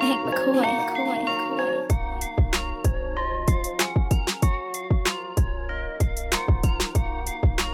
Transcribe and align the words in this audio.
Hank 0.00 0.20
McCoy. 0.26 0.86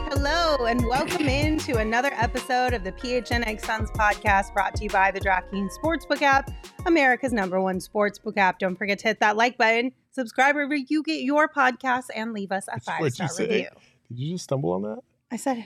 Hello, 0.08 0.64
and 0.66 0.86
welcome 0.86 1.28
into 1.28 1.76
another 1.78 2.10
episode 2.14 2.74
of 2.74 2.84
the 2.84 2.92
PHNX 2.92 3.64
Suns 3.64 3.90
podcast 3.90 4.52
brought 4.54 4.74
to 4.76 4.84
you 4.84 4.90
by 4.90 5.10
the 5.10 5.20
DraftKings 5.20 5.70
Sportsbook 5.82 6.22
app, 6.22 6.50
America's 6.86 7.32
number 7.32 7.60
one 7.60 7.78
sportsbook 7.78 8.36
app. 8.36 8.58
Don't 8.58 8.76
forget 8.76 8.98
to 9.00 9.08
hit 9.08 9.20
that 9.20 9.36
like 9.36 9.58
button, 9.58 9.92
subscribe 10.10 10.54
wherever 10.54 10.74
you 10.74 11.02
get 11.02 11.22
your 11.22 11.48
podcasts, 11.48 12.08
and 12.14 12.32
leave 12.32 12.52
us 12.52 12.68
a 12.68 12.72
That's 12.72 12.84
five 12.84 13.12
star 13.12 13.28
review. 13.38 13.68
Did 14.08 14.18
you 14.18 14.34
just 14.34 14.44
stumble 14.44 14.72
on 14.72 14.82
that? 14.82 14.98
I 15.30 15.36
said, 15.36 15.64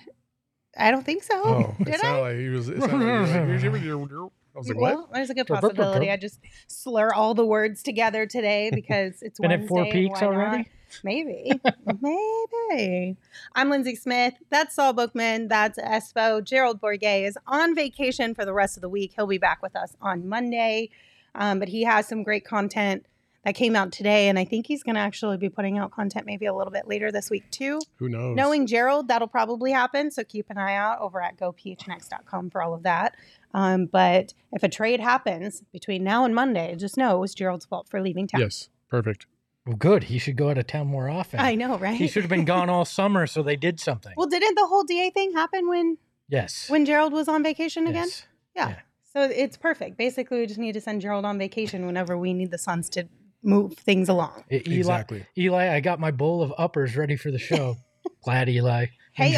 I 0.79 0.91
don't 0.91 1.05
think 1.05 1.23
so. 1.23 1.35
Oh, 1.45 1.75
it 1.81 1.85
Did 1.85 2.01
sounded 2.01 2.19
I? 2.19 2.29
like 2.31 2.37
he 2.39 2.49
was. 2.49 2.69
It 2.69 2.79
like 2.79 2.91
you 2.91 2.99
were 2.99 3.21
like, 3.27 3.33
I 4.57 4.59
was 4.59 4.69
like, 4.69 4.79
what? 4.79 4.95
Well, 4.95 5.09
there's 5.13 5.29
a 5.30 5.34
good 5.34 5.47
possibility. 5.47 6.11
I 6.11 6.17
just 6.17 6.41
slur 6.67 7.12
all 7.12 7.34
the 7.34 7.45
words 7.45 7.83
together 7.83 8.25
today 8.27 8.71
because 8.75 9.20
it's 9.23 9.39
Been 9.39 9.51
Wednesday. 9.51 9.65
at 9.65 9.69
Four 9.69 9.84
Peaks 9.87 10.20
why 10.20 10.27
not? 10.29 10.34
already? 10.34 10.69
Maybe. 11.05 11.53
Maybe. 12.01 13.17
I'm 13.55 13.69
Lindsay 13.70 13.97
Smith. 13.97 14.34
That's 14.51 14.75
Saul 14.75 14.93
Bookman. 14.93 15.48
That's 15.48 15.79
Espo. 15.79 16.43
Gerald 16.43 16.81
Bourguet 16.81 17.27
is 17.27 17.37
on 17.47 17.75
vacation 17.75 18.34
for 18.34 18.45
the 18.45 18.53
rest 18.55 18.77
of 18.77 18.81
the 18.81 18.89
week. 18.89 19.12
He'll 19.15 19.27
be 19.27 19.37
back 19.39 19.62
with 19.62 19.77
us 19.77 19.95
on 20.01 20.29
Monday. 20.29 20.91
Um, 21.34 21.59
but 21.59 21.69
he 21.69 21.83
has 21.83 22.09
some 22.09 22.23
great 22.23 22.47
content 22.47 23.05
that 23.46 23.55
came 23.55 23.77
out 23.77 23.92
today. 23.92 24.28
And 24.28 24.41
I 24.41 24.45
think 24.45 24.66
he's 24.66 24.82
going 24.82 24.96
to 24.96 25.00
actually 25.00 25.36
be 25.36 25.48
putting 25.48 25.78
out 25.78 25.92
content 25.92 26.27
maybe 26.27 26.46
a 26.46 26.52
little 26.52 26.73
bit 26.73 26.88
later 26.88 27.12
this 27.12 27.30
week, 27.30 27.48
too. 27.52 27.80
Who 27.98 28.09
knows? 28.09 28.34
Knowing 28.34 28.66
Gerald, 28.66 29.06
that'll 29.06 29.28
probably 29.28 29.70
happen. 29.70 30.10
So 30.10 30.24
keep 30.24 30.50
an 30.50 30.59
eye 30.59 30.74
out 30.74 30.98
over 31.00 31.22
at 31.22 31.38
gophnx.com 31.38 32.50
for 32.50 32.60
all 32.60 32.74
of 32.74 32.82
that. 32.82 33.16
Um, 33.55 33.86
but 33.86 34.34
if 34.50 34.64
a 34.64 34.69
trade 34.69 34.98
happens 34.98 35.62
between 35.72 36.02
now 36.02 36.24
and 36.24 36.34
Monday, 36.34 36.74
just 36.74 36.96
know 36.96 37.16
it 37.16 37.20
was 37.20 37.34
Gerald's 37.34 37.64
fault 37.64 37.88
for 37.88 38.03
leaving 38.03 38.27
town. 38.27 38.41
Yes, 38.41 38.69
perfect. 38.91 39.27
Well, 39.64 39.77
good. 39.77 40.05
He 40.05 40.19
should 40.19 40.36
go 40.36 40.50
out 40.50 40.58
of 40.58 40.66
town 40.66 40.88
more 40.88 41.08
often. 41.08 41.38
I 41.38 41.55
know, 41.55 41.78
right? 41.78 41.97
He 41.97 42.08
should 42.08 42.25
have 42.25 42.31
been 42.31 42.44
gone 42.44 42.69
all 42.69 42.84
summer, 42.84 43.28
so 43.28 43.44
they 43.44 43.56
did 43.56 43.78
something. 43.78 44.12
Well, 44.16 44.27
didn't 44.27 44.56
the 44.56 44.66
whole 44.66 44.83
DA 44.83 45.10
thing 45.10 45.33
happen 45.33 45.69
when 45.69 45.98
yes. 46.28 46.69
when 46.69 46.84
Gerald 46.84 47.12
was 47.12 47.28
on 47.28 47.44
vacation 47.44 47.86
again? 47.86 48.06
Yes. 48.06 48.27
Yeah. 48.56 48.69
Yeah. 48.70 48.77
So 49.12 49.22
it's 49.22 49.56
perfect. 49.56 49.97
Basically, 49.97 50.41
we 50.41 50.47
just 50.47 50.58
need 50.58 50.72
to 50.72 50.81
send 50.81 51.00
Gerald 51.00 51.25
on 51.25 51.38
vacation 51.38 51.86
whenever 51.86 52.19
we 52.19 52.34
need 52.34 52.50
the 52.50 52.58
Suns 52.58 52.88
to 52.91 53.08
move 53.47 53.75
things 53.75 54.08
along. 54.08 54.44
E- 54.50 54.62
Eli, 54.66 54.77
Exactly. 54.78 55.27
Eli, 55.39 55.75
I 55.75 55.80
got 55.80 56.00
my 56.00 56.11
bowl 56.11 56.42
of 56.42 56.52
uppers 56.58 56.97
ready 56.97 57.16
for 57.16 57.30
the 57.30 57.39
show. 57.39 57.77
Glad, 58.25 58.48
Eli. 58.48 58.86
Hey, 59.12 59.34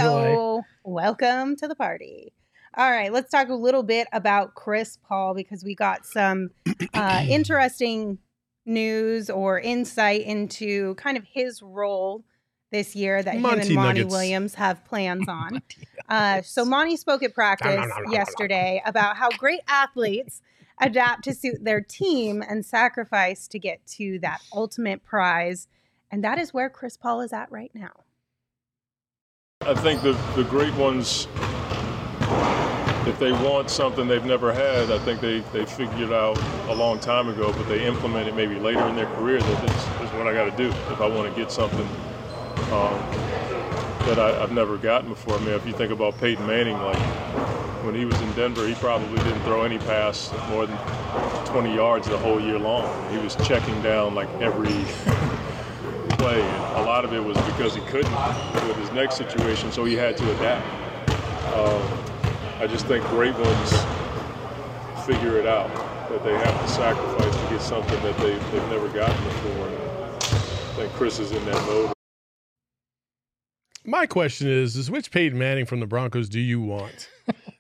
welcome 0.84 1.54
to 1.56 1.68
the 1.68 1.76
party. 1.76 2.32
All 2.76 2.90
right, 2.90 3.12
let's 3.12 3.30
talk 3.30 3.48
a 3.48 3.54
little 3.54 3.82
bit 3.82 4.08
about 4.12 4.54
Chris 4.54 4.98
Paul 5.08 5.34
because 5.34 5.64
we 5.64 5.74
got 5.74 6.04
some 6.04 6.50
uh, 6.94 7.24
interesting 7.28 8.18
news 8.66 9.30
or 9.30 9.58
insight 9.58 10.22
into 10.22 10.94
kind 10.96 11.16
of 11.16 11.24
his 11.24 11.62
role 11.62 12.24
this 12.70 12.94
year 12.94 13.22
that 13.22 13.34
him 13.34 13.44
and 13.44 13.74
Monty 13.74 13.74
Nuggets. 13.74 14.12
Williams 14.12 14.54
have 14.54 14.84
plans 14.84 15.26
on. 15.28 15.62
Uh, 16.08 16.42
so 16.42 16.64
Monty 16.64 16.96
spoke 16.96 17.22
at 17.22 17.34
practice 17.34 17.86
yesterday 18.10 18.82
about 18.84 19.16
how 19.16 19.30
great 19.30 19.60
athletes 19.68 20.42
adapt 20.80 21.24
to 21.24 21.34
suit 21.34 21.64
their 21.64 21.80
team 21.80 22.42
and 22.42 22.64
sacrifice 22.64 23.48
to 23.48 23.58
get 23.58 23.84
to 23.86 24.18
that 24.20 24.40
ultimate 24.52 25.04
prize. 25.04 25.68
And 26.10 26.24
that 26.24 26.38
is 26.38 26.54
where 26.54 26.70
Chris 26.70 26.96
Paul 26.96 27.20
is 27.20 27.32
at 27.32 27.50
right 27.50 27.70
now. 27.74 28.04
I 29.62 29.74
think 29.74 30.02
the, 30.02 30.12
the 30.36 30.44
great 30.44 30.72
ones, 30.74 31.26
if 33.06 33.18
they 33.18 33.32
want 33.32 33.70
something 33.70 34.06
they've 34.06 34.24
never 34.24 34.52
had, 34.52 34.90
I 34.90 34.98
think 35.00 35.20
they, 35.20 35.40
they 35.52 35.66
figured 35.66 36.12
out 36.12 36.38
a 36.68 36.74
long 36.74 37.00
time 37.00 37.28
ago, 37.28 37.52
but 37.52 37.68
they 37.68 37.84
implement 37.84 38.28
it 38.28 38.36
maybe 38.36 38.54
later 38.58 38.86
in 38.86 38.94
their 38.94 39.12
career 39.16 39.40
that 39.40 39.66
this 39.66 40.08
is 40.08 40.14
what 40.16 40.26
I 40.26 40.32
got 40.32 40.44
to 40.44 40.56
do 40.56 40.68
if 40.68 41.00
I 41.00 41.08
want 41.08 41.28
to 41.28 41.38
get 41.38 41.50
something 41.50 41.86
um, 42.70 42.98
that 44.06 44.18
I, 44.18 44.42
I've 44.42 44.52
never 44.52 44.78
gotten 44.78 45.08
before. 45.08 45.34
I 45.34 45.40
mean, 45.40 45.50
if 45.50 45.66
you 45.66 45.72
think 45.72 45.92
about 45.92 46.16
Peyton 46.18 46.46
Manning, 46.46 46.78
like 46.78 47.67
when 47.88 47.96
he 47.96 48.04
was 48.04 48.20
in 48.20 48.30
Denver, 48.32 48.68
he 48.68 48.74
probably 48.74 49.16
didn't 49.24 49.40
throw 49.44 49.62
any 49.62 49.78
pass 49.78 50.30
more 50.50 50.66
than 50.66 50.76
20 51.46 51.74
yards 51.74 52.06
the 52.06 52.18
whole 52.18 52.38
year 52.38 52.58
long. 52.58 52.84
He 53.10 53.16
was 53.16 53.34
checking 53.36 53.80
down 53.80 54.14
like 54.14 54.28
every 54.42 54.68
play. 56.18 56.42
And 56.42 56.76
a 56.76 56.82
lot 56.82 57.06
of 57.06 57.14
it 57.14 57.24
was 57.24 57.38
because 57.38 57.74
he 57.74 57.80
couldn't 57.86 58.12
with 58.68 58.76
his 58.76 58.92
next 58.92 59.16
situation, 59.16 59.72
so 59.72 59.86
he 59.86 59.94
had 59.94 60.18
to 60.18 60.36
adapt. 60.36 60.66
Um, 61.54 61.82
I 62.60 62.66
just 62.66 62.84
think 62.84 63.02
great 63.06 63.34
ones 63.34 63.70
figure 65.06 65.38
it 65.38 65.46
out 65.46 65.74
that 66.10 66.22
they 66.22 66.34
have 66.34 66.60
to 66.60 66.68
sacrifice 66.68 67.34
to 67.34 67.48
get 67.48 67.62
something 67.62 68.02
that 68.02 68.18
they, 68.18 68.34
they've 68.34 68.68
never 68.68 68.88
gotten 68.88 69.24
before. 69.24 69.66
And 69.66 69.78
I 69.78 70.74
think 70.76 70.92
Chris 70.92 71.20
is 71.20 71.32
in 71.32 71.42
that 71.46 71.66
mode. 71.66 71.94
My 73.82 74.04
question 74.04 74.46
is: 74.46 74.76
Is 74.76 74.90
which 74.90 75.10
Peyton 75.10 75.38
Manning 75.38 75.64
from 75.64 75.80
the 75.80 75.86
Broncos 75.86 76.28
do 76.28 76.38
you 76.38 76.60
want? 76.60 77.08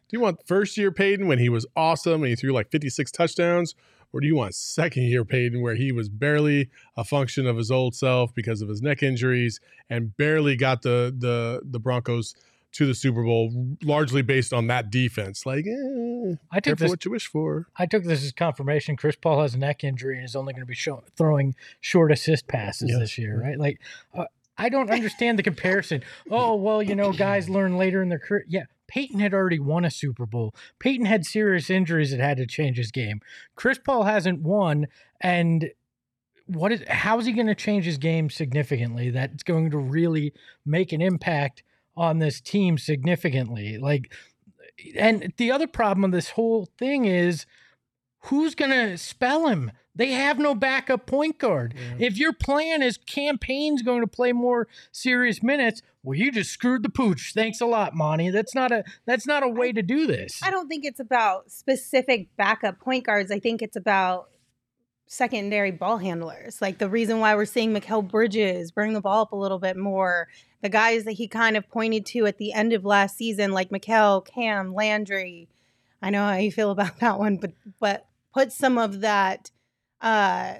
Do 0.08 0.16
you 0.16 0.20
want 0.20 0.46
first 0.46 0.76
year 0.76 0.90
Peyton 0.90 1.26
when 1.26 1.38
he 1.38 1.48
was 1.48 1.66
awesome 1.76 2.22
and 2.22 2.30
he 2.30 2.36
threw 2.36 2.52
like 2.52 2.70
56 2.70 3.10
touchdowns, 3.12 3.74
or 4.12 4.20
do 4.20 4.26
you 4.26 4.34
want 4.36 4.54
second 4.54 5.02
year 5.04 5.24
Peyton 5.24 5.60
where 5.60 5.74
he 5.74 5.92
was 5.92 6.08
barely 6.08 6.70
a 6.96 7.04
function 7.04 7.46
of 7.46 7.56
his 7.56 7.70
old 7.70 7.94
self 7.94 8.34
because 8.34 8.62
of 8.62 8.68
his 8.68 8.80
neck 8.80 9.02
injuries 9.02 9.60
and 9.90 10.16
barely 10.16 10.56
got 10.56 10.82
the 10.82 11.14
the 11.16 11.60
the 11.64 11.78
Broncos 11.78 12.34
to 12.70 12.84
the 12.86 12.94
Super 12.94 13.22
Bowl, 13.24 13.76
largely 13.82 14.20
based 14.20 14.52
on 14.52 14.66
that 14.66 14.90
defense? 14.90 15.46
Like, 15.46 15.66
eh, 15.66 16.34
I 16.52 16.60
took 16.60 16.78
this. 16.78 16.90
what 16.90 17.02
you 17.04 17.10
wish 17.10 17.26
for. 17.26 17.66
I 17.76 17.86
took 17.86 18.04
this 18.04 18.22
as 18.22 18.30
confirmation. 18.32 18.94
Chris 18.94 19.16
Paul 19.16 19.40
has 19.40 19.54
a 19.54 19.58
neck 19.58 19.84
injury 19.84 20.16
and 20.16 20.24
is 20.24 20.36
only 20.36 20.52
going 20.52 20.60
to 20.62 20.66
be 20.66 20.74
show, 20.74 21.02
throwing 21.16 21.54
short 21.80 22.12
assist 22.12 22.46
passes 22.46 22.90
Yes. 22.90 22.98
this 22.98 23.18
year, 23.18 23.40
right? 23.42 23.58
Like, 23.58 23.80
uh, 24.14 24.26
I 24.58 24.68
don't 24.68 24.90
understand 24.90 25.38
the 25.38 25.42
comparison. 25.42 26.02
Oh, 26.30 26.56
well, 26.56 26.82
you 26.82 26.94
know, 26.94 27.10
guys 27.12 27.48
learn 27.48 27.78
later 27.78 28.02
in 28.02 28.10
their 28.10 28.18
career. 28.18 28.44
Yeah, 28.48 28.64
Peyton 28.88 29.20
had 29.20 29.34
already 29.34 29.58
won 29.58 29.84
a 29.84 29.90
Super 29.90 30.26
Bowl. 30.26 30.54
Peyton 30.80 31.06
had 31.06 31.24
serious 31.24 31.70
injuries 31.70 32.10
that 32.10 32.20
had 32.20 32.38
to 32.38 32.46
change 32.46 32.76
his 32.76 32.90
game. 32.90 33.20
Chris 33.54 33.78
Paul 33.78 34.04
hasn't 34.04 34.40
won, 34.42 34.88
and 35.20 35.70
what 36.46 36.72
is 36.72 36.82
how 36.88 37.18
is 37.18 37.26
he 37.26 37.32
going 37.32 37.46
to 37.46 37.54
change 37.54 37.84
his 37.84 37.98
game 37.98 38.30
significantly? 38.30 39.10
That's 39.10 39.42
going 39.42 39.70
to 39.70 39.78
really 39.78 40.32
make 40.64 40.92
an 40.92 41.02
impact 41.02 41.62
on 41.96 42.18
this 42.18 42.40
team 42.40 42.78
significantly. 42.78 43.78
Like, 43.78 44.12
and 44.96 45.32
the 45.36 45.52
other 45.52 45.66
problem 45.66 46.04
of 46.04 46.12
this 46.12 46.30
whole 46.30 46.68
thing 46.78 47.04
is 47.04 47.44
who's 48.24 48.54
going 48.54 48.70
to 48.70 48.96
spell 48.96 49.48
him? 49.48 49.70
They 49.98 50.12
have 50.12 50.38
no 50.38 50.54
backup 50.54 51.06
point 51.06 51.38
guard. 51.38 51.74
If 51.98 52.16
your 52.16 52.32
plan 52.32 52.82
is 52.82 52.98
Cam 52.98 53.36
Payne's 53.36 53.82
going 53.82 54.00
to 54.00 54.06
play 54.06 54.32
more 54.32 54.68
serious 54.92 55.42
minutes, 55.42 55.82
well, 56.04 56.16
you 56.16 56.30
just 56.30 56.52
screwed 56.52 56.84
the 56.84 56.88
pooch. 56.88 57.32
Thanks 57.34 57.60
a 57.60 57.66
lot, 57.66 57.94
Monty. 57.94 58.30
That's 58.30 58.54
not 58.54 58.70
a 58.70 58.84
that's 59.06 59.26
not 59.26 59.42
a 59.42 59.48
way 59.48 59.72
to 59.72 59.82
do 59.82 60.06
this. 60.06 60.40
I 60.42 60.52
don't 60.52 60.68
think 60.68 60.84
it's 60.84 61.00
about 61.00 61.50
specific 61.50 62.28
backup 62.36 62.78
point 62.78 63.06
guards. 63.06 63.32
I 63.32 63.40
think 63.40 63.60
it's 63.60 63.76
about 63.76 64.30
secondary 65.08 65.72
ball 65.72 65.98
handlers. 65.98 66.62
Like 66.62 66.78
the 66.78 66.88
reason 66.88 67.18
why 67.18 67.34
we're 67.34 67.44
seeing 67.44 67.74
Mikal 67.74 68.08
Bridges 68.08 68.70
bring 68.70 68.92
the 68.92 69.00
ball 69.00 69.22
up 69.22 69.32
a 69.32 69.36
little 69.36 69.58
bit 69.58 69.76
more. 69.76 70.28
The 70.62 70.68
guys 70.68 71.04
that 71.04 71.12
he 71.12 71.26
kind 71.26 71.56
of 71.56 71.68
pointed 71.68 72.06
to 72.06 72.26
at 72.26 72.38
the 72.38 72.52
end 72.52 72.72
of 72.72 72.84
last 72.84 73.16
season, 73.16 73.50
like 73.50 73.70
Mikal, 73.70 74.24
Cam, 74.24 74.72
Landry. 74.72 75.48
I 76.00 76.10
know 76.10 76.24
how 76.24 76.36
you 76.36 76.52
feel 76.52 76.70
about 76.70 76.98
that 77.00 77.18
one, 77.18 77.38
but 77.38 77.50
but 77.80 78.06
put 78.32 78.52
some 78.52 78.78
of 78.78 79.00
that 79.00 79.50
uh 80.00 80.54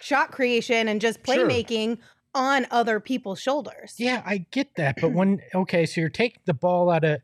shot 0.00 0.30
creation 0.32 0.88
and 0.88 1.00
just 1.00 1.18
Sure. 1.24 1.36
playmaking 1.36 1.98
on 2.34 2.66
other 2.70 3.00
people's 3.00 3.40
shoulders. 3.40 3.94
Yeah, 3.96 4.22
I 4.26 4.38
get 4.50 4.74
that, 4.76 4.96
but 5.00 5.12
when 5.12 5.40
okay, 5.54 5.86
so 5.86 6.00
you're 6.00 6.10
taking 6.10 6.42
the 6.46 6.54
ball 6.54 6.90
out 6.90 7.04
of 7.04 7.20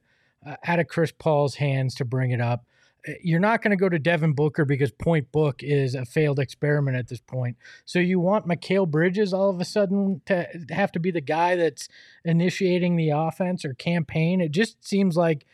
uh, 0.46 0.56
out 0.64 0.78
of 0.78 0.88
Chris 0.88 1.12
Paul's 1.12 1.56
hands 1.56 1.94
to 1.96 2.04
bring 2.04 2.30
it 2.30 2.40
up. 2.40 2.64
Uh, 3.06 3.12
You're 3.22 3.40
not 3.40 3.60
going 3.60 3.72
to 3.72 3.76
go 3.76 3.90
to 3.90 3.98
Devin 3.98 4.32
Booker 4.32 4.64
because 4.64 4.90
Point 4.90 5.30
Book 5.32 5.62
is 5.62 5.94
a 5.94 6.06
failed 6.06 6.38
experiment 6.38 6.96
at 6.96 7.08
this 7.08 7.20
point. 7.20 7.56
So 7.84 7.98
you 7.98 8.18
want 8.20 8.46
Mikal 8.46 8.88
Bridges 8.88 9.34
all 9.34 9.50
of 9.50 9.60
a 9.60 9.64
sudden 9.66 10.22
to 10.26 10.46
have 10.70 10.92
to 10.92 11.00
be 11.00 11.10
the 11.10 11.20
guy 11.20 11.56
that's 11.56 11.88
initiating 12.24 12.96
the 12.96 13.10
offense 13.10 13.64
or 13.66 13.74
Cam 13.74 14.04
Payne. 14.06 14.40
It 14.40 14.52
just 14.52 14.86
seems 14.86 15.14
like 15.16 15.44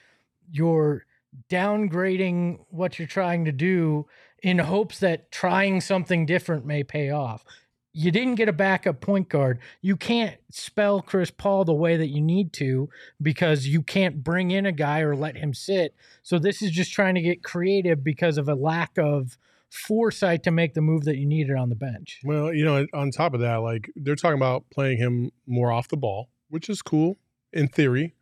you're 0.53 1.05
downgrading 1.51 2.61
what 2.71 2.99
you're 2.99 3.09
trying 3.09 3.45
to 3.45 3.53
do 3.53 4.07
in 4.47 4.61
hopes 4.61 5.01
that 5.01 5.33
trying 5.33 5.81
something 5.81 6.25
different 6.25 6.65
may 6.65 6.85
pay 6.85 7.11
off. 7.11 7.45
You 7.93 8.13
didn't 8.13 8.37
get 8.37 8.49
a 8.49 8.53
backup 8.53 9.01
point 9.01 9.29
guard. 9.29 9.59
You 9.83 9.97
can't 9.97 10.37
spell 10.53 11.03
Chris 11.03 11.33
Paul 11.33 11.65
the 11.65 11.75
way 11.75 11.97
that 11.97 12.11
you 12.11 12.21
need 12.21 12.53
to 12.53 12.89
because 13.21 13.67
you 13.67 13.83
can't 13.83 14.23
bring 14.23 14.53
in 14.53 14.65
a 14.65 14.71
guy 14.71 15.01
or 15.01 15.17
let 15.17 15.37
him 15.37 15.53
sit. 15.53 15.97
So 16.23 16.39
this 16.39 16.63
is 16.63 16.71
just 16.71 16.93
trying 16.93 17.17
to 17.17 17.23
get 17.23 17.43
creative 17.43 18.05
because 18.05 18.39
of 18.39 18.49
a 18.49 18.55
lack 18.55 18.97
of 18.99 19.37
foresight 19.69 20.45
to 20.45 20.53
make 20.53 20.75
the 20.75 20.81
move 20.81 21.03
that 21.07 21.17
you 21.17 21.27
needed 21.27 21.57
on 21.57 21.69
the 21.69 21.75
bench. 21.75 22.21
Well, 22.23 22.55
you 22.55 22.65
know, 22.65 22.87
on 22.95 23.11
top 23.11 23.35
of 23.35 23.41
that, 23.41 23.57
like 23.57 23.91
they're 23.97 24.15
talking 24.15 24.39
about 24.39 24.71
playing 24.71 24.99
him 24.99 25.33
more 25.49 25.73
off 25.73 25.89
the 25.89 25.97
ball, 25.97 26.29
which 26.51 26.71
is 26.71 26.83
cool 26.83 27.17
in 27.53 27.67
theory. 27.67 28.15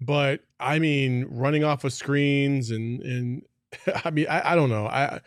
But 0.00 0.40
I 0.58 0.80
mean, 0.80 1.26
running 1.30 1.62
off 1.62 1.84
of 1.84 1.92
screens 1.92 2.72
and 2.72 3.00
and 3.02 3.42
I 4.04 4.10
mean, 4.10 4.26
I, 4.28 4.52
I 4.52 4.54
don't 4.54 4.70
know. 4.70 4.86
I 4.86 5.20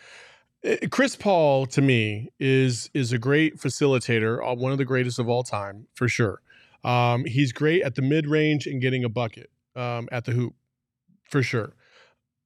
eh, 0.64 0.88
Chris 0.90 1.16
Paul 1.16 1.66
to 1.68 1.82
me 1.82 2.30
is 2.40 2.90
is 2.94 3.12
a 3.12 3.18
great 3.18 3.58
facilitator, 3.58 4.40
uh, 4.46 4.56
one 4.56 4.72
of 4.72 4.78
the 4.78 4.86
greatest 4.86 5.20
of 5.20 5.30
all 5.30 5.44
time 5.44 5.88
for 5.94 6.08
sure. 6.08 6.42
Um, 6.84 7.26
he's 7.26 7.52
great 7.52 7.84
at 7.84 7.96
the 7.96 8.02
mid 8.02 8.28
range 8.28 8.66
and 8.66 8.82
getting 8.82 9.04
a 9.04 9.10
bucket 9.10 9.50
um, 9.76 10.10
at 10.12 10.26
the 10.26 10.32
hoop 10.32 10.56
for 11.30 11.44
sure. 11.44 11.76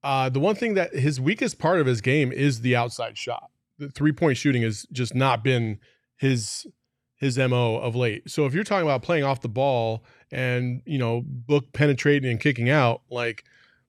Uh, 0.02 0.28
the 0.28 0.38
one 0.40 0.54
thing 0.54 0.74
that 0.74 0.94
his 0.94 1.20
weakest 1.20 1.58
part 1.58 1.80
of 1.80 1.86
his 1.86 2.00
game 2.00 2.30
is 2.30 2.60
the 2.60 2.76
outside 2.76 3.18
shot. 3.18 3.50
The 3.78 3.88
three 3.88 4.12
point 4.12 4.36
shooting 4.36 4.62
has 4.62 4.86
just 4.92 5.14
not 5.14 5.42
been 5.42 5.80
his 6.16 6.66
his 7.16 7.38
mo 7.38 7.76
of 7.76 7.96
late. 7.96 8.30
So 8.30 8.46
if 8.46 8.54
you're 8.54 8.64
talking 8.64 8.86
about 8.86 9.02
playing 9.02 9.24
off 9.24 9.40
the 9.40 9.48
ball 9.48 10.04
and 10.30 10.82
you 10.84 10.98
know 10.98 11.22
book 11.26 11.72
penetrating 11.72 12.30
and 12.30 12.40
kicking 12.40 12.70
out, 12.70 13.02
like 13.10 13.44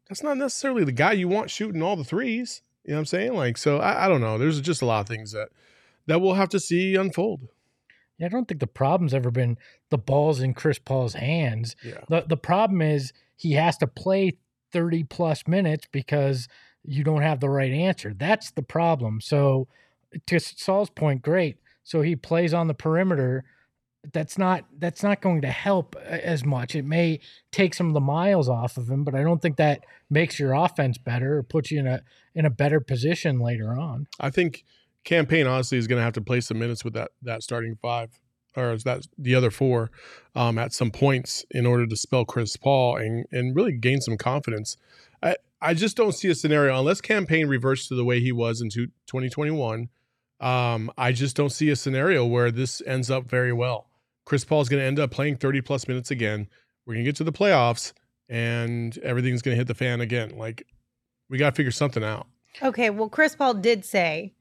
that's 0.08 0.24
not 0.24 0.38
necessarily 0.38 0.84
the 0.84 0.92
guy 0.92 1.14
you 1.14 1.28
want 1.28 1.50
shooting 1.50 1.82
all 1.82 1.96
the 1.96 2.04
threes. 2.04 2.62
You 2.84 2.92
know 2.92 2.98
what 2.98 3.02
I'm 3.02 3.06
saying? 3.06 3.34
Like 3.34 3.58
so, 3.58 3.80
I, 3.80 4.06
I 4.06 4.08
don't 4.08 4.22
know. 4.22 4.38
There's 4.38 4.62
just 4.62 4.82
a 4.82 4.86
lot 4.86 5.02
of 5.02 5.08
things 5.08 5.32
that 5.32 5.50
that 6.06 6.22
we'll 6.22 6.36
have 6.36 6.50
to 6.50 6.60
see 6.60 6.96
unfold. 6.96 7.48
Yeah, 8.18 8.28
I 8.28 8.30
don't 8.30 8.48
think 8.48 8.62
the 8.62 8.68
problem's 8.68 9.14
ever 9.14 9.30
been 9.30 9.58
the 9.90 9.98
balls 9.98 10.40
in 10.40 10.54
Chris 10.54 10.80
Paul's 10.80 11.14
hands. 11.14 11.76
Yeah. 11.84 12.02
The 12.10 12.26
the 12.28 12.38
problem 12.38 12.82
is 12.82 13.14
he 13.36 13.54
has 13.54 13.78
to 13.78 13.88
play 13.88 14.38
30 14.72 15.04
plus 15.04 15.48
minutes 15.48 15.88
because 15.92 16.48
you 16.84 17.04
don't 17.04 17.22
have 17.22 17.40
the 17.40 17.50
right 17.50 17.72
answer. 17.72 18.14
That's 18.14 18.52
the 18.52 18.64
problem. 18.64 19.22
So 19.22 19.68
to 20.26 20.40
Saul's 20.40 20.90
point, 20.90 21.22
great. 21.22 21.58
So 21.84 22.02
he 22.02 22.16
plays 22.16 22.54
on 22.54 22.68
the 22.68 22.74
perimeter. 22.74 23.46
That's 24.14 24.38
not 24.38 24.66
that's 24.78 25.04
not 25.04 25.22
going 25.22 25.42
to 25.42 25.50
help 25.50 25.96
as 25.98 26.46
much. 26.46 26.76
It 26.76 26.86
may 26.86 27.20
take 27.52 27.74
some 27.74 27.88
of 27.88 27.94
the 27.94 28.00
miles 28.00 28.48
off 28.48 28.78
of 28.78 28.90
him, 28.90 29.04
but 29.04 29.16
I 29.16 29.24
don't 29.24 29.42
think 29.42 29.58
that 29.58 29.86
makes 30.10 30.40
your 30.40 30.54
offense 30.54 30.98
better 30.98 31.38
or 31.38 31.44
puts 31.44 31.72
you 31.72 31.80
in 31.80 31.88
a 31.88 32.02
in 32.34 32.46
a 32.46 32.50
better 32.50 32.80
position 32.80 33.40
later 33.40 33.78
on. 33.78 34.08
I 34.20 34.30
think 34.30 34.64
Cam 35.04 35.26
Payne 35.26 35.48
honestly 35.48 35.78
is 35.78 35.88
going 35.88 36.00
to 36.00 36.04
have 36.04 36.14
to 36.14 36.22
play 36.22 36.42
some 36.42 36.60
minutes 36.60 36.86
with 36.86 36.94
that 36.94 37.12
that 37.24 37.44
starting 37.44 37.76
five 37.82 38.12
or 38.58 38.74
is 38.74 38.84
that 38.84 39.08
the 39.18 39.36
other 39.36 39.52
four 39.52 39.92
um, 40.36 40.58
at 40.58 40.74
some 40.74 40.92
points 40.92 41.46
in 41.52 41.66
order 41.66 41.86
to 41.86 41.96
spell 41.96 42.26
Chris 42.26 42.58
Paul 42.58 42.98
and 42.98 43.26
and 43.32 43.56
really 43.56 43.72
gain 43.72 44.02
some 44.02 44.18
confidence. 44.18 44.78
I 45.22 45.36
I 45.62 45.74
just 45.74 45.98
don't 45.98 46.14
see 46.14 46.30
a 46.30 46.36
scenario 46.36 46.78
unless 46.78 47.02
Cam 47.02 47.26
Payne 47.26 47.48
reverts 47.48 47.88
to 47.88 47.96
the 47.96 48.06
way 48.06 48.20
he 48.20 48.32
was 48.32 48.62
in 48.62 48.70
2021. 48.70 49.90
Um, 50.40 50.92
I 50.98 51.12
just 51.12 51.36
don't 51.36 51.52
see 51.52 51.70
a 51.70 51.76
scenario 51.76 52.26
where 52.26 52.52
this 52.52 52.82
ends 52.86 53.10
up 53.10 53.30
very 53.30 53.54
well. 53.54 53.88
Chris 54.26 54.46
Paul 54.46 54.62
is 54.62 54.70
going 54.70 54.82
to 54.82 54.86
end 54.86 55.00
up 55.00 55.12
playing 55.12 55.38
30 55.38 55.62
plus 55.62 55.88
minutes 55.88 56.12
again. 56.12 56.48
We're 56.86 56.96
going 56.96 57.06
to 57.06 57.10
get 57.10 57.16
to 57.18 57.24
the 57.24 57.32
playoffs 57.32 57.94
and 58.30 58.98
everything's 59.00 59.42
going 59.42 59.56
to 59.56 59.58
hit 59.58 59.68
the 59.68 59.74
fan 59.74 60.02
again. 60.02 60.38
Like 60.38 60.68
we 61.30 61.38
got 61.38 61.52
to 61.52 61.56
figure 61.56 61.72
something 61.72 62.04
out. 62.04 62.28
Okay, 62.62 62.90
well, 62.90 63.10
Chris 63.10 63.36
Paul 63.36 63.56
did 63.56 63.86
say 63.86 64.34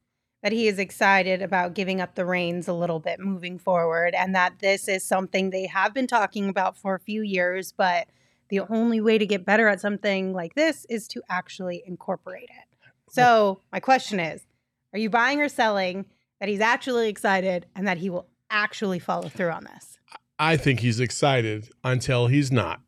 that 0.43 0.53
he 0.53 0.69
is 0.69 0.79
excited 0.79 1.43
about 1.43 1.75
giving 1.75 2.01
up 2.01 2.15
the 2.15 2.25
reins 2.25 2.69
a 2.69 2.73
little 2.73 3.01
bit 3.01 3.21
moving 3.21 3.59
forward 3.59 4.15
and 4.15 4.35
that 4.35 4.59
this 4.61 4.89
is 4.89 5.03
something 5.03 5.51
they 5.51 5.67
have 5.67 5.95
been 5.95 6.07
talking 6.07 6.49
about 6.49 6.77
for 6.77 6.95
a 6.95 7.01
few 7.01 7.23
years, 7.23 7.73
but 7.73 8.07
the 8.49 8.61
only 8.61 9.01
way 9.01 9.19
to 9.19 9.27
get 9.27 9.45
better 9.45 9.69
at 9.69 9.81
something 9.81 10.33
like 10.33 10.55
this 10.55 10.87
is 10.89 11.09
to 11.09 11.23
actually 11.29 11.83
incorporate 11.87 12.49
it. 12.49 12.89
So, 13.09 13.61
my 13.73 13.81
question 13.81 14.21
is 14.21 14.47
Are 14.93 14.99
you 14.99 15.11
buying 15.11 15.41
or 15.41 15.49
selling 15.49 16.07
that 16.41 16.49
he's 16.49 16.61
actually 16.61 17.09
excited 17.09 17.67
and 17.75 17.87
that 17.87 17.99
he 17.99 18.11
will 18.11 18.29
actually 18.51 18.99
follow 18.99 19.29
through 19.29 19.51
on 19.51 19.65
this? 19.65 19.99
I 20.39 20.57
think 20.57 20.81
he's 20.81 21.01
excited 21.01 21.71
until 21.83 22.27
he's 22.27 22.53
not. 22.53 22.81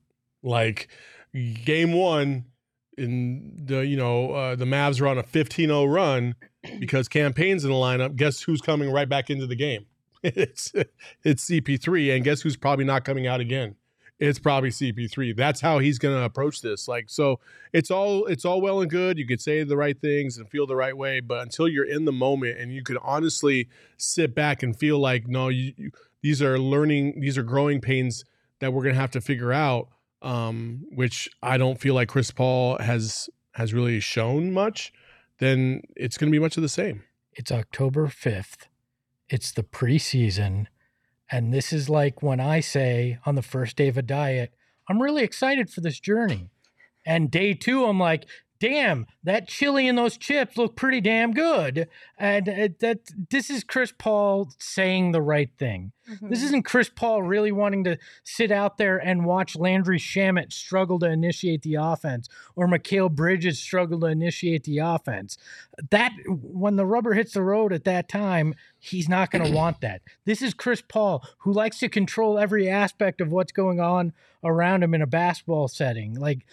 Like 0.43 0.89
game 1.65 1.93
one, 1.93 2.45
in 2.99 3.53
the 3.65 3.87
you 3.87 3.97
know 3.97 4.33
uh, 4.33 4.57
the 4.57 4.65
Mavs 4.65 5.01
are 5.01 5.07
on 5.07 5.19
a 5.19 5.23
15-0 5.23 5.93
run 5.93 6.35
because 6.81 7.09
Cam 7.09 7.33
Payne's 7.33 7.65
in 7.65 7.71
the 7.71 7.77
lineup. 7.77 8.17
Guess 8.17 8.43
who's 8.43 8.61
coming 8.61 8.91
right 8.91 9.09
back 9.09 9.31
into 9.31 9.47
the 9.47 9.57
game? 9.57 9.87
It's 10.25 10.73
it's 11.23 11.49
CP3, 11.49 12.17
and 12.17 12.25
guess 12.25 12.41
who's 12.41 12.57
probably 12.57 12.85
not 12.85 13.05
coming 13.05 13.29
out 13.29 13.41
again? 13.41 13.77
It's 14.19 14.39
probably 14.39 14.71
CP3. 14.71 15.37
That's 15.37 15.61
how 15.61 15.79
he's 15.79 15.99
going 15.99 16.17
to 16.17 16.25
approach 16.25 16.61
this. 16.61 16.89
Like 16.89 17.09
so, 17.09 17.39
it's 17.73 17.91
all 17.91 18.27
it's 18.27 18.45
all 18.45 18.61
well 18.61 18.81
and 18.81 18.91
good. 18.91 19.19
You 19.19 19.27
could 19.27 19.41
say 19.41 19.63
the 19.63 19.77
right 19.77 19.99
things 19.99 20.39
and 20.39 20.49
feel 20.49 20.67
the 20.67 20.77
right 20.77 20.97
way, 20.97 21.21
but 21.21 21.43
until 21.43 21.69
you're 21.69 21.85
in 21.85 22.05
the 22.05 22.13
moment 22.13 22.59
and 22.59 22.73
you 22.73 22.83
can 22.83 22.99
honestly 22.99 23.69
sit 23.97 24.35
back 24.35 24.63
and 24.63 24.77
feel 24.77 24.99
like, 24.99 25.29
no, 25.29 25.49
you, 25.49 25.73
you 25.77 25.91
these 26.21 26.43
are 26.43 26.59
learning, 26.59 27.21
these 27.21 27.39
are 27.39 27.45
growing 27.45 27.81
pains 27.81 28.25
that 28.59 28.73
we're 28.73 28.83
going 28.83 28.95
to 28.95 29.01
have 29.01 29.13
to 29.13 29.21
figure 29.21 29.53
out 29.53 29.89
um, 30.23 30.85
which 30.91 31.29
I 31.43 31.59
don't 31.59 31.81
feel 31.81 31.95
like 31.95 32.09
Chris 32.09 32.31
Paul 32.31 32.79
has 32.79 33.29
has 33.55 33.75
really 33.75 34.01
shown 34.01 34.53
much, 34.53 34.93
then 35.39 35.83
it's 35.97 36.17
going 36.17 36.31
to 36.31 36.37
be 36.37 36.43
much 36.43 36.57
of 36.57 36.63
the 36.63 36.69
same. 36.69 37.03
It's 37.33 37.51
October 37.51 38.07
5th. 38.07 38.67
It's 39.29 39.53
the 39.53 39.63
preseason. 39.63 40.67
And 41.31 41.53
this 41.53 41.73
is 41.73 41.89
like 41.89 42.23
when 42.23 42.41
I 42.41 42.61
say 42.61 43.19
on 43.27 43.35
the 43.35 43.43
first 43.43 43.77
day 43.77 43.89
of 43.89 43.99
a 43.99 44.03
diet, 44.03 44.55
I'm 44.89 45.03
really 45.03 45.23
excited 45.23 45.71
for 45.71 45.81
this 45.81 46.01
journey. 46.01 46.49
And 47.05 47.31
day 47.31 47.55
two, 47.55 47.85
I'm 47.85 48.01
like, 48.01 48.27
damn, 48.61 49.07
that 49.23 49.49
chili 49.49 49.89
and 49.89 49.97
those 49.97 50.17
chips 50.17 50.57
look 50.57 50.77
pretty 50.77 51.01
damn 51.01 51.33
good. 51.33 51.89
And 52.19 52.49
uh, 52.49 52.69
that 52.81 53.01
this 53.31 53.51
is 53.51 53.65
Chris 53.65 53.93
Paul 53.97 54.53
saying 54.59 55.13
the 55.13 55.23
right 55.23 55.51
thing. 55.59 55.93
Mm-hmm. 56.11 56.31
This 56.31 56.43
isn't 56.43 56.65
Chris 56.65 56.89
Paul 56.89 57.23
really 57.23 57.53
wanting 57.53 57.85
to 57.85 57.99
sit 58.25 58.51
out 58.51 58.79
there 58.79 58.97
and 58.97 59.27
watch 59.27 59.57
Landry 59.57 59.99
Shamet 59.99 60.53
struggle 60.53 60.99
to 61.01 61.07
initiate 61.07 61.63
the 61.63 61.75
offense 61.75 62.29
or 62.57 62.67
Mikal 62.67 63.11
Bridges 63.11 63.59
struggle 63.59 64.01
to 64.01 64.07
initiate 64.07 64.65
the 64.65 64.79
offense. 64.79 65.37
That 65.91 66.13
when 66.27 66.77
the 66.77 66.87
rubber 66.87 67.15
hits 67.15 67.33
the 67.33 67.43
road 67.43 67.73
at 67.73 67.85
that 67.85 68.09
time, 68.09 68.55
he's 68.79 69.09
not 69.09 69.31
going 69.31 69.45
to 69.45 69.53
want 69.57 69.81
that. 69.83 70.03
This 70.25 70.41
is 70.43 70.55
Chris 70.55 70.83
Paul 70.87 71.23
who 71.39 71.53
likes 71.53 71.79
to 71.81 71.89
control 71.89 72.39
every 72.39 72.69
aspect 72.69 73.21
of 73.21 73.31
what's 73.31 73.53
going 73.53 73.81
on 73.81 74.13
around 74.45 74.83
him 74.83 74.95
in 74.95 75.03
a 75.03 75.07
basketball 75.07 75.69
setting. 75.69 76.15
Like 76.15 76.47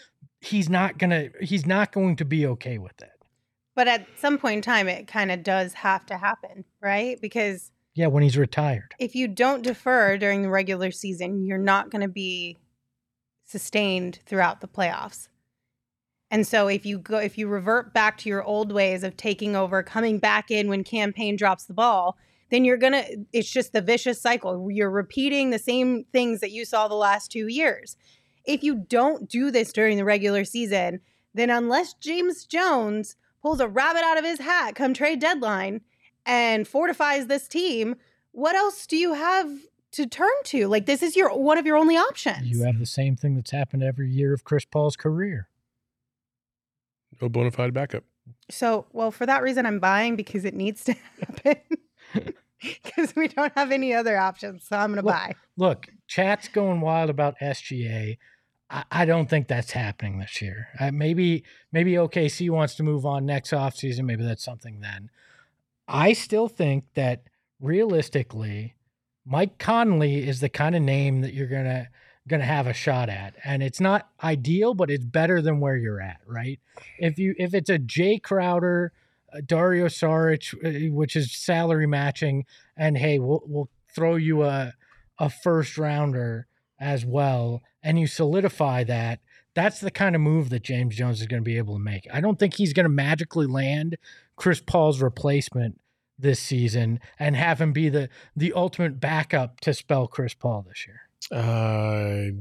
he's 0.46 0.70
not 0.70 0.98
gonna 0.98 1.30
he's 1.42 1.66
not 1.66 1.92
going 1.92 2.16
to 2.18 2.26
be 2.26 2.46
okay 2.48 2.78
with 2.78 3.02
it. 3.02 3.12
But 3.76 3.88
at 3.88 4.08
some 4.18 4.38
point 4.38 4.58
in 4.58 4.62
time, 4.62 4.88
it 4.88 5.08
kind 5.08 5.32
of 5.32 5.44
does 5.44 5.74
have 5.74 6.06
to 6.06 6.18
happen, 6.18 6.64
right? 6.82 7.20
Because 7.22 7.72
yeah, 7.94 8.08
when 8.08 8.24
he's 8.24 8.38
retired, 8.38 8.96
if 9.00 9.16
you 9.16 9.28
don't 9.28 9.64
defer 9.64 10.18
during 10.18 10.42
the 10.42 10.50
regular 10.50 10.92
season, 10.92 11.46
you're 11.46 11.58
not 11.58 11.92
going 11.92 12.02
to 12.02 12.08
be 12.08 12.58
sustained 13.46 14.20
throughout 14.26 14.62
the 14.62 14.68
playoffs. 14.68 15.28
And 16.32 16.48
so 16.48 16.68
if 16.68 16.86
you 16.86 17.00
go 17.00 17.18
if 17.18 17.38
you 17.38 17.48
revert 17.48 17.94
back 17.94 18.18
to 18.20 18.30
your 18.30 18.44
old 18.44 18.72
ways 18.72 19.04
of 19.04 19.16
taking 19.16 19.56
over, 19.56 19.84
coming 19.84 20.20
back 20.20 20.52
in 20.52 20.68
when 20.70 20.84
Cam 20.84 21.14
Payne 21.14 21.36
drops 21.36 21.66
the 21.66 21.74
ball, 21.74 22.18
then 22.52 22.66
you're 22.66 22.78
going 22.78 22.94
to 22.94 23.26
it's 23.32 23.52
just 23.52 23.74
the 23.74 23.82
vicious 23.82 24.22
cycle. 24.22 24.70
You're 24.72 24.90
repeating 24.90 25.50
the 25.50 25.60
same 25.60 26.06
things 26.12 26.40
that 26.40 26.52
you 26.52 26.66
saw 26.66 26.88
the 26.88 26.96
last 26.96 27.32
2 27.32 27.48
years 27.48 27.98
if 28.46 28.64
you 28.64 28.86
don't 28.88 29.30
do 29.30 29.52
this 29.52 29.74
during 29.74 29.98
the 29.98 30.06
regular 30.06 30.46
season, 30.46 31.02
then 31.34 31.50
unless 31.50 31.94
James 31.94 32.46
Jones 32.46 33.16
pulls 33.42 33.60
a 33.60 33.68
rabbit 33.68 34.04
out 34.04 34.18
of 34.18 34.26
his 34.26 34.40
hat 34.40 34.76
come 34.76 34.94
trade 34.94 35.20
deadline 35.20 35.82
and 36.26 36.68
fortifies 36.68 37.28
this 37.28 37.48
team, 37.48 37.96
what 38.32 38.56
else 38.56 38.88
do 38.88 38.98
you 38.98 39.14
have 39.14 39.50
to 39.92 40.06
turn 40.06 40.30
to? 40.46 40.68
Like 40.68 40.86
this 40.86 41.02
is 41.04 41.16
your 41.16 41.36
one 41.38 41.58
of 41.58 41.66
your 41.66 41.78
only 41.78 41.96
options. 41.96 42.48
You 42.48 42.64
have 42.64 42.80
the 42.80 42.86
same 42.86 43.16
thing 43.16 43.36
that's 43.36 43.52
happened 43.52 43.84
every 43.84 44.10
year 44.10 44.34
of 44.34 44.44
Chris 44.44 44.66
Paul's 44.66 44.96
career. 44.96 45.50
No 47.22 47.30
bona 47.30 47.52
fide 47.52 47.74
backup. 47.74 48.04
So, 48.50 48.86
well, 48.92 49.12
for 49.12 49.26
that 49.26 49.42
reason, 49.44 49.66
I'm 49.66 49.80
buying 49.80 50.16
because 50.16 50.46
it 50.46 50.54
needs 50.54 50.84
to 50.86 50.96
happen. 51.20 51.58
Because 52.84 53.16
we 53.16 53.28
don't 53.28 53.54
have 53.56 53.72
any 53.72 53.94
other 53.94 54.18
options, 54.18 54.66
so 54.68 54.78
I'm 54.78 54.92
going 54.92 55.04
to 55.04 55.04
buy. 55.04 55.36
Look, 55.56 55.88
chat's 56.08 56.48
going 56.48 56.82
wild 56.82 57.12
about 57.12 57.36
SGA. 57.40 58.18
I, 58.70 59.06
don't 59.06 59.30
think 59.30 59.48
that's 59.48 59.72
happening 59.72 60.18
this 60.18 60.42
year. 60.42 60.70
Maybe 60.92 61.44
maybe 61.72 61.94
OKC 61.94 62.50
wants 62.50 62.76
to 62.76 62.84
move 62.84 63.06
on 63.06 63.26
next 63.26 63.52
offseason. 63.52 64.06
Maybe 64.06 64.24
that's 64.24 64.44
something 64.44 64.80
then. 64.80 65.12
I 65.88 66.14
still 66.14 66.48
think 66.48 66.86
that 66.96 67.24
realistically, 67.60 68.76
Mike 69.26 69.60
Conley 69.60 70.28
is 70.28 70.40
the 70.40 70.50
kind 70.50 70.76
of 70.76 70.82
name 70.82 71.22
that 71.22 71.34
you're 71.34 71.48
gonna 71.48 71.90
gonna 72.28 72.46
have 72.46 72.66
a 72.66 72.74
shot 72.74 73.08
at, 73.08 73.36
and 73.44 73.62
it's 73.62 73.80
not 73.80 74.10
ideal, 74.24 74.74
but 74.74 74.90
it's 74.90 75.06
better 75.06 75.42
than 75.42 75.60
where 75.60 75.78
you're 75.78 76.02
at, 76.02 76.22
right? 76.26 76.60
If 76.98 77.20
you 77.20 77.36
if 77.38 77.54
it's 77.54 77.70
a 77.70 77.78
Jae 77.78 78.22
Crowder, 78.22 78.92
a 79.32 79.44
Dario 79.44 79.86
Saric, 79.86 80.54
uh, 80.66 80.92
which 80.92 81.16
is 81.16 81.32
salary 81.32 81.88
matching, 81.88 82.46
and 82.76 82.98
hey, 82.98 83.20
we'll 83.20 83.44
we'll 83.46 83.70
throw 83.94 84.16
you 84.16 84.44
a 84.44 84.74
a 85.20 85.30
first 85.30 85.78
rounder 85.78 86.48
as 86.80 87.06
well 87.06 87.62
and 87.84 88.00
you 88.00 88.08
solidify 88.08 88.84
that, 88.84 89.20
that's 89.54 89.80
the 89.80 89.92
kind 89.92 90.16
of 90.16 90.22
move 90.22 90.50
that 90.50 90.64
James 90.64 90.96
Jones 90.96 91.22
is 91.22 91.28
going 91.28 91.42
to 91.42 91.46
be 91.46 91.58
able 91.58 91.76
to 91.76 91.80
make. 91.80 92.08
I 92.12 92.20
don't 92.20 92.38
think 92.38 92.56
he's 92.56 92.74
going 92.74 92.84
to 92.86 92.90
magically 92.90 93.46
land 93.48 93.98
Chris 94.36 94.60
Paul's 94.60 95.02
replacement 95.02 95.80
this 96.20 96.40
season 96.40 97.00
and 97.20 97.36
have 97.36 97.60
him 97.62 97.72
be 97.74 97.90
the 97.90 98.10
the 98.36 98.54
ultimate 98.54 99.00
backup 99.00 99.60
to 99.62 99.74
spell 99.74 100.08
Chris 100.08 100.34
Paul 100.34 100.66
this 100.68 100.86
year. 100.88 101.02
Uh, 101.32 102.32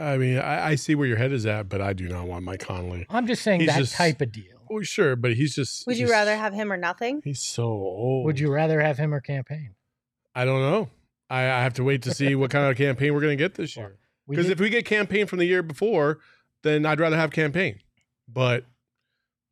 I 0.00 0.16
mean, 0.16 0.38
I, 0.38 0.68
I 0.70 0.74
see 0.76 0.94
where 0.94 1.06
your 1.06 1.16
head 1.18 1.32
is 1.32 1.44
at, 1.46 1.68
but 1.68 1.80
I 1.80 1.92
do 1.92 2.08
not 2.08 2.26
want 2.26 2.44
Mike 2.44 2.60
Conley. 2.60 3.06
I'm 3.10 3.26
just 3.26 3.42
saying 3.42 3.60
He's 3.60 3.68
that 3.70 3.78
just- 3.78 3.94
type 3.94 4.20
of 4.20 4.32
deal. 4.32 4.54
Well, 4.70 4.82
sure, 4.82 5.16
but 5.16 5.32
he's 5.32 5.54
just. 5.54 5.86
Would 5.86 5.96
you 5.96 6.10
rather 6.10 6.36
have 6.36 6.52
him 6.52 6.70
or 6.70 6.76
nothing? 6.76 7.22
He's 7.24 7.40
so 7.40 7.64
old. 7.64 8.26
Would 8.26 8.38
you 8.38 8.52
rather 8.52 8.80
have 8.82 8.98
him 8.98 9.14
or 9.14 9.20
Cam 9.20 9.42
Payne? 9.44 9.74
I 10.34 10.44
don't 10.44 10.60
know. 10.60 10.90
I, 11.30 11.42
I 11.42 11.62
have 11.62 11.74
to 11.74 11.84
wait 11.84 12.02
to 12.02 12.14
see 12.14 12.34
what 12.34 12.50
kind 12.50 12.70
of 12.70 12.76
Cam 12.76 12.96
Payne 12.96 13.12
we're 13.14 13.20
going 13.20 13.36
to 13.36 13.42
get 13.42 13.54
this 13.54 13.76
year. 13.76 13.96
Because 14.28 14.48
if 14.48 14.60
we 14.60 14.68
get 14.70 14.84
Cam 14.84 15.06
Payne 15.06 15.26
from 15.26 15.38
the 15.38 15.46
year 15.46 15.62
before, 15.62 16.18
then 16.62 16.84
I'd 16.84 17.00
rather 17.00 17.16
have 17.16 17.30
Cam 17.30 17.52
Payne. 17.52 17.80
But 18.28 18.64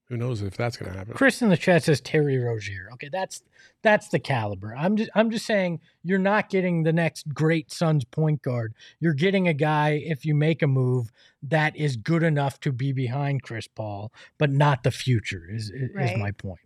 who 0.09 0.17
knows 0.17 0.43
if 0.43 0.57
that's 0.57 0.77
going 0.77 0.93
to 0.93 0.97
happen? 0.99 1.15
Chris 1.15 1.43
in 1.43 1.49
the 1.49 1.57
chat 1.57 1.83
says 1.85 2.01
Terry 2.01 2.39
Rozier. 2.39 2.89
Okay, 2.93 3.09
that's 3.11 3.43
that's 3.83 4.09
the 4.09 4.19
caliber. 4.19 4.75
I'm 4.77 4.97
just 4.97 5.11
I'm 5.15 5.31
just 5.31 5.47
saying 5.47 5.81
you're 6.03 6.19
not 6.19 6.49
getting 6.49 6.83
the 6.85 6.93
next 6.93 7.33
great 7.35 7.73
Suns 7.73 8.05
point 8.05 8.43
guard. 8.43 8.75
You're 9.01 9.15
getting 9.15 9.49
a 9.49 9.55
guy 9.55 10.01
if 10.05 10.25
you 10.25 10.35
make 10.35 10.63
a 10.63 10.67
move 10.67 11.11
that 11.43 11.75
is 11.77 11.97
good 11.97 12.23
enough 12.23 12.61
to 12.61 12.73
be 12.73 12.93
behind 12.93 13.43
Chris 13.43 13.67
Paul, 13.67 14.13
but 14.39 14.51
not 14.51 14.83
the 14.85 14.91
future. 14.93 15.45
Is 15.51 15.71
is, 15.71 15.91
Right. 15.95 16.13
is 16.13 16.19
my 16.19 16.31
point. 16.31 16.61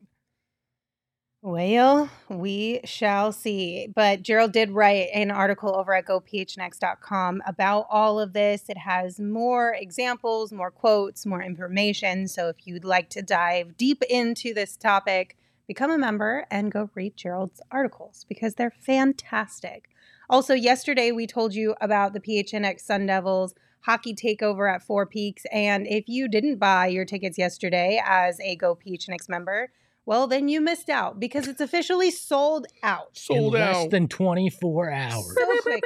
Well, 1.42 2.10
we 2.28 2.80
shall 2.84 3.32
see. 3.32 3.88
But 3.94 4.22
Gerald 4.22 4.52
did 4.52 4.72
write 4.72 5.08
an 5.14 5.30
article 5.30 5.74
over 5.74 5.94
at 5.94 6.04
gophnx.com 6.04 7.42
about 7.46 7.86
all 7.88 8.20
of 8.20 8.34
this. 8.34 8.68
It 8.68 8.76
has 8.76 9.18
more 9.18 9.72
examples, 9.72 10.52
more 10.52 10.70
quotes, 10.70 11.24
more 11.24 11.42
information. 11.42 12.28
So 12.28 12.48
if 12.48 12.66
you'd 12.66 12.84
like 12.84 13.08
to 13.10 13.22
dive 13.22 13.78
deep 13.78 14.02
into 14.10 14.52
this 14.52 14.76
topic, 14.76 15.38
become 15.66 15.90
a 15.90 15.96
member 15.96 16.46
and 16.50 16.70
go 16.70 16.90
read 16.94 17.16
Gerald's 17.16 17.62
articles 17.70 18.26
because 18.28 18.56
they're 18.56 18.70
fantastic. 18.70 19.88
Also, 20.28 20.52
yesterday 20.52 21.10
we 21.10 21.26
told 21.26 21.54
you 21.54 21.74
about 21.80 22.12
the 22.12 22.20
PHNX 22.20 22.80
Sun 22.82 23.06
Devils 23.06 23.54
hockey 23.84 24.14
takeover 24.14 24.70
at 24.70 24.82
Four 24.82 25.06
Peaks. 25.06 25.46
And 25.50 25.86
if 25.86 26.06
you 26.06 26.28
didn't 26.28 26.58
buy 26.58 26.88
your 26.88 27.06
tickets 27.06 27.38
yesterday 27.38 27.98
as 28.04 28.38
a 28.40 28.56
Go 28.56 28.76
PHNX 28.76 29.26
member, 29.26 29.70
well, 30.06 30.26
then 30.26 30.48
you 30.48 30.60
missed 30.60 30.88
out 30.88 31.20
because 31.20 31.46
it's 31.46 31.60
officially 31.60 32.10
sold 32.10 32.66
out 32.82 33.16
Sold 33.16 33.54
in 33.54 33.60
less 33.60 33.88
than 33.90 34.08
24 34.08 34.90
hours. 34.90 35.34
so 35.36 35.46
quickly. 35.62 35.80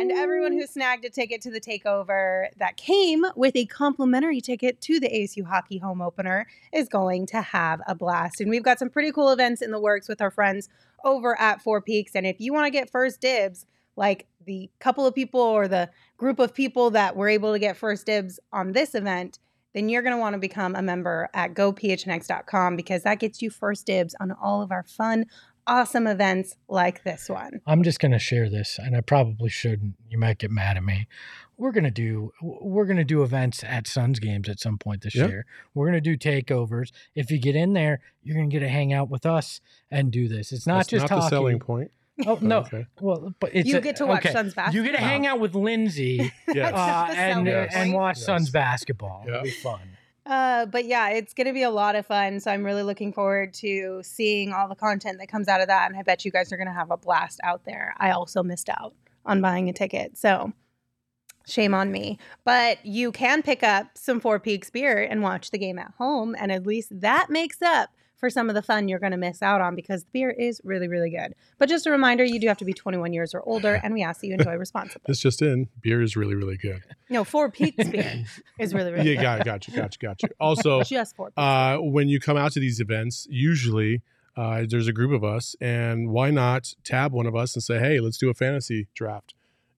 And 0.00 0.12
everyone 0.12 0.52
who 0.52 0.64
snagged 0.66 1.04
a 1.04 1.10
ticket 1.10 1.40
to 1.42 1.50
the 1.50 1.60
takeover 1.60 2.46
that 2.58 2.76
came 2.76 3.24
with 3.34 3.56
a 3.56 3.66
complimentary 3.66 4.40
ticket 4.40 4.80
to 4.82 5.00
the 5.00 5.08
ASU 5.08 5.44
hockey 5.44 5.78
home 5.78 6.00
opener 6.00 6.46
is 6.72 6.88
going 6.88 7.26
to 7.26 7.42
have 7.42 7.80
a 7.86 7.94
blast. 7.96 8.40
And 8.40 8.48
we've 8.48 8.62
got 8.62 8.78
some 8.78 8.90
pretty 8.90 9.10
cool 9.10 9.30
events 9.30 9.60
in 9.60 9.72
the 9.72 9.80
works 9.80 10.08
with 10.08 10.20
our 10.20 10.30
friends 10.30 10.68
over 11.04 11.38
at 11.40 11.60
Four 11.62 11.80
Peaks. 11.82 12.12
And 12.14 12.26
if 12.26 12.40
you 12.40 12.52
want 12.52 12.66
to 12.66 12.70
get 12.70 12.90
first 12.90 13.20
dibs, 13.20 13.66
like 13.96 14.26
the 14.46 14.70
couple 14.78 15.04
of 15.04 15.14
people 15.16 15.40
or 15.40 15.66
the 15.66 15.90
group 16.16 16.38
of 16.38 16.54
people 16.54 16.90
that 16.90 17.16
were 17.16 17.28
able 17.28 17.52
to 17.52 17.58
get 17.58 17.76
first 17.76 18.06
dibs 18.06 18.38
on 18.52 18.72
this 18.72 18.94
event, 18.94 19.40
then 19.74 19.88
you're 19.88 20.02
going 20.02 20.14
to 20.14 20.20
want 20.20 20.34
to 20.34 20.38
become 20.38 20.74
a 20.74 20.82
member 20.82 21.28
at 21.34 21.54
gophnx.com 21.54 22.76
because 22.76 23.02
that 23.02 23.18
gets 23.18 23.42
you 23.42 23.50
first 23.50 23.86
dibs 23.86 24.14
on 24.20 24.32
all 24.32 24.62
of 24.62 24.72
our 24.72 24.82
fun, 24.84 25.26
awesome 25.66 26.06
events 26.06 26.56
like 26.68 27.04
this 27.04 27.28
one. 27.28 27.60
I'm 27.66 27.82
just 27.82 28.00
going 28.00 28.12
to 28.12 28.18
share 28.18 28.48
this, 28.48 28.78
and 28.78 28.96
I 28.96 29.00
probably 29.00 29.50
shouldn't. 29.50 29.94
You 30.08 30.18
might 30.18 30.38
get 30.38 30.50
mad 30.50 30.76
at 30.76 30.84
me. 30.84 31.06
We're 31.60 31.72
gonna 31.72 31.90
do 31.90 32.30
we're 32.40 32.84
gonna 32.86 33.02
do 33.02 33.24
events 33.24 33.64
at 33.64 33.88
Suns 33.88 34.20
games 34.20 34.48
at 34.48 34.60
some 34.60 34.78
point 34.78 35.02
this 35.02 35.16
Yeah. 35.16 35.26
year. 35.26 35.46
We're 35.74 35.86
gonna 35.86 36.00
do 36.00 36.16
takeovers. 36.16 36.92
If 37.16 37.32
you 37.32 37.40
get 37.40 37.56
in 37.56 37.72
there, 37.72 38.00
you're 38.22 38.36
gonna 38.36 38.46
get 38.46 38.60
to 38.60 38.68
hang 38.68 38.92
out 38.92 39.10
with 39.10 39.26
us 39.26 39.60
and 39.90 40.12
do 40.12 40.28
this. 40.28 40.52
It's 40.52 40.68
not 40.68 40.76
That's 40.76 40.88
just 40.90 41.10
not 41.10 41.16
the 41.16 41.28
selling 41.28 41.58
point. 41.58 41.90
Oh 42.26 42.38
no, 42.40 42.58
Okay. 42.58 42.86
well, 43.00 43.32
but 43.38 43.50
it's 43.54 43.68
you 43.68 43.78
a- 43.78 43.80
get 43.80 43.96
to 43.96 44.06
watch 44.06 44.24
okay. 44.24 44.32
Suns 44.32 44.54
basketball. 44.54 44.84
You 44.84 44.90
get 44.90 44.98
to 44.98 45.04
hang 45.04 45.26
out 45.26 45.38
with 45.40 45.54
Lindsay 45.54 46.32
Yes. 46.52 46.72
uh, 46.74 47.06
and 47.16 47.46
selling 47.46 47.68
and 47.72 47.92
watch 47.94 48.16
Yes. 48.18 48.26
Suns 48.26 48.50
basketball. 48.50 49.22
Yeah. 49.26 49.32
It'll 49.34 49.42
be 49.44 49.50
fun. 49.50 49.80
Uh, 50.26 50.66
but 50.66 50.84
yeah, 50.84 51.08
it's 51.10 51.32
going 51.32 51.46
to 51.46 51.52
be 51.54 51.62
a 51.62 51.70
lot 51.70 51.96
of 51.96 52.04
fun. 52.04 52.38
So 52.40 52.50
I'm 52.50 52.62
really 52.64 52.82
looking 52.82 53.12
forward 53.14 53.54
to 53.54 54.00
seeing 54.02 54.52
all 54.52 54.68
the 54.68 54.74
content 54.74 55.18
that 55.20 55.28
comes 55.28 55.48
out 55.48 55.60
of 55.62 55.68
that. 55.68 55.88
And 55.90 55.98
I 55.98 56.02
bet 56.02 56.24
you 56.24 56.30
guys 56.30 56.52
are 56.52 56.58
going 56.58 56.66
to 56.66 56.72
have 56.74 56.90
a 56.90 56.98
blast 56.98 57.40
out 57.44 57.64
there. 57.64 57.94
I 57.98 58.10
also 58.10 58.42
missed 58.42 58.68
out 58.68 58.94
on 59.24 59.40
buying 59.40 59.70
a 59.70 59.72
ticket. 59.72 60.18
So 60.18 60.52
shame 61.46 61.72
on 61.72 61.90
me. 61.90 62.18
But 62.44 62.84
you 62.84 63.10
can 63.10 63.42
pick 63.42 63.62
up 63.62 63.86
some 63.96 64.20
Four 64.20 64.38
Peaks 64.38 64.68
beer 64.68 65.00
and 65.02 65.22
watch 65.22 65.50
the 65.50 65.56
game 65.58 65.78
at 65.78 65.92
home. 65.96 66.36
And 66.38 66.52
at 66.52 66.66
least 66.66 67.00
that 67.00 67.30
makes 67.30 67.62
up 67.62 67.88
for 68.18 68.28
some 68.28 68.48
of 68.48 68.54
the 68.54 68.62
fun 68.62 68.88
you're 68.88 68.98
going 68.98 69.12
to 69.12 69.18
miss 69.18 69.42
out 69.42 69.60
on 69.60 69.74
because 69.74 70.02
the 70.04 70.10
beer 70.12 70.30
is 70.30 70.60
really, 70.64 70.88
really 70.88 71.10
good. 71.10 71.34
But 71.58 71.68
just 71.68 71.86
a 71.86 71.90
reminder, 71.90 72.24
you 72.24 72.38
do 72.40 72.48
have 72.48 72.58
to 72.58 72.64
be 72.64 72.72
21 72.72 73.12
years 73.12 73.32
or 73.34 73.42
older. 73.48 73.74
And 73.82 73.94
we 73.94 74.02
ask 74.02 74.20
that 74.20 74.26
you 74.26 74.34
enjoy 74.34 74.54
responsibly. 74.56 75.04
This 75.06 75.20
just 75.20 75.40
in, 75.40 75.68
beer 75.80 76.02
is 76.02 76.16
really, 76.16 76.34
really 76.34 76.56
good. 76.56 76.82
No, 77.08 77.24
Four 77.24 77.50
Peaks 77.50 77.88
beer 77.90 78.24
is 78.58 78.74
really, 78.74 78.92
really 78.92 79.14
Yeah, 79.14 79.22
got, 79.22 79.38
got 79.38 79.46
gotcha, 79.46 79.70
gotcha, 79.70 79.98
you, 80.02 80.08
got 80.08 80.22
you. 80.22 80.28
Also. 80.40 80.82
Just 80.84 81.16
Four 81.16 81.28
Peaks. 81.28 81.38
uh, 81.38 81.78
when 81.80 82.08
you 82.08 82.20
come 82.20 82.36
out 82.36 82.52
to 82.52 82.60
these 82.60 82.80
events, 82.80 83.26
usually 83.30 84.02
uh, 84.36 84.64
there's 84.68 84.88
a 84.88 84.92
group 84.92 85.12
of 85.12 85.24
us, 85.24 85.56
and 85.60 86.10
why 86.10 86.30
not 86.30 86.74
tab 86.84 87.12
one 87.12 87.26
of 87.26 87.34
us 87.34 87.54
and 87.54 87.62
say, 87.62 87.78
"Hey, 87.78 87.98
let's 88.00 88.18
do 88.18 88.30
a 88.30 88.34
fantasy 88.34 88.86
draft." 88.94 89.34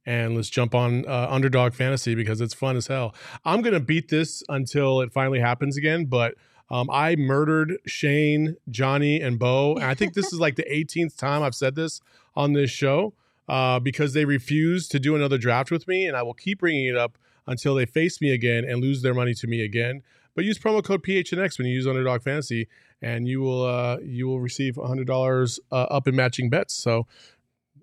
And 0.07 0.35
let's 0.35 0.49
jump 0.49 0.75
on 0.75 1.07
uh, 1.07 1.29
underdog 1.31 1.75
fantasy 1.75 2.15
because 2.15 2.41
it's 2.41 2.55
fun 2.55 2.77
as 2.77 2.87
hell. 2.87 3.15
I'm 3.45 3.61
gonna 3.63 3.81
beat 3.81 4.09
this 4.09 4.43
until 4.49 5.01
it 5.03 5.13
finally 5.13 5.41
happens 5.41 5.77
again. 5.77 6.07
But 6.07 6.35
um, 6.71 6.89
I 6.91 7.17
murdered 7.17 7.79
Shane, 7.87 8.57
Johnny, 8.71 9.21
and 9.21 9.39
Bo, 9.39 9.75
and 9.77 9.85
I 9.85 9.95
think 9.95 10.15
this 10.15 10.33
is 10.33 10.39
like 10.41 10.57
the 10.57 10.62
18th 10.73 11.17
time 11.17 11.43
I've 11.43 11.55
said 11.55 11.75
this 11.75 12.00
on 12.37 12.53
this 12.53 12.71
show 12.71 13.12
uh, 13.49 13.81
because 13.81 14.12
they 14.12 14.25
refuse 14.25 14.87
to 14.89 15.00
do 15.00 15.17
another 15.17 15.39
draft 15.39 15.71
with 15.71 15.89
me, 15.89 16.07
and 16.07 16.17
I 16.17 16.23
will 16.23 16.35
keep 16.35 16.61
bringing 16.61 16.87
it 16.87 16.97
up 16.97 17.19
until 17.47 17.75
they 17.75 17.87
face 17.87 18.21
me 18.21 18.33
again 18.33 18.65
and 18.65 18.81
lose 18.81 19.03
their 19.03 19.15
money 19.15 19.35
to 19.35 19.47
me 19.47 19.62
again. 19.62 20.03
But 20.37 20.45
use 20.45 20.59
promo 20.59 20.83
code 20.85 21.03
PHNX 21.03 21.59
when 21.59 21.67
you 21.67 21.75
use 21.75 21.89
Underdog 21.89 22.23
Fantasy, 22.23 22.69
and 23.03 23.27
you 23.27 23.41
will 23.41 23.65
uh, 23.65 23.99
you 24.05 24.29
will 24.29 24.41
receive 24.41 24.77
hundred 24.77 25.09
dollars 25.09 25.59
uh, 25.73 25.87
up 25.91 26.07
in 26.07 26.15
matching 26.15 26.49
bets. 26.50 26.73
So 26.75 27.09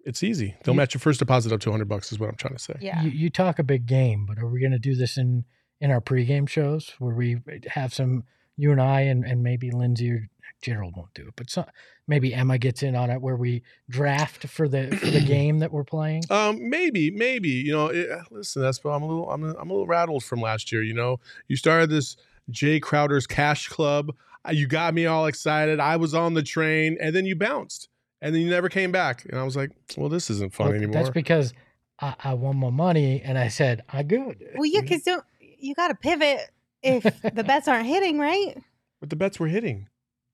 it's 0.06 0.24
easy. 0.24 0.56
They'll 0.64 0.74
You- 0.74 0.78
match 0.78 0.94
your 0.94 1.00
first 1.00 1.20
deposit 1.20 1.52
up 1.52 1.60
to 1.62 1.72
hundred 1.72 1.90
bucks. 1.90 2.14
Is 2.14 2.20
what 2.20 2.30
I'm 2.30 2.36
trying 2.38 2.56
to 2.56 2.60
say. 2.64 2.76
yeah. 2.80 3.02
You, 3.04 3.10
you 3.10 3.30
talk 3.30 3.60
a 3.60 3.64
big 3.64 3.86
game, 3.86 4.26
but 4.26 4.40
are 4.40 4.48
we 4.48 4.62
going 4.62 4.72
to 4.72 4.80
do 4.80 4.96
this 4.96 5.18
in 5.18 5.44
in 5.82 5.92
our 5.92 6.00
pregame 6.00 6.48
shows 6.48 6.94
where 7.00 7.14
we 7.14 7.40
have 7.68 7.94
some 7.94 8.24
you 8.58 8.72
and 8.72 8.82
I 8.82 9.02
and, 9.02 9.24
and 9.24 9.44
maybe 9.44 9.72
Lindsay 9.72 10.12
or 10.12 10.30
Gerald 10.62 10.96
won't 10.98 11.14
do 11.14 11.28
it, 11.28 11.34
but 11.36 11.50
some, 11.50 11.66
maybe 12.08 12.34
Emma 12.34 12.58
gets 12.58 12.82
in 12.82 12.96
on 12.96 13.10
it 13.12 13.22
where 13.22 13.36
we 13.36 13.62
draft 13.90 14.48
for 14.48 14.68
the 14.68 14.88
for 14.98 15.06
the 15.06 15.22
game 15.26 15.60
that 15.60 15.72
we're 15.72 15.84
playing. 15.84 16.24
Um, 16.30 16.70
maybe, 16.70 17.12
maybe 17.12 17.50
you 17.50 17.72
know. 17.72 17.88
It, 17.88 18.10
listen, 18.32 18.64
that's 18.64 18.80
I'm 18.84 19.04
a 19.04 19.08
little 19.08 19.30
I'm 19.32 19.44
a, 19.44 19.54
I'm 19.58 19.70
a 19.70 19.74
little 19.74 19.86
rattled 19.88 20.24
from 20.24 20.42
last 20.42 20.72
year. 20.72 20.82
You 20.82 20.96
know, 20.96 21.20
you 21.48 21.56
started 21.56 21.90
this 21.90 22.18
Jae 22.52 22.82
Crowder's 22.82 23.28
Cash 23.28 23.68
Club. 23.68 24.12
Uh, 24.48 24.52
You 24.52 24.68
got 24.68 24.94
me 24.94 25.06
all 25.06 25.28
excited. 25.28 25.80
I 25.80 25.98
was 25.98 26.14
on 26.16 26.34
the 26.34 26.44
train, 26.44 26.98
and 27.00 27.16
then 27.16 27.26
you 27.26 27.36
bounced, 27.36 27.90
and 28.22 28.34
then 28.34 28.42
you 28.42 28.50
never 28.50 28.68
came 28.70 28.92
back. 28.92 29.26
And 29.30 29.40
I 29.40 29.44
was 29.44 29.56
like, 29.56 29.72
well, 29.96 30.10
this 30.10 30.32
isn't 30.32 30.54
fun 30.54 30.68
Well, 30.68 30.76
anymore. 30.76 30.94
That's 30.94 31.10
because 31.10 31.54
I, 32.00 32.16
I 32.24 32.34
won 32.34 32.58
my 32.58 32.70
money 32.72 33.22
and 33.22 33.38
I 33.38 33.50
said 33.50 33.84
I 33.90 34.04
good. 34.04 34.44
Well, 34.56 34.66
yeah, 34.66 34.82
because 34.82 35.04
don't 35.04 35.24
you 35.40 35.76
got 35.76 35.90
to 35.90 35.96
pivot 35.96 36.40
if 36.88 37.04
the 37.36 37.44
bets 37.48 37.68
aren't 37.68 37.86
hitting, 37.88 38.18
right? 38.20 38.58
but 39.00 39.10
the 39.12 39.16
bets 39.16 39.40
were 39.40 39.48
hitting. 39.48 39.88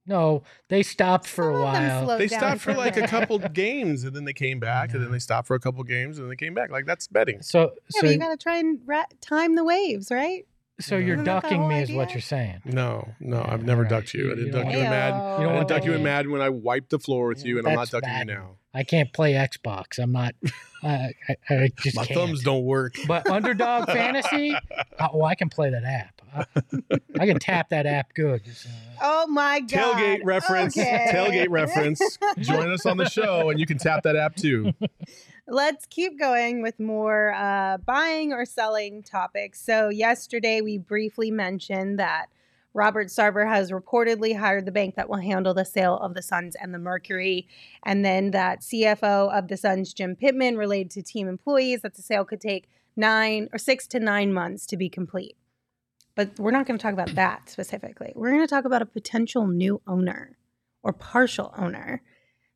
No, 0.05 0.43
they 0.69 0.83
stopped 0.83 1.27
for 1.27 1.49
a 1.49 1.53
Some 1.53 1.65
of 1.65 1.73
them 1.73 2.05
while. 2.07 2.17
They 2.17 2.27
stopped 2.27 2.59
for 2.61 2.73
like 2.73 2.97
a 2.97 3.07
couple 3.07 3.39
games, 3.39 4.03
and 4.03 4.13
then 4.15 4.25
they 4.25 4.33
came 4.33 4.59
back, 4.59 4.93
and 4.93 5.01
then 5.03 5.11
they 5.11 5.19
stopped 5.19 5.47
for 5.47 5.55
a 5.55 5.59
couple 5.59 5.81
games, 5.83 6.17
and 6.17 6.25
then 6.25 6.29
they 6.29 6.35
came 6.35 6.53
back. 6.53 6.71
Like 6.71 6.85
that's 6.85 7.07
betting. 7.07 7.41
So 7.41 7.61
Yeah, 7.61 7.67
so 7.89 8.01
but 8.01 8.09
you 8.11 8.17
got 8.17 8.29
to 8.29 8.37
try 8.37 8.57
and 8.57 8.79
ra- 8.85 9.05
time 9.21 9.55
the 9.55 9.63
waves, 9.63 10.11
right? 10.11 10.45
so 10.81 10.97
you're 10.97 11.13
Isn't 11.13 11.25
ducking 11.25 11.59
whole 11.59 11.69
me 11.69 11.81
is 11.83 11.91
what 11.91 12.13
you're 12.13 12.19
saying. 12.21 12.59
No, 12.65 13.07
no, 13.19 13.37
Yeah, 13.37 13.53
I've 13.53 13.63
never 13.63 13.81
all 13.81 13.83
right. 13.83 13.89
ducked 13.91 14.13
you. 14.15 14.25
I 14.31 14.35
didn't 14.35 14.47
you 14.47 14.51
duck 14.51 14.63
you 14.65 14.71
in 14.71 14.77
wanna- 14.77 14.89
Madden. 14.89 15.41
You 15.41 15.47
don't 15.47 15.55
didn't 15.55 15.67
duck 15.69 15.85
you 15.85 15.91
in 15.93 15.97
to- 15.99 16.03
Madden 16.03 16.31
when 16.31 16.41
I 16.41 16.49
wiped 16.49 16.89
the 16.89 16.99
floor 16.99 17.27
with 17.27 17.45
you, 17.45 17.59
and 17.59 17.67
I'm 17.67 17.75
not 17.75 17.89
ducking 17.91 18.09
bad. 18.09 18.27
you 18.27 18.33
now. 18.33 18.55
I 18.73 18.83
can't 18.83 19.13
play 19.13 19.33
Xbox. 19.33 19.99
I'm 19.99 20.11
not. 20.11 20.33
I, 20.83 21.11
I, 21.29 21.35
I 21.49 21.69
just 21.77 21.95
My 21.95 22.05
can't. 22.05 22.19
thumbs 22.19 22.43
don't 22.43 22.65
work. 22.65 22.95
But 23.07 23.29
Underdog 23.29 23.85
Fantasy, 23.91 24.53
uh, 24.99 25.07
oh, 25.13 25.23
I 25.23 25.35
can 25.35 25.47
play 25.47 25.69
that 25.69 25.83
app. 25.85 26.12
I, 26.35 26.45
I 27.19 27.25
can 27.25 27.39
tap 27.39 27.69
that 27.69 27.85
app 27.85 28.13
good. 28.13 28.45
So, 28.45 28.69
Oh 29.01 29.27
my 29.27 29.59
god! 29.59 29.69
Tailgate 29.69 30.21
reference. 30.23 30.77
Okay. 30.77 31.09
Tailgate 31.11 31.49
reference. 31.49 32.17
Join 32.39 32.71
us 32.71 32.85
on 32.85 32.97
the 32.97 33.09
show, 33.09 33.49
and 33.49 33.59
you 33.59 33.65
can 33.65 33.77
tap 33.77 34.03
that 34.03 34.15
app 34.15 34.35
too. 34.35 34.73
Let's 35.47 35.85
keep 35.87 36.17
going 36.17 36.61
with 36.61 36.79
more 36.79 37.33
uh, 37.33 37.77
buying 37.77 38.31
or 38.31 38.45
selling 38.45 39.03
topics. 39.03 39.61
So, 39.61 39.89
yesterday 39.89 40.61
we 40.61 40.77
briefly 40.77 41.31
mentioned 41.31 41.99
that 41.99 42.27
Robert 42.73 43.07
Sarver 43.07 43.47
has 43.47 43.71
reportedly 43.71 44.37
hired 44.37 44.65
the 44.65 44.71
bank 44.71 44.95
that 44.95 45.09
will 45.09 45.17
handle 45.17 45.53
the 45.53 45.65
sale 45.65 45.97
of 45.97 46.15
the 46.15 46.21
Suns 46.21 46.55
and 46.55 46.73
the 46.73 46.79
Mercury. 46.79 47.47
And 47.83 48.03
then 48.03 48.31
that 48.31 48.61
CFO 48.61 49.31
of 49.31 49.47
the 49.47 49.57
Suns, 49.57 49.93
Jim 49.93 50.15
Pittman, 50.15 50.57
relayed 50.57 50.89
to 50.91 51.03
team 51.03 51.27
employees 51.27 51.81
that 51.81 51.95
the 51.95 52.01
sale 52.01 52.25
could 52.25 52.41
take 52.41 52.67
nine 52.95 53.47
or 53.53 53.59
six 53.59 53.85
to 53.87 53.99
nine 53.99 54.33
months 54.33 54.65
to 54.67 54.77
be 54.77 54.89
complete. 54.89 55.35
But 56.15 56.39
we're 56.39 56.51
not 56.51 56.65
going 56.65 56.77
to 56.77 56.83
talk 56.83 56.93
about 56.93 57.15
that 57.15 57.49
specifically. 57.49 58.13
We're 58.15 58.29
going 58.29 58.41
to 58.41 58.47
talk 58.47 58.65
about 58.65 58.81
a 58.81 58.87
potential 58.87 59.47
new 59.47 59.81
owner 59.87 60.37
or 60.83 60.93
partial 60.93 61.53
owner. 61.57 62.03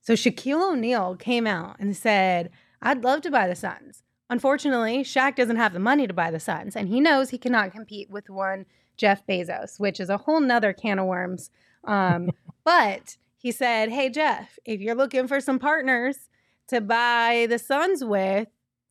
So 0.02 0.14
Shaquille 0.14 0.74
O'Neal 0.74 1.16
came 1.16 1.48
out 1.48 1.78
and 1.80 1.96
said, 1.96 2.52
I'd 2.82 3.04
love 3.04 3.22
to 3.22 3.32
buy 3.32 3.48
the 3.48 3.56
Suns. 3.56 4.04
Unfortunately, 4.30 5.04
Shaq 5.04 5.36
doesn't 5.36 5.56
have 5.56 5.74
the 5.74 5.80
money 5.80 6.06
to 6.06 6.14
buy 6.14 6.32
the 6.32 6.40
Suns, 6.40 6.76
and 6.76 6.90
he 6.90 7.00
knows 7.00 7.30
he 7.30 7.38
cannot 7.38 7.72
compete 7.72 8.10
with 8.10 8.30
one 8.30 8.66
Jeff 8.98 9.26
Bezos, 9.26 9.80
which 9.80 10.00
is 10.00 10.10
a 10.10 10.18
whole 10.18 10.40
nother 10.40 10.74
can 10.74 11.00
of 11.00 11.06
worms. 11.06 11.50
Um, 11.86 12.32
but 12.66 13.18
he 13.38 13.52
said, 13.52 13.90
Hey, 13.90 14.10
Jeff, 14.10 14.60
if 14.66 14.82
you're 14.82 14.96
looking 14.96 15.28
for 15.28 15.40
some 15.40 15.60
partners 15.60 16.30
to 16.68 16.82
buy 16.82 17.48
the 17.50 17.60
Suns 17.60 18.04
with, 18.04 18.50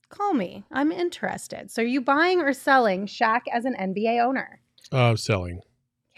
call 0.08 0.34
me. 0.34 0.64
I'm 0.70 0.92
interested. 0.92 1.70
So, 1.70 1.82
are 1.82 1.86
you 1.86 2.00
buying 2.00 2.40
or 2.40 2.52
selling 2.52 3.06
Shaq 3.06 3.42
as 3.52 3.64
an 3.64 3.74
NBA 3.74 4.24
owner? 4.24 4.60
Uh, 4.92 5.16
selling. 5.16 5.60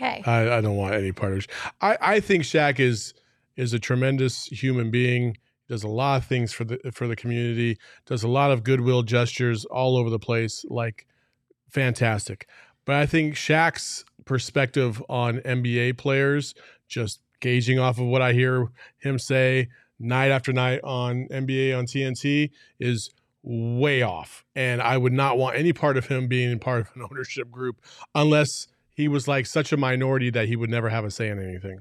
Okay. 0.00 0.22
I, 0.24 0.58
I 0.58 0.60
don't 0.60 0.76
want 0.76 0.94
any 0.94 1.12
part 1.12 1.32
of. 1.32 1.46
I 1.80 1.98
I 2.00 2.20
think 2.20 2.44
Shaq 2.44 2.78
is 2.78 3.14
is 3.56 3.72
a 3.72 3.78
tremendous 3.78 4.46
human 4.46 4.90
being. 4.90 5.36
Does 5.68 5.82
a 5.82 5.88
lot 5.88 6.16
of 6.22 6.26
things 6.26 6.52
for 6.52 6.64
the 6.64 6.78
for 6.92 7.06
the 7.06 7.16
community. 7.16 7.78
Does 8.06 8.22
a 8.22 8.28
lot 8.28 8.50
of 8.50 8.62
goodwill 8.62 9.02
gestures 9.02 9.64
all 9.64 9.96
over 9.96 10.08
the 10.08 10.18
place. 10.18 10.64
Like 10.68 11.06
fantastic. 11.68 12.48
But 12.84 12.96
I 12.96 13.06
think 13.06 13.34
Shaq's 13.34 14.04
perspective 14.24 15.02
on 15.08 15.40
NBA 15.40 15.98
players, 15.98 16.54
just 16.88 17.20
gauging 17.40 17.78
off 17.78 17.98
of 17.98 18.06
what 18.06 18.22
I 18.22 18.32
hear 18.32 18.68
him 18.98 19.18
say 19.18 19.68
night 19.98 20.30
after 20.30 20.52
night 20.52 20.80
on 20.84 21.28
NBA 21.30 21.76
on 21.76 21.84
TNT, 21.84 22.50
is 22.80 23.10
way 23.42 24.02
off. 24.02 24.44
And 24.54 24.82
I 24.82 24.96
would 24.96 25.12
not 25.12 25.38
want 25.38 25.56
any 25.56 25.72
part 25.72 25.96
of 25.96 26.06
him 26.06 26.28
being 26.28 26.58
part 26.58 26.80
of 26.80 26.90
an 26.94 27.02
ownership 27.10 27.50
group 27.50 27.80
unless 28.14 28.66
he 28.94 29.08
was 29.08 29.28
like 29.28 29.46
such 29.46 29.72
a 29.72 29.76
minority 29.76 30.30
that 30.30 30.48
he 30.48 30.56
would 30.56 30.70
never 30.70 30.88
have 30.88 31.04
a 31.04 31.10
say 31.10 31.28
in 31.28 31.42
anything. 31.42 31.80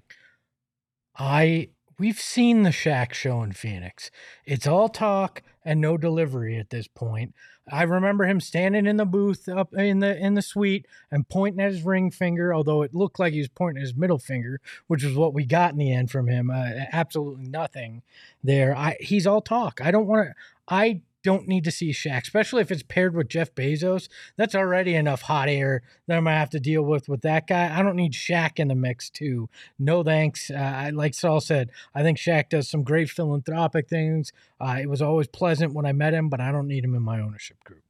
I 1.18 1.70
we've 2.00 2.20
seen 2.20 2.64
the 2.64 2.70
Shaq 2.70 3.14
show 3.14 3.42
in 3.42 3.54
Phoenix. 3.54 4.12
It's 4.46 4.68
all 4.68 4.88
talk 4.90 5.42
and 5.66 5.82
no 5.82 5.98
delivery 5.98 6.58
at 6.58 6.70
this 6.70 6.88
point. 6.88 7.34
I 7.70 7.84
remember 7.84 8.26
him 8.26 8.40
standing 8.40 8.86
in 8.86 8.98
the 8.98 9.06
booth 9.06 9.50
up 9.50 9.74
in 9.74 10.00
the 10.00 10.18
in 10.18 10.36
the 10.36 10.42
suite 10.42 10.86
and 11.12 11.28
pointing 11.28 11.60
at 11.60 11.72
his 11.72 11.84
ring 11.84 12.12
finger, 12.12 12.54
although 12.54 12.82
it 12.82 12.96
looked 12.96 13.20
like 13.20 13.34
he 13.34 13.40
was 13.40 13.50
pointing 13.50 13.82
his 13.82 13.96
middle 13.96 14.20
finger, 14.20 14.62
which 14.88 15.04
is 15.04 15.16
what 15.16 15.34
we 15.34 15.46
got 15.46 15.72
in 15.72 15.78
the 15.78 15.92
end 15.92 16.10
from 16.10 16.28
him. 16.28 16.50
Uh, 16.50 16.70
absolutely 16.94 17.48
nothing 17.50 18.04
there. 18.44 18.76
I 18.76 18.96
he's 19.00 19.28
all 19.28 19.42
talk. 19.42 19.82
I 19.84 19.92
don't 19.92 20.08
want 20.08 20.30
to. 20.30 20.34
I 20.70 21.02
don't 21.24 21.48
need 21.48 21.64
to 21.64 21.72
see 21.72 21.92
Shaq, 21.92 22.24
especially 22.24 22.62
if 22.62 22.72
it's 22.72 22.84
paired 22.84 23.16
with 23.16 23.28
Jeff 23.28 23.54
Bezos. 23.54 24.08
That's 24.38 24.56
already 24.56 24.96
enough 24.96 25.24
hot 25.24 25.50
air 25.50 25.82
that 26.08 26.18
I'm 26.18 26.24
gonna 26.24 26.38
have 26.38 26.50
to 26.52 26.60
deal 26.60 26.84
with 26.84 27.10
with 27.10 27.22
that 27.22 27.48
guy. 27.48 27.78
I 27.78 27.82
don't 27.82 27.96
need 27.96 28.14
Shaq 28.14 28.60
in 28.60 28.68
the 28.68 28.76
mix 28.76 29.10
too. 29.10 29.50
No 29.78 30.04
thanks. 30.04 30.50
Uh, 30.50 30.56
I, 30.56 30.90
like 30.92 31.14
Saul 31.14 31.42
said, 31.42 31.72
I 31.94 32.04
think 32.04 32.18
Shaq 32.18 32.50
does 32.50 32.70
some 32.70 32.84
great 32.84 33.10
philanthropic 33.10 33.90
things. 33.90 34.32
Uh, 34.60 34.78
it 34.82 34.90
was 34.90 35.02
always 35.02 35.28
pleasant 35.28 35.74
when 35.74 35.86
I 35.86 35.92
met 35.92 36.14
him, 36.14 36.30
but 36.30 36.40
I 36.40 36.52
don't 36.52 36.68
need 36.68 36.84
him 36.84 36.96
in 36.96 37.04
my 37.04 37.20
ownership 37.20 37.64
group. 37.64 37.84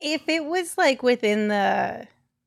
If 0.00 0.28
it 0.28 0.44
was 0.44 0.76
like 0.76 1.02
within 1.02 1.48
the 1.48 2.06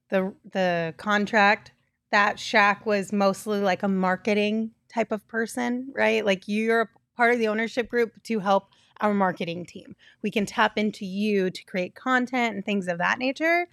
the 0.09 0.33
the 0.51 0.93
contract 0.97 1.71
that 2.11 2.37
Shaq 2.37 2.85
was 2.85 3.11
mostly 3.11 3.59
like 3.59 3.83
a 3.83 3.87
marketing 3.87 4.71
type 4.93 5.11
of 5.11 5.27
person, 5.27 5.91
right? 5.93 6.25
Like 6.25 6.43
you're 6.47 6.91
part 7.15 7.33
of 7.33 7.39
the 7.39 7.47
ownership 7.47 7.89
group 7.89 8.11
to 8.23 8.39
help 8.39 8.69
our 9.01 9.13
marketing 9.13 9.65
team. 9.65 9.95
We 10.21 10.31
can 10.31 10.45
tap 10.45 10.77
into 10.77 11.05
you 11.05 11.49
to 11.49 11.63
create 11.65 11.95
content 11.95 12.55
and 12.55 12.65
things 12.65 12.87
of 12.87 12.97
that 12.97 13.19
nature. 13.19 13.67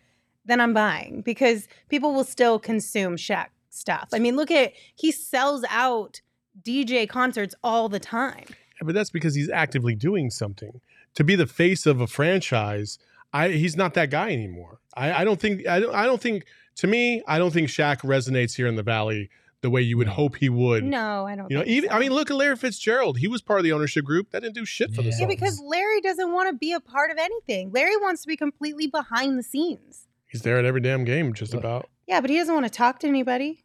Then 0.45 0.61
I'm 0.61 0.75
buying 0.75 1.23
because 1.23 1.69
people 1.89 2.13
will 2.13 2.25
still 2.25 2.59
consume 2.59 3.17
Shaq 3.17 3.47
stuff. 3.71 4.09
I 4.13 4.19
mean, 4.19 4.37
look 4.37 4.51
at 4.51 4.73
he 4.95 5.11
sells 5.11 5.65
out 5.71 6.21
DJ 6.63 7.09
concerts 7.09 7.55
all 7.63 7.89
the 7.89 8.01
time. 8.01 8.45
Yeah, 8.49 8.85
but 8.85 8.95
that's 8.95 9.11
because 9.11 9.35
he's 9.35 9.51
actively 9.51 9.95
doing 9.95 10.31
something. 10.31 10.81
To 11.15 11.25
be 11.25 11.37
the 11.37 11.47
face 11.47 11.87
of 11.87 12.01
a 12.01 12.07
franchise, 12.07 12.99
I 13.33 13.51
he's 13.51 13.77
not 13.77 13.95
that 13.95 14.11
guy 14.11 14.33
anymore. 14.33 14.81
I, 14.97 15.23
I 15.23 15.25
don't 15.25 15.41
think 15.41 15.67
I 15.67 15.81
don't 15.81 15.95
I 15.95 16.05
don't 16.05 16.21
think 16.21 16.45
to 16.77 16.87
me, 16.87 17.23
I 17.27 17.39
don't 17.39 17.53
think 17.53 17.69
Shaq 17.69 17.99
resonates 17.99 18.57
here 18.57 18.67
in 18.67 18.77
the 18.77 18.83
valley 18.83 19.31
the 19.65 19.71
way 19.71 19.81
you 19.83 19.97
would 19.97 20.07
hope 20.09 20.37
he 20.37 20.49
would. 20.49 20.85
No, 20.85 21.27
I 21.27 21.35
don't. 21.35 21.51
You 21.51 21.57
know, 21.57 21.65
think 21.65 21.77
even 21.77 21.91
so. 21.91 21.97
I 21.97 21.99
mean, 21.99 22.13
look 22.13 22.31
at 22.31 22.37
Larry 22.37 22.55
Fitzgerald. 22.57 23.19
He 23.19 23.27
was 23.27 23.43
part 23.43 23.59
of 23.59 23.65
the 23.65 23.73
ownership 23.73 24.05
group. 24.05 24.31
That 24.31 24.43
didn't 24.43 24.55
do 24.55 24.65
shit 24.65 24.91
for 24.95 25.03
the 25.03 25.09
Yeah. 25.09 25.11
Suns. 25.13 25.21
yeah, 25.23 25.27
because 25.27 25.61
Larry 25.61 26.01
doesn't 26.03 26.33
want 26.33 26.49
to 26.51 26.55
be 26.57 26.73
a 26.73 26.81
part 26.81 27.11
of 27.11 27.19
anything. 27.19 27.73
Larry 27.73 27.97
wants 27.97 28.23
to 28.23 28.29
be 28.29 28.37
completely 28.37 28.87
behind 28.87 29.39
the 29.39 29.43
scenes. 29.43 30.07
he's 30.27 30.43
there 30.43 30.59
at 30.59 30.65
every 30.65 30.81
damn 30.81 31.05
game, 31.05 31.33
just 31.35 31.53
Look. 31.55 31.63
about. 31.63 31.89
Yeah, 32.07 32.21
but 32.21 32.29
he 32.31 32.37
doesn't 32.37 32.55
want 32.55 32.67
to 32.67 32.71
talk 32.71 32.99
to 33.01 33.07
anybody. 33.09 33.65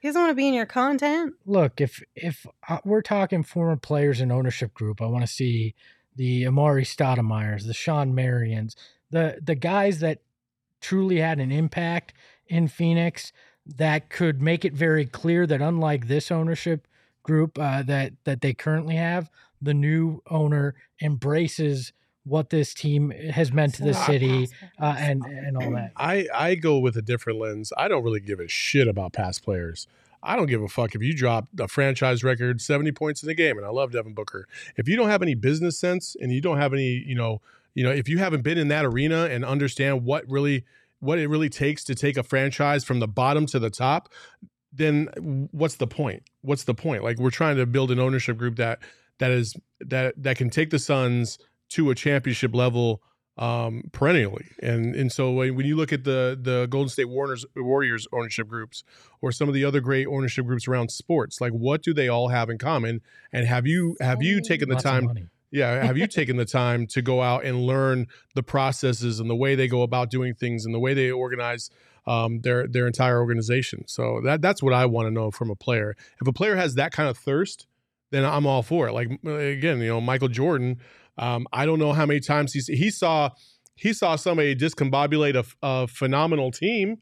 He 0.00 0.08
doesn't 0.08 0.20
want 0.20 0.30
to 0.30 0.34
be 0.34 0.46
in 0.48 0.54
your 0.54 0.66
content. 0.66 1.34
Look, 1.44 1.80
if 1.80 2.02
if 2.14 2.46
uh, 2.68 2.78
we're 2.84 3.02
talking 3.02 3.42
former 3.42 3.76
players 3.76 4.20
in 4.20 4.30
ownership 4.32 4.72
group, 4.74 5.00
I 5.02 5.06
want 5.06 5.22
to 5.24 5.32
see 5.32 5.74
the 6.14 6.44
Amar'e 6.44 6.82
Stoudemire's, 6.86 7.66
the 7.66 7.74
Shawn 7.74 8.14
Marions, 8.14 8.74
the 9.10 9.38
the 9.42 9.54
guys 9.54 9.98
that 10.00 10.20
truly 10.80 11.18
had 11.18 11.38
an 11.40 11.50
impact 11.52 12.14
in 12.46 12.68
Phoenix 12.68 13.32
that 13.76 14.10
could 14.10 14.40
make 14.40 14.64
it 14.64 14.72
very 14.72 15.06
clear 15.06 15.46
that 15.46 15.60
unlike 15.60 16.08
this 16.08 16.30
ownership 16.30 16.86
group 17.22 17.58
uh, 17.58 17.82
that 17.82 18.12
that 18.24 18.40
they 18.40 18.54
currently 18.54 18.96
have, 18.96 19.30
the 19.60 19.74
new 19.74 20.22
owner 20.30 20.74
embraces 21.00 21.92
what 22.24 22.50
this 22.50 22.74
team 22.74 23.10
has 23.10 23.52
meant 23.52 23.74
to 23.74 23.82
the 23.84 23.94
city 23.94 24.48
uh, 24.80 24.96
and 24.98 25.24
and 25.24 25.56
all 25.56 25.70
that. 25.72 25.92
I 25.96 26.26
I 26.34 26.54
go 26.54 26.78
with 26.78 26.96
a 26.96 27.02
different 27.02 27.38
lens. 27.38 27.72
I 27.76 27.88
don't 27.88 28.02
really 28.02 28.20
give 28.20 28.40
a 28.40 28.48
shit 28.48 28.88
about 28.88 29.12
past 29.12 29.44
players. 29.44 29.86
I 30.22 30.34
don't 30.34 30.46
give 30.46 30.62
a 30.62 30.68
fuck 30.68 30.94
if 30.94 31.02
you 31.02 31.14
drop 31.14 31.46
a 31.58 31.68
franchise 31.68 32.24
record 32.24 32.60
70 32.60 32.90
points 32.92 33.22
in 33.22 33.28
a 33.28 33.34
game 33.34 33.56
and 33.58 33.66
I 33.66 33.70
love 33.70 33.92
Devin 33.92 34.12
Booker. 34.12 34.48
If 34.76 34.88
you 34.88 34.96
don't 34.96 35.08
have 35.08 35.22
any 35.22 35.34
business 35.34 35.78
sense 35.78 36.16
and 36.20 36.32
you 36.32 36.40
don't 36.40 36.58
have 36.58 36.72
any, 36.72 37.04
you 37.06 37.14
know, 37.14 37.40
you 37.74 37.84
know, 37.84 37.92
if 37.92 38.08
you 38.08 38.18
haven't 38.18 38.42
been 38.42 38.58
in 38.58 38.68
that 38.68 38.84
arena 38.84 39.26
and 39.26 39.44
understand 39.44 40.04
what 40.04 40.28
really 40.28 40.64
what 41.06 41.18
it 41.18 41.28
really 41.28 41.48
takes 41.48 41.84
to 41.84 41.94
take 41.94 42.16
a 42.16 42.22
franchise 42.22 42.84
from 42.84 43.00
the 43.00 43.08
bottom 43.08 43.46
to 43.46 43.58
the 43.58 43.70
top, 43.70 44.12
then 44.72 45.08
what's 45.52 45.76
the 45.76 45.86
point? 45.86 46.22
What's 46.42 46.64
the 46.64 46.74
point? 46.74 47.02
Like 47.02 47.18
we're 47.18 47.30
trying 47.30 47.56
to 47.56 47.66
build 47.66 47.90
an 47.90 47.98
ownership 47.98 48.36
group 48.36 48.56
that 48.56 48.80
that 49.18 49.30
is 49.30 49.54
that 49.80 50.14
that 50.22 50.36
can 50.36 50.50
take 50.50 50.70
the 50.70 50.78
Suns 50.78 51.38
to 51.70 51.90
a 51.90 51.94
championship 51.94 52.54
level 52.54 53.02
um, 53.38 53.82
perennially. 53.92 54.46
And 54.62 54.94
and 54.94 55.12
so 55.12 55.30
when, 55.30 55.56
when 55.56 55.66
you 55.66 55.76
look 55.76 55.92
at 55.92 56.04
the 56.04 56.38
the 56.40 56.66
Golden 56.66 56.88
State 56.88 57.08
Warriors 57.08 57.44
Warriors 57.54 58.06
ownership 58.12 58.48
groups 58.48 58.84
or 59.20 59.32
some 59.32 59.48
of 59.48 59.54
the 59.54 59.64
other 59.64 59.80
great 59.80 60.06
ownership 60.06 60.46
groups 60.46 60.68
around 60.68 60.90
sports, 60.90 61.40
like 61.40 61.52
what 61.52 61.82
do 61.82 61.92
they 61.94 62.08
all 62.08 62.28
have 62.28 62.50
in 62.50 62.58
common? 62.58 63.00
And 63.32 63.46
have 63.46 63.66
you 63.66 63.96
have 64.00 64.22
you 64.22 64.40
taken 64.42 64.68
the 64.68 64.74
Lots 64.74 64.84
time? 64.84 65.30
Yeah, 65.50 65.84
have 65.84 65.96
you 65.96 66.06
taken 66.06 66.36
the 66.36 66.44
time 66.44 66.86
to 66.88 67.02
go 67.02 67.22
out 67.22 67.44
and 67.44 67.66
learn 67.66 68.06
the 68.34 68.42
processes 68.42 69.20
and 69.20 69.30
the 69.30 69.36
way 69.36 69.54
they 69.54 69.68
go 69.68 69.82
about 69.82 70.10
doing 70.10 70.34
things 70.34 70.64
and 70.64 70.74
the 70.74 70.80
way 70.80 70.92
they 70.92 71.10
organize 71.10 71.70
um, 72.06 72.40
their 72.40 72.66
their 72.66 72.86
entire 72.86 73.20
organization? 73.20 73.84
So 73.86 74.20
that 74.24 74.42
that's 74.42 74.62
what 74.62 74.72
I 74.72 74.86
want 74.86 75.06
to 75.06 75.10
know 75.10 75.30
from 75.30 75.50
a 75.50 75.56
player. 75.56 75.96
If 76.20 76.26
a 76.26 76.32
player 76.32 76.56
has 76.56 76.74
that 76.74 76.92
kind 76.92 77.08
of 77.08 77.16
thirst, 77.16 77.66
then 78.10 78.24
I'm 78.24 78.46
all 78.46 78.62
for 78.62 78.88
it. 78.88 78.92
Like 78.92 79.08
again, 79.24 79.80
you 79.80 79.88
know, 79.88 80.00
Michael 80.00 80.28
Jordan. 80.28 80.80
Um, 81.18 81.46
I 81.52 81.64
don't 81.64 81.78
know 81.78 81.92
how 81.92 82.04
many 82.04 82.20
times 82.20 82.52
he's 82.52 82.66
he 82.66 82.90
saw 82.90 83.30
he 83.76 83.92
saw 83.92 84.16
somebody 84.16 84.56
discombobulate 84.56 85.36
a, 85.36 85.44
a 85.62 85.86
phenomenal 85.86 86.50
team, 86.50 86.98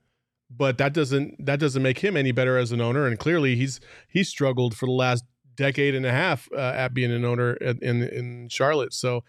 but 0.50 0.78
that 0.78 0.92
doesn't 0.92 1.44
that 1.44 1.58
doesn't 1.60 1.82
make 1.82 1.98
him 1.98 2.16
any 2.16 2.32
better 2.32 2.58
as 2.58 2.72
an 2.72 2.80
owner. 2.80 3.06
And 3.06 3.18
clearly, 3.18 3.56
he's 3.56 3.80
he's 4.08 4.28
struggled 4.28 4.76
for 4.76 4.86
the 4.86 4.92
last 4.92 5.24
decade 5.56 5.94
and 5.94 6.06
a 6.06 6.10
half 6.12 6.48
uh, 6.52 6.58
at 6.58 6.94
being 6.94 7.12
an 7.12 7.24
owner 7.24 7.54
in, 7.54 7.78
in 7.82 8.02
in 8.02 8.48
Charlotte. 8.48 8.92
So 8.94 9.24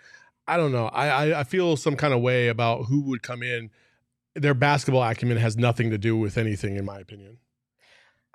I 0.47 0.57
don't 0.57 0.71
know. 0.71 0.87
I, 0.87 1.07
I 1.07 1.39
I 1.39 1.43
feel 1.43 1.75
some 1.77 1.95
kind 1.95 2.13
of 2.13 2.21
way 2.21 2.47
about 2.47 2.85
who 2.85 3.01
would 3.09 3.23
come 3.23 3.43
in. 3.43 3.69
Their 4.35 4.53
basketball 4.53 5.03
acumen 5.03 5.37
has 5.37 5.55
nothing 5.57 5.91
to 5.91 5.97
do 5.97 6.17
with 6.17 6.37
anything, 6.37 6.75
in 6.75 6.85
my 6.85 6.99
opinion. 6.99 7.37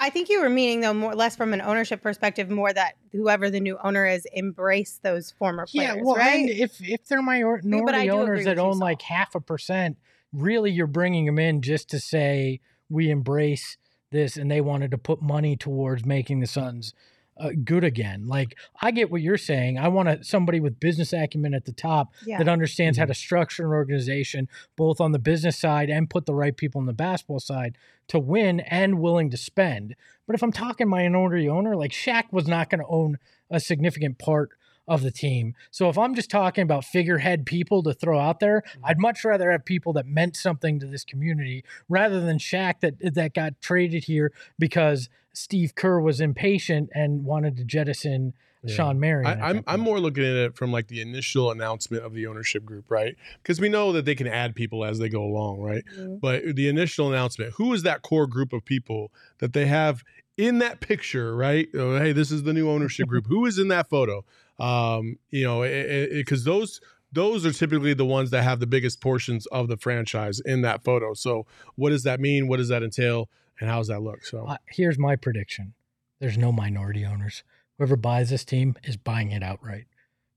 I 0.03 0.09
think 0.09 0.31
you 0.31 0.41
were 0.41 0.49
meaning 0.49 0.81
though 0.81 0.95
more 0.95 1.15
less 1.15 1.37
from 1.37 1.53
an 1.53 1.61
ownership 1.61 2.03
perspective, 2.03 2.49
more 2.49 2.73
that 2.73 2.95
whoever 3.13 3.51
the 3.51 3.61
new 3.61 3.79
owner 3.85 4.07
is 4.07 4.27
embrace 4.33 4.99
those 5.03 5.31
former 5.33 5.67
players, 5.67 5.97
Yeah, 5.97 6.03
well, 6.03 6.17
right? 6.17 6.41
and 6.41 6.49
if 6.49 6.81
if 6.81 7.07
they're 7.07 7.19
but 7.19 7.93
minority 7.93 8.09
do 8.09 8.15
owners 8.15 8.45
that 8.47 8.59
own 8.59 8.79
like 8.79 9.03
half 9.03 9.35
a 9.35 9.41
percent, 9.41 9.99
really, 10.33 10.71
you're 10.71 10.87
bringing 10.87 11.27
them 11.27 11.39
in 11.39 11.61
just 11.61 11.91
to 11.91 12.01
say 12.01 12.61
we 12.89 13.11
embrace 13.11 13.77
this, 14.11 14.39
and 14.39 14.51
they 14.51 14.63
wanted 14.63 14.91
to 14.91 14.99
put 14.99 15.21
money 15.21 15.55
towards 15.55 16.07
making 16.07 16.41
the 16.41 16.47
Suns 16.47 16.95
uh, 17.41 17.51
good 17.65 17.85
again. 17.85 18.27
Like 18.27 18.57
I 18.81 18.91
get 18.91 19.11
what 19.11 19.23
you're 19.23 19.39
saying. 19.39 19.79
I 19.79 19.89
want 19.89 20.09
a, 20.09 20.23
somebody 20.23 20.61
with 20.61 20.79
business 20.79 21.13
acumen 21.13 21.55
at 21.55 21.65
the 21.65 21.73
top 21.73 22.13
yeah. 22.25 22.39
that 22.39 22.49
understands 22.49 22.99
how 22.99 23.07
to 23.07 23.15
structure 23.15 23.65
an 23.65 23.73
organization, 23.73 24.49
both 24.77 25.01
on 25.01 25.13
the 25.13 25.19
business 25.19 25.59
side 25.59 25.89
and 25.91 26.11
put 26.11 26.27
the 26.27 26.35
right 26.35 26.57
people 26.57 26.81
on 26.81 26.87
the 26.87 26.93
basketball 26.93 27.41
side 27.41 27.77
to 28.09 28.19
win 28.19 28.61
and 28.61 29.01
willing 29.01 29.31
to 29.31 29.37
spend. 29.37 29.97
But 30.27 30.35
if 30.35 30.43
I'm 30.43 30.53
talking 30.53 30.89
minority 30.89 31.49
owner, 31.49 31.75
like 31.75 31.93
Shaq 31.93 32.25
was 32.31 32.47
not 32.47 32.71
going 32.71 32.81
to 32.81 32.87
own 32.89 33.19
a 33.51 33.59
significant 33.59 34.19
part 34.19 34.51
of 34.91 35.03
the 35.03 35.11
team. 35.13 35.55
So 35.71 35.89
if 35.89 35.97
I'm 35.97 36.15
just 36.17 36.31
talking 36.31 36.63
about 36.63 36.85
figurehead 36.85 37.47
people 37.47 37.83
to 37.85 37.95
throw 37.95 38.19
out 38.19 38.41
there, 38.41 38.51
Mm-hmm. 38.51 38.85
I'd 38.85 38.99
much 38.99 39.25
rather 39.25 39.51
have 39.53 39.65
people 39.65 39.93
that 39.95 40.07
meant 40.07 40.37
something 40.37 40.79
to 40.81 40.87
this 40.87 41.05
community 41.05 41.65
rather 41.89 42.21
than 42.21 42.39
Shaq 42.39 42.81
that 42.81 42.95
that 43.15 43.33
got 43.33 43.61
traded 43.63 44.05
here 44.05 44.33
because 44.59 45.09
Steve 45.33 45.75
Kerr 45.77 46.01
was 46.01 46.21
impatient 46.21 46.91
and 46.95 47.25
wanted 47.25 47.57
to 47.59 47.65
jettison 47.65 48.35
Yeah. 48.65 48.75
Shawn 48.75 48.99
Marion. 49.01 49.27
I, 49.27 49.33
at 49.33 49.41
I'm 49.43 49.65
I'm 49.67 49.81
more 49.81 50.01
looking 50.01 50.25
at 50.25 50.35
it 50.37 50.57
from 50.57 50.73
like 50.73 50.89
the 50.89 51.01
initial 51.01 51.51
announcement 51.53 52.05
of 52.05 52.13
the 52.13 52.27
ownership 52.27 52.65
group, 52.65 52.91
right? 52.91 53.15
Because 53.43 53.61
we 53.61 53.69
know 53.69 53.93
that 53.93 54.05
they 54.05 54.15
can 54.17 54.27
add 54.27 54.55
people 54.57 54.85
as 54.85 54.99
they 54.99 55.09
go 55.09 55.23
along, 55.23 55.61
right? 55.61 55.85
Mhm. 55.97 56.21
But 56.21 56.57
the 56.57 56.69
initial 56.69 57.09
announcement, 57.09 57.55
who 57.55 57.73
is 57.73 57.83
that 57.85 58.03
core 58.03 58.27
group 58.27 58.53
of 58.53 58.65
people 58.65 59.13
that 59.39 59.53
they 59.53 59.67
have 59.67 60.03
in 60.37 60.59
that 60.59 60.81
picture, 60.81 61.35
right? 61.37 61.69
Oh, 61.75 61.99
hey, 61.99 62.13
this 62.13 62.31
is 62.31 62.43
the 62.43 62.53
new 62.53 62.69
ownership 62.69 63.07
group. 63.09 63.27
who 63.29 63.47
is 63.47 63.59
in 63.59 63.69
that 63.69 63.89
photo? 63.89 64.25
Um, 64.61 65.19
you 65.31 65.45
know, 65.45 65.63
because 65.63 66.45
those 66.45 66.81
those 67.13 67.45
are 67.45 67.53
typically 67.53 67.95
the 67.95 68.05
ones 68.05 68.31
that 68.31 68.43
have 68.43 68.61
the 68.61 68.67
biggest 68.67 69.01
portions 69.01 69.47
of 69.47 69.69
the 69.69 69.77
franchise 69.77 70.41
in 70.41 70.63
that 70.63 70.85
photo. 70.85 71.15
So, 71.15 71.47
what 71.75 71.91
does 71.91 72.05
that 72.05 72.21
mean? 72.21 72.47
What 72.47 72.59
does 72.59 72.69
that 72.69 72.83
entail? 72.83 73.29
And 73.59 73.69
how 73.69 73.79
does 73.79 73.89
that 73.89 74.01
look? 74.01 74.25
So, 74.25 74.47
Uh, 74.47 74.57
here's 74.67 74.99
my 74.99 75.17
prediction: 75.17 75.75
there's 76.21 76.39
no 76.39 76.53
minority 76.53 77.05
owners. 77.05 77.43
Whoever 77.79 77.97
buys 77.97 78.31
this 78.31 78.45
team 78.45 78.77
is 78.85 78.97
buying 78.97 79.31
it 79.31 79.43
outright 79.43 79.87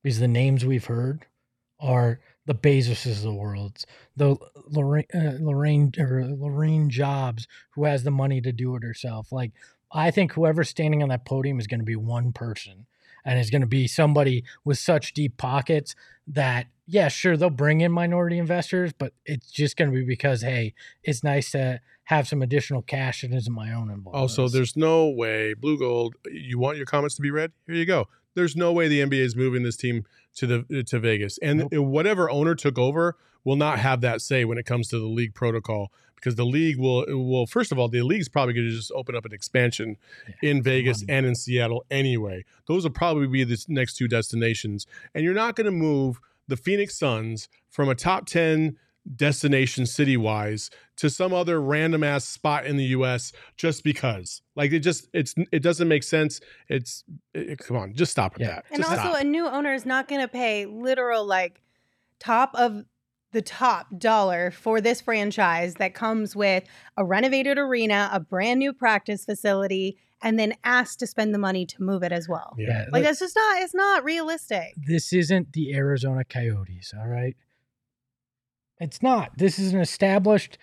because 0.02 0.20
the 0.20 0.28
names 0.28 0.66
we've 0.66 0.86
heard 0.86 1.26
are 1.80 2.20
the 2.46 2.56
Bezoses 2.56 3.18
of 3.18 3.22
the 3.24 3.34
world, 3.34 3.84
the 4.16 4.38
Lorraine, 4.68 5.06
uh, 5.14 5.38
Lorraine 5.40 5.94
or 5.98 6.26
Lorraine 6.26 6.90
Jobs, 6.90 7.48
who 7.72 7.86
has 7.86 8.04
the 8.04 8.12
money 8.12 8.42
to 8.42 8.52
do 8.52 8.76
it 8.76 8.84
herself. 8.84 9.32
Like 9.32 9.52
I 9.92 10.12
think 10.12 10.34
whoever's 10.34 10.70
standing 10.70 11.04
on 11.04 11.10
that 11.10 11.26
podium 11.26 11.60
is 11.60 11.68
going 11.68 11.80
to 11.82 11.86
be 11.86 11.96
one 11.96 12.32
person, 12.34 12.86
and 13.26 13.40
is 13.40 13.50
going 13.50 13.62
to 13.62 13.68
be 13.68 13.88
somebody 13.88 14.44
with 14.64 14.78
such 14.78 15.14
deep 15.14 15.38
pockets 15.38 15.96
that 16.28 16.68
yeah, 16.86 17.08
sure 17.08 17.38
they'll 17.38 17.50
bring 17.50 17.82
in 17.82 17.92
minority 17.92 18.38
investors, 18.38 18.92
but 18.92 19.14
it's 19.26 19.50
just 19.50 19.78
going 19.78 19.90
to 19.90 19.96
be 19.96 20.04
because 20.04 20.42
hey, 20.42 20.74
it's 21.04 21.24
nice 21.24 21.52
to 21.52 21.80
have 22.06 22.28
some 22.28 22.42
additional 22.42 22.82
cash 22.82 23.22
that 23.22 23.32
isn't 23.32 23.54
my 23.54 23.74
own 23.74 23.90
involved. 23.90 24.18
Also, 24.18 24.50
there's 24.50 24.76
no 24.76 25.10
way 25.10 25.54
Blue 25.54 25.78
Gold. 25.78 26.16
You 26.30 26.60
want 26.60 26.78
your 26.78 26.86
comments 26.86 27.16
to 27.16 27.22
be 27.22 27.32
read? 27.32 27.54
Here 27.66 27.76
you 27.76 27.86
go. 27.86 28.08
There's 28.36 28.56
no 28.56 28.74
way 28.74 28.88
the 28.88 29.00
NBA 29.00 29.20
is 29.20 29.36
moving 29.36 29.64
this 29.64 29.78
team 29.78 30.04
to 30.36 30.48
the 30.48 30.84
to 30.84 31.00
Vegas, 31.00 31.38
and 31.38 31.70
Nope. 31.72 31.86
whatever 31.86 32.30
owner 32.30 32.56
took 32.56 32.78
over 32.78 33.16
will 33.44 33.56
not 33.56 33.80
have 33.80 34.02
that 34.02 34.22
say 34.22 34.44
when 34.46 34.58
it 34.58 34.66
comes 34.66 34.88
to 34.90 35.00
the 35.00 35.06
league 35.06 35.34
protocol 35.34 35.92
because 36.24 36.36
the 36.36 36.46
league 36.46 36.78
will 36.78 37.04
will 37.08 37.46
first 37.46 37.72
of 37.74 37.78
all 37.80 37.90
the 37.90 38.02
league's 38.02 38.30
probably 38.30 38.54
going 38.54 38.68
to 38.68 38.74
just 38.76 38.92
open 38.96 39.14
up 39.16 39.26
an 39.26 39.34
expansion 39.34 39.98
in 40.42 40.64
Vegas 40.64 41.02
money. 41.02 41.18
and 41.18 41.26
in 41.26 41.36
Seattle 41.36 41.84
anyway. 41.92 42.46
Those 42.68 42.84
will 42.86 42.92
probably 42.92 43.28
be 43.28 43.44
the 43.44 43.62
next 43.68 43.96
two 43.98 44.08
destinations, 44.08 44.88
and 45.14 45.24
you're 45.26 45.34
not 45.34 45.56
going 45.58 45.66
to 45.66 45.72
move 45.72 46.20
the 46.48 46.56
Phoenix 46.58 46.98
Suns 46.98 47.50
from 47.70 47.90
a 47.90 47.96
top 47.96 48.26
ten 48.26 48.78
destination 49.18 49.86
city 49.86 50.16
wise 50.16 50.70
to 50.96 51.10
some 51.10 51.34
other 51.34 51.60
random 51.62 52.04
ass 52.06 52.24
spot 52.24 52.66
in 52.66 52.78
the 52.78 52.86
US 52.86 53.34
just 53.58 53.84
because. 53.84 54.42
Like 54.56 54.72
it 54.72 54.80
just 54.80 55.10
it's 55.14 55.36
it 55.52 55.62
doesn't 55.62 55.90
make 55.90 56.04
sense. 56.04 56.40
It's 56.70 57.04
it, 57.34 57.60
come 57.60 57.76
on, 57.76 57.94
just 57.96 58.14
stop 58.14 58.34
with 58.36 58.44
Yeah. 58.44 58.56
that. 58.56 58.66
And 58.72 58.78
Just 58.82 58.92
also, 58.98 59.10
stop. 59.12 59.22
a 59.22 59.26
new 59.26 59.46
owner 59.48 59.74
is 59.74 59.86
not 59.86 60.08
going 60.08 60.22
to 60.22 60.28
pay 60.30 60.66
literal 60.66 61.26
like 61.26 61.62
top 62.20 62.52
of 62.56 62.86
the 63.34 63.42
top 63.42 63.88
dollar 63.98 64.52
for 64.52 64.80
this 64.80 65.02
franchise 65.02 65.76
that 65.76 65.94
comes 65.94 66.36
with 66.36 66.64
a 66.96 67.04
renovated 67.04 67.58
arena, 67.58 68.10
a 68.14 68.20
brand 68.20 68.60
new 68.60 68.72
practice 68.72 69.26
facility, 69.26 69.98
and 70.22 70.40
then 70.40 70.54
asked 70.64 71.00
to 71.00 71.08
spend 71.08 71.34
the 71.34 71.38
money 71.40 71.66
to 71.66 71.84
move 71.84 72.02
it 72.04 72.12
as 72.14 72.30
well. 72.30 72.56
yeah. 72.58 72.68
yeah, 72.70 72.86
Like 72.92 73.04
that's 73.04 73.20
just 73.20 73.36
not. 73.36 73.62
It's 73.62 73.76
not 73.76 74.04
realistic. 74.06 74.74
this 74.78 75.12
isn't 75.12 75.52
the 75.54 75.76
Arizona 75.76 76.24
Coyotes, 76.24 76.94
all 76.98 77.08
right? 77.08 77.36
It's 78.80 79.04
not. 79.04 79.38
This 79.38 79.60
is 79.60 79.74
an 79.74 79.80
established 79.82 80.58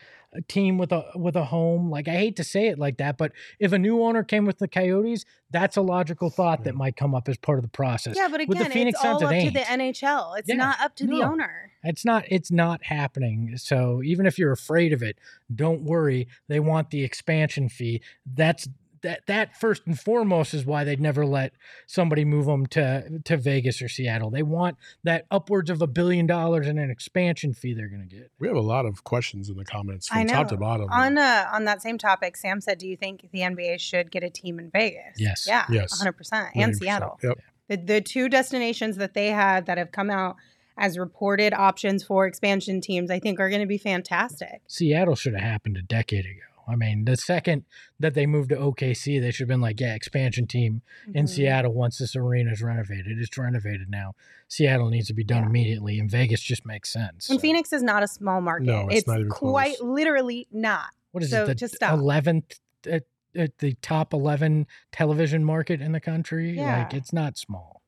team 0.48 0.78
with 0.78 0.92
a 0.92 1.04
with 1.16 1.36
a 1.36 1.44
home. 1.44 1.90
Like 1.90 2.08
I 2.08 2.12
hate 2.12 2.36
to 2.36 2.44
say 2.44 2.68
it 2.68 2.78
like 2.78 2.98
that, 2.98 3.18
but 3.18 3.32
if 3.58 3.72
a 3.72 3.78
new 3.78 4.02
owner 4.02 4.22
came 4.22 4.44
with 4.46 4.58
the 4.58 4.68
Coyotes, 4.68 5.24
that's 5.50 5.76
a 5.76 5.80
logical 5.82 6.30
thought 6.30 6.64
that 6.64 6.74
might 6.74 6.96
come 6.96 7.14
up 7.14 7.28
as 7.28 7.36
part 7.36 7.58
of 7.58 7.62
the 7.62 7.68
process. 7.70 8.16
Yeah, 8.16 8.28
but 8.28 8.40
With 8.46 8.58
the 8.58 8.64
again, 8.64 8.72
Phoenix 8.72 8.98
it's 8.98 9.04
all 9.04 9.18
Suns, 9.18 9.30
up 9.30 9.36
it 9.36 9.44
to 9.46 9.50
the. 9.50 9.60
NHL. 9.60 10.38
It's 10.38 10.48
Yeah, 10.48 10.54
not 10.56 10.80
up 10.80 10.94
to 10.96 11.06
the 11.06 11.22
owner. 11.22 11.72
It's 11.82 12.04
not 12.04 12.24
it's 12.28 12.50
not 12.50 12.84
happening. 12.84 13.54
So 13.56 14.02
even 14.04 14.26
if 14.26 14.38
you're 14.38 14.52
afraid 14.52 14.92
of 14.92 15.02
it, 15.02 15.18
don't 15.54 15.82
worry. 15.82 16.28
They 16.48 16.60
want 16.60 16.90
the 16.90 17.02
expansion 17.02 17.68
fee. 17.68 18.00
That's 18.24 18.68
that 19.02 19.26
that 19.26 19.56
first 19.56 19.82
and 19.86 19.98
foremost 19.98 20.54
is 20.54 20.64
why 20.64 20.84
they'd 20.84 21.00
never 21.00 21.24
let 21.26 21.52
somebody 21.86 22.24
move 22.24 22.46
them 22.46 22.66
to 22.66 23.20
to 23.24 23.36
Vegas 23.36 23.80
or 23.82 23.88
Seattle. 23.88 24.30
They 24.30 24.42
want 24.42 24.76
that 25.04 25.26
upwards 25.30 25.70
of 25.70 25.82
a 25.82 25.86
billion 25.86 26.26
dollars 26.26 26.66
in 26.66 26.78
an 26.78 26.90
expansion 26.90 27.54
fee 27.54 27.74
they're 27.74 27.88
going 27.88 28.08
to 28.08 28.16
get. 28.16 28.30
we 28.38 28.48
have 28.48 28.56
a 28.56 28.60
lot 28.60 28.86
of 28.86 29.04
questions 29.04 29.48
in 29.48 29.56
the 29.56 29.64
comments 29.64 30.08
I 30.10 30.22
from 30.22 30.28
top 30.28 30.48
to 30.48 30.56
bottom. 30.56 30.88
On 30.90 31.18
uh, 31.18 31.46
on 31.52 31.64
that 31.64 31.82
same 31.82 31.98
topic, 31.98 32.36
Sam 32.36 32.60
said, 32.60 32.78
"Do 32.78 32.86
you 32.86 32.96
think 32.96 33.28
the 33.32 33.40
NBA 33.40 33.80
should 33.80 34.10
get 34.10 34.22
a 34.22 34.30
team 34.30 34.58
in 34.58 34.70
Vegas?" 34.70 35.16
Yes. 35.18 35.46
Yeah. 35.46 35.64
Yes. 35.70 35.92
100 35.92 36.12
percent. 36.12 36.48
And 36.54 36.72
100%. 36.72 36.76
Seattle. 36.76 37.18
Yep. 37.22 37.38
The 37.68 37.76
the 37.76 38.00
two 38.00 38.28
destinations 38.28 38.96
that 38.96 39.14
they 39.14 39.28
have 39.28 39.66
that 39.66 39.78
have 39.78 39.92
come 39.92 40.10
out 40.10 40.36
as 40.76 40.98
reported 40.98 41.52
options 41.52 42.02
for 42.02 42.26
expansion 42.26 42.80
teams, 42.80 43.10
I 43.10 43.18
think, 43.18 43.38
are 43.38 43.50
going 43.50 43.60
to 43.60 43.66
be 43.66 43.76
fantastic. 43.76 44.62
Seattle 44.66 45.14
should 45.14 45.34
have 45.34 45.42
happened 45.42 45.76
a 45.76 45.82
decade 45.82 46.24
ago. 46.24 46.49
I 46.70 46.76
mean, 46.76 47.04
the 47.04 47.16
second 47.16 47.64
that 47.98 48.14
they 48.14 48.26
moved 48.26 48.50
to 48.50 48.56
OKC, 48.56 49.20
they 49.20 49.30
should 49.30 49.40
have 49.44 49.48
been 49.48 49.60
like, 49.60 49.80
yeah, 49.80 49.94
expansion 49.94 50.46
team 50.46 50.82
in 51.12 51.24
Mhm. 51.26 51.28
Seattle 51.28 51.72
once 51.74 51.98
this 51.98 52.14
arena 52.16 52.52
is 52.52 52.62
renovated. 52.62 53.18
It's 53.18 53.36
renovated 53.36 53.90
now. 53.90 54.14
Seattle 54.48 54.88
needs 54.88 55.08
to 55.08 55.14
be 55.14 55.24
done 55.24 55.42
Yeah. 55.42 55.48
immediately, 55.48 55.98
and 55.98 56.10
Vegas 56.10 56.40
just 56.40 56.64
makes 56.64 56.92
sense. 56.92 57.28
And 57.28 57.38
So, 57.38 57.42
Phoenix 57.42 57.72
is 57.72 57.82
not 57.82 58.02
a 58.02 58.08
small 58.08 58.40
market. 58.40 58.64
No, 58.66 58.88
it's 58.88 59.06
not 59.06 59.18
even 59.18 59.30
quite 59.30 59.76
close. 59.78 59.88
literally 59.90 60.46
not. 60.52 60.90
what 61.12 61.24
is 61.24 61.30
so 61.30 61.42
it? 61.42 61.46
The 61.48 61.54
just 61.56 61.74
stop. 61.74 61.98
eleventh, 61.98 62.60
uh, 62.90 63.00
uh, 63.38 63.48
the 63.58 63.74
top 63.82 64.14
eleven 64.14 64.66
television 64.92 65.44
market 65.44 65.80
in 65.80 65.90
the 65.92 66.00
country. 66.00 66.50
Like 66.54 66.92
Yeah. 66.92 66.96
it's 66.96 67.12
not 67.12 67.36
small, 67.36 67.82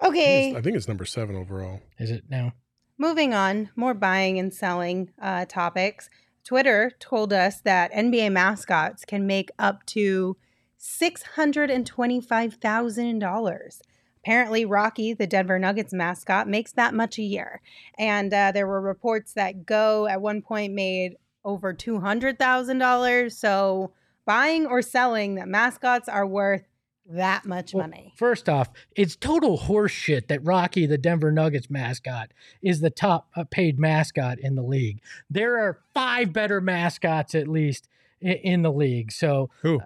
I 0.00 0.04
think 0.06 0.14
Okay, 0.16 0.54
I 0.56 0.60
think 0.62 0.76
it's 0.76 0.86
number 0.88 1.04
seven 1.04 1.34
overall. 1.36 1.80
is 1.98 2.10
it 2.10 2.24
now? 2.28 2.52
moving 2.98 3.34
on. 3.34 3.68
More 3.74 3.94
buying 3.94 4.38
and 4.38 4.54
selling 4.54 5.10
uh, 5.20 5.44
topics. 5.46 6.08
Twitter 6.44 6.92
told 6.98 7.32
us 7.32 7.60
that 7.60 7.92
NBA 7.92 8.32
mascots 8.32 9.04
can 9.04 9.26
make 9.26 9.50
up 9.58 9.84
to 9.86 10.36
six 10.76 11.22
hundred 11.22 11.70
and 11.70 11.86
twenty-five 11.86 12.54
thousand 12.54 13.20
dollars. 13.20 13.80
Apparently, 14.24 14.64
Rocky, 14.64 15.14
the 15.14 15.26
Denver 15.26 15.58
Nuggets 15.58 15.92
mascot, 15.92 16.48
makes 16.48 16.72
that 16.72 16.94
much 16.94 17.18
a 17.18 17.22
year. 17.22 17.60
And 17.98 18.32
uh, 18.32 18.52
there 18.52 18.66
were 18.66 18.80
reports 18.80 19.32
that 19.34 19.66
Go 19.66 20.06
at 20.06 20.20
one 20.20 20.42
point 20.42 20.74
made 20.74 21.16
over 21.44 21.72
two 21.72 22.00
hundred 22.00 22.38
thousand 22.38 22.78
dollars. 22.78 23.36
So, 23.36 23.92
buying 24.24 24.66
or 24.66 24.82
selling 24.82 25.36
that 25.36 25.48
mascots 25.48 26.08
are 26.08 26.26
worth 26.26 26.62
that 27.06 27.44
much 27.44 27.74
Well, 27.74 27.84
money. 27.88 28.12
First 28.16 28.48
off, 28.48 28.70
it's 28.94 29.16
total 29.16 29.58
horseshit 29.58 30.28
that 30.28 30.44
Rocky, 30.44 30.86
the 30.86 30.98
Denver 30.98 31.32
Nuggets 31.32 31.68
mascot, 31.68 32.30
is 32.62 32.80
the 32.80 32.90
top 32.90 33.28
uh, 33.36 33.44
paid 33.44 33.78
mascot 33.78 34.38
in 34.38 34.54
the 34.54 34.62
league. 34.62 35.00
There 35.28 35.58
are 35.58 35.80
five 35.94 36.32
better 36.32 36.60
mascots 36.60 37.34
at 37.34 37.48
least 37.48 37.88
in 38.20 38.62
the 38.62 38.72
league. 38.72 39.10
So, 39.12 39.50
Who? 39.62 39.80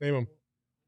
Name 0.00 0.14
them. 0.14 0.28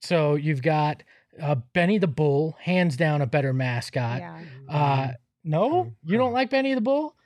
so 0.00 0.34
you've 0.36 0.62
got 0.62 1.02
uh, 1.40 1.54
Benny 1.72 1.98
the 1.98 2.06
Bull, 2.06 2.56
hands 2.60 2.96
down 2.96 3.22
a 3.22 3.26
better 3.26 3.52
mascot. 3.52 4.20
Yeah. 4.20 4.40
Uh, 4.68 5.08
no, 5.42 5.94
you 6.04 6.18
don't 6.18 6.32
like 6.34 6.50
Benny 6.50 6.74
the 6.74 6.80
Bull. 6.82 7.16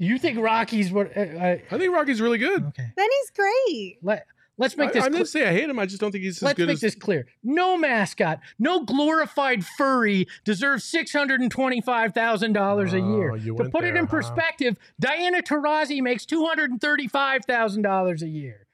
You 0.00 0.18
think 0.18 0.38
Rocky's 0.38 0.92
what? 0.92 1.16
Uh, 1.16 1.20
uh, 1.20 1.56
I 1.70 1.78
think 1.78 1.92
Rocky's 1.94 2.20
really 2.20 2.38
good. 2.38 2.64
okay, 2.64 2.92
Benny's 2.96 3.30
great. 3.34 3.98
let 4.02 4.26
let's 4.58 4.76
make 4.76 4.92
this. 4.92 5.02
I 5.02 5.06
cl- 5.06 5.12
didn't 5.12 5.28
say 5.28 5.48
I 5.48 5.52
hate 5.52 5.70
him. 5.70 5.78
I 5.78 5.86
just 5.86 6.00
don't 6.00 6.12
think 6.12 6.24
he's 6.24 6.36
as 6.36 6.40
good. 6.40 6.46
Let's 6.46 6.58
make 6.58 6.74
as 6.74 6.80
this 6.80 6.94
clear. 6.94 7.26
No 7.42 7.76
mascot, 7.78 8.40
no 8.58 8.84
glorified 8.84 9.64
furry 9.64 10.26
deserves 10.44 10.84
six 10.84 11.12
hundred 11.12 11.40
and 11.40 11.50
twenty-five 11.50 12.12
thousand 12.12 12.52
dollars 12.52 12.92
a 12.92 13.00
year. 13.00 13.32
Oh, 13.32 13.36
To 13.38 13.70
put 13.70 13.84
it 13.84 13.96
in 13.96 14.04
huh? 14.04 14.10
perspective, 14.10 14.76
Diana 15.00 15.42
Taurasi 15.42 16.02
makes 16.02 16.26
two 16.26 16.44
hundred 16.46 16.70
and 16.70 16.80
thirty-five 16.80 17.44
thousand 17.46 17.82
dollars 17.82 18.22
a 18.22 18.28
year. 18.28 18.66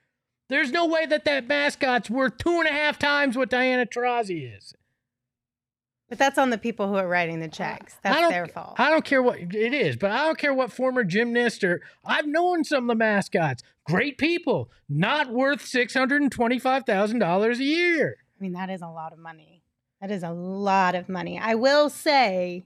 There's 0.49 0.70
no 0.73 0.87
way 0.87 1.07
that 1.07 1.25
that 1.25 1.47
mascot's 1.49 2.11
worth 2.11 2.37
two 2.38 2.59
and 2.61 2.68
a 2.68 2.73
half 2.73 2.99
times 2.99 3.37
what 3.37 3.49
Diana 3.49 3.87
Taurasi 3.87 4.57
is. 4.57 4.75
But 6.14 6.20
that's 6.20 6.38
on 6.38 6.50
the 6.50 6.59
people 6.59 6.87
who 6.87 6.94
are 6.94 7.09
writing 7.09 7.40
the 7.40 7.48
checks. 7.48 7.96
That's 8.05 8.31
their 8.31 8.46
fault. 8.46 8.77
I 8.79 8.88
don't 8.88 9.05
care 9.05 9.20
what 9.20 9.40
it 9.40 9.74
is, 9.74 9.96
but 9.96 10.12
I 10.12 10.27
don't 10.27 10.38
care 10.38 10.55
what 10.55 10.70
former 10.70 11.03
gymnast 11.03 11.64
or 11.64 11.81
I've 12.05 12.29
known 12.29 12.62
some 12.62 12.85
of 12.85 12.87
the 12.87 12.94
mascots. 12.94 13.64
Great 13.85 14.16
people, 14.16 14.70
not 14.88 15.33
worth 15.33 15.66
six 15.66 15.92
hundred 15.92 16.22
and 16.22 16.31
twenty-five 16.31 16.85
thousand 16.85 17.18
dollars 17.18 17.59
a 17.59 17.64
year. 17.64 18.18
I 18.38 18.40
mean, 18.40 18.53
that 18.53 18.70
is 18.70 18.81
a 18.81 18.87
lot 18.87 19.12
of 19.12 19.18
money. 19.18 19.64
That 20.00 20.12
is 20.12 20.22
a 20.22 20.31
lot 20.31 20.94
of 20.94 21.09
money. 21.09 21.37
I 21.37 21.57
will 21.57 21.90
say 21.90 22.62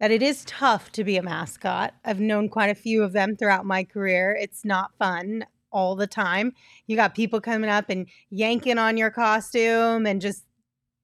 that 0.00 0.10
it 0.10 0.22
is 0.22 0.46
tough 0.46 0.90
to 0.92 1.04
be 1.04 1.18
a 1.18 1.22
mascot. 1.22 1.92
I've 2.02 2.18
known 2.18 2.48
quite 2.48 2.70
a 2.70 2.74
few 2.74 3.02
of 3.02 3.12
them 3.12 3.36
throughout 3.36 3.66
my 3.66 3.84
career. 3.84 4.34
It's 4.40 4.64
not 4.64 4.96
fun 4.98 5.44
all 5.70 5.96
the 5.96 6.06
time. 6.06 6.54
You 6.86 6.96
got 6.96 7.14
people 7.14 7.42
coming 7.42 7.68
up 7.68 7.90
and 7.90 8.06
yanking 8.30 8.78
on 8.78 8.96
your 8.96 9.10
costume 9.10 10.06
and 10.06 10.22
just 10.22 10.44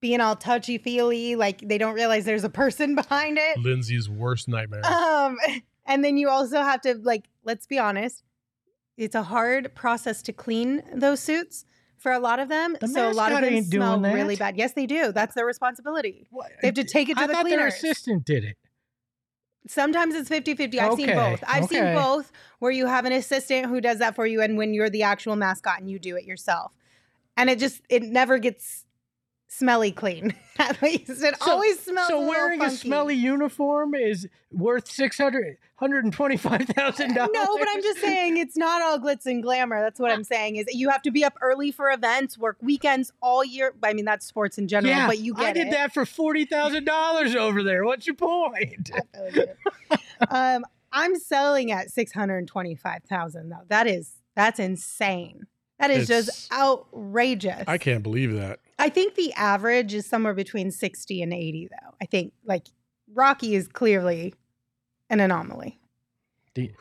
being 0.05 0.21
all 0.21 0.37
touchy 0.37 0.77
feely, 0.77 1.35
like 1.35 1.67
they 1.67 1.79
don't 1.79 1.95
realize 1.95 2.27
there's 2.27 2.45
a 2.45 2.51
person 2.51 2.95
behind 3.03 3.39
it. 3.39 3.59
Lindsay's 3.59 4.07
worst 4.07 4.49
nightmare. 4.49 4.85
Um, 4.85 5.39
and 5.87 6.05
then 6.05 6.19
you 6.19 6.29
also 6.29 6.61
have 6.61 6.83
to 6.83 6.97
like, 7.03 7.25
let's 7.43 7.67
be 7.67 7.79
honest, 7.79 8.23
it's 8.99 9.15
a 9.15 9.23
hard 9.23 9.75
process 9.75 10.21
to 10.25 10.33
clean 10.35 10.83
those 10.95 11.21
suits 11.21 11.65
for 11.97 12.13
a 12.13 12.19
lot 12.19 12.39
of 12.39 12.51
them. 12.51 12.77
The 12.83 12.89
so 12.89 13.11
a 13.11 13.13
lot 13.13 13.33
of 13.33 13.41
them 13.41 13.55
ain't 13.55 13.71
doing 13.71 13.81
smell 13.81 13.99
that. 14.01 14.13
really 14.13 14.37
bad. 14.37 14.59
Yes, 14.59 14.75
they 14.75 14.85
do. 14.85 15.11
That's 15.11 15.35
their 15.35 15.47
responsibility. 15.47 16.27
What? 16.31 16.51
They 16.61 16.69
have 16.69 16.75
to 16.75 16.85
take 16.85 17.09
it 17.09 17.17
to 17.17 17.23
I 17.23 17.27
the 17.27 17.33
thought 17.33 17.49
their 17.49 17.67
assistant 17.67 18.27
did 18.27 18.45
it. 18.45 18.59
Sometimes 19.67 20.15
it's 20.15 20.29
50 20.29 20.55
50. 20.55 20.81
I've 20.81 20.97
seen 20.97 21.07
both. 21.07 21.43
I've 21.49 21.65
seen 21.65 21.95
both 21.95 22.31
where 22.59 22.71
you 22.71 22.85
have 22.89 23.07
an 23.07 23.13
assistant 23.13 23.69
who 23.69 23.81
does 23.81 24.01
that 24.01 24.15
for 24.15 24.27
you 24.27 24.43
and 24.43 24.59
when 24.59 24.75
you're 24.75 24.91
the 24.91 25.05
actual 25.05 25.35
mascot 25.35 25.81
and 25.81 25.91
you 25.91 25.99
do 25.99 26.15
it 26.15 26.25
yourself. 26.25 26.75
And 27.39 27.49
it 27.49 27.59
just, 27.59 27.81
it 27.89 28.03
never 28.03 28.37
gets 28.37 28.85
smelly 29.59 29.93
clean. 29.93 30.35
At 30.59 30.81
least 30.83 31.11
it 31.11 31.37
So- 31.43 31.53
always 31.53 31.81
smells. 31.81 32.09
So 32.09 32.23
a 32.25 32.29
wearing 32.29 32.63
a 32.63 32.71
smelly 32.71 33.15
uniform 33.17 33.95
is 33.95 34.29
worth 34.53 34.89
six 34.91 35.19
hundred 35.19 35.57
hundred 35.77 36.05
and 36.05 36.13
twenty 36.13 36.37
five 36.37 36.63
thousand 36.67 37.15
dollars. 37.15 37.31
No, 37.35 37.59
but 37.59 37.67
I'm 37.69 37.83
just 37.83 38.01
saying 38.01 38.37
it's 38.37 38.57
not 38.57 38.81
all 38.83 38.99
glitz 38.99 39.27
and 39.27 39.43
glamour. 39.43 39.81
That's 39.81 39.99
what 39.99 40.13
I'm 40.13 40.23
saying 40.25 40.57
is 40.57 40.67
you 40.71 40.89
have 40.91 41.03
to 41.03 41.11
be 41.11 41.25
up 41.25 41.35
early 41.43 41.73
for 41.73 41.91
events, 41.91 42.39
work 42.39 42.57
weekends 42.61 43.13
all 43.21 43.45
year. 43.45 43.75
I 43.83 43.93
mean, 43.95 44.05
that's 44.05 44.25
sports 44.27 44.57
in 44.59 44.69
general, 44.69 44.95
yeah, 44.95 45.07
but 45.09 45.19
you 45.19 45.35
get 45.35 45.45
I 45.47 45.53
did 45.53 45.67
it. 45.69 45.71
that 45.73 45.93
for 45.93 46.07
forty 46.07 46.45
thousand 46.45 46.85
dollars 46.85 47.35
over 47.35 47.63
there. 47.63 47.85
What's 47.85 48.07
your 48.07 48.17
point? 48.17 48.91
um, 50.31 50.65
I'm 50.93 51.17
selling 51.17 51.73
at 51.73 51.91
six 51.91 52.13
hundred 52.13 52.47
twenty-five 52.47 53.03
thousand 53.09 53.49
though. 53.51 53.65
That 53.69 53.87
is 53.87 54.13
that's 54.37 54.59
insane. 54.61 55.47
That 55.79 55.91
is 55.91 56.09
It's- 56.09 56.27
just 56.27 56.53
outrageous. 56.53 57.65
I 57.67 57.79
can't 57.79 58.03
believe 58.03 58.33
that. 58.35 58.61
I 58.79 58.89
think 58.89 59.15
the 59.15 59.33
average 59.35 59.95
is 59.95 60.07
somewhere 60.07 60.35
between 60.35 60.71
sixty 60.71 61.23
and 61.23 61.33
eighty 61.33 61.69
though. 61.69 61.95
I 62.01 62.07
think 62.07 62.33
like 62.45 62.67
Rocky 63.13 63.55
is 63.55 63.69
clearly 63.69 64.35
an 65.11 65.21
anomaly. 65.21 65.81
The 66.55 66.73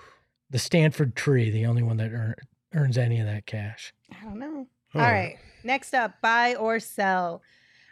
the 0.50 0.60
Stanford 0.60 1.16
tree, 1.16 1.50
the 1.50 1.66
only 1.66 1.82
one 1.84 1.98
that 1.98 2.12
earn, 2.12 2.36
earns 2.76 2.98
any 2.98 3.20
of 3.20 3.26
that 3.26 3.46
cash. 3.48 3.94
I 4.12 4.24
don't 4.24 4.38
know. 4.40 4.68
Huh. 4.92 5.00
All 5.00 5.06
right. 5.12 5.38
Next 5.64 5.94
up, 5.96 6.22
buy 6.22 6.54
or 6.56 6.80
sell. 6.80 7.42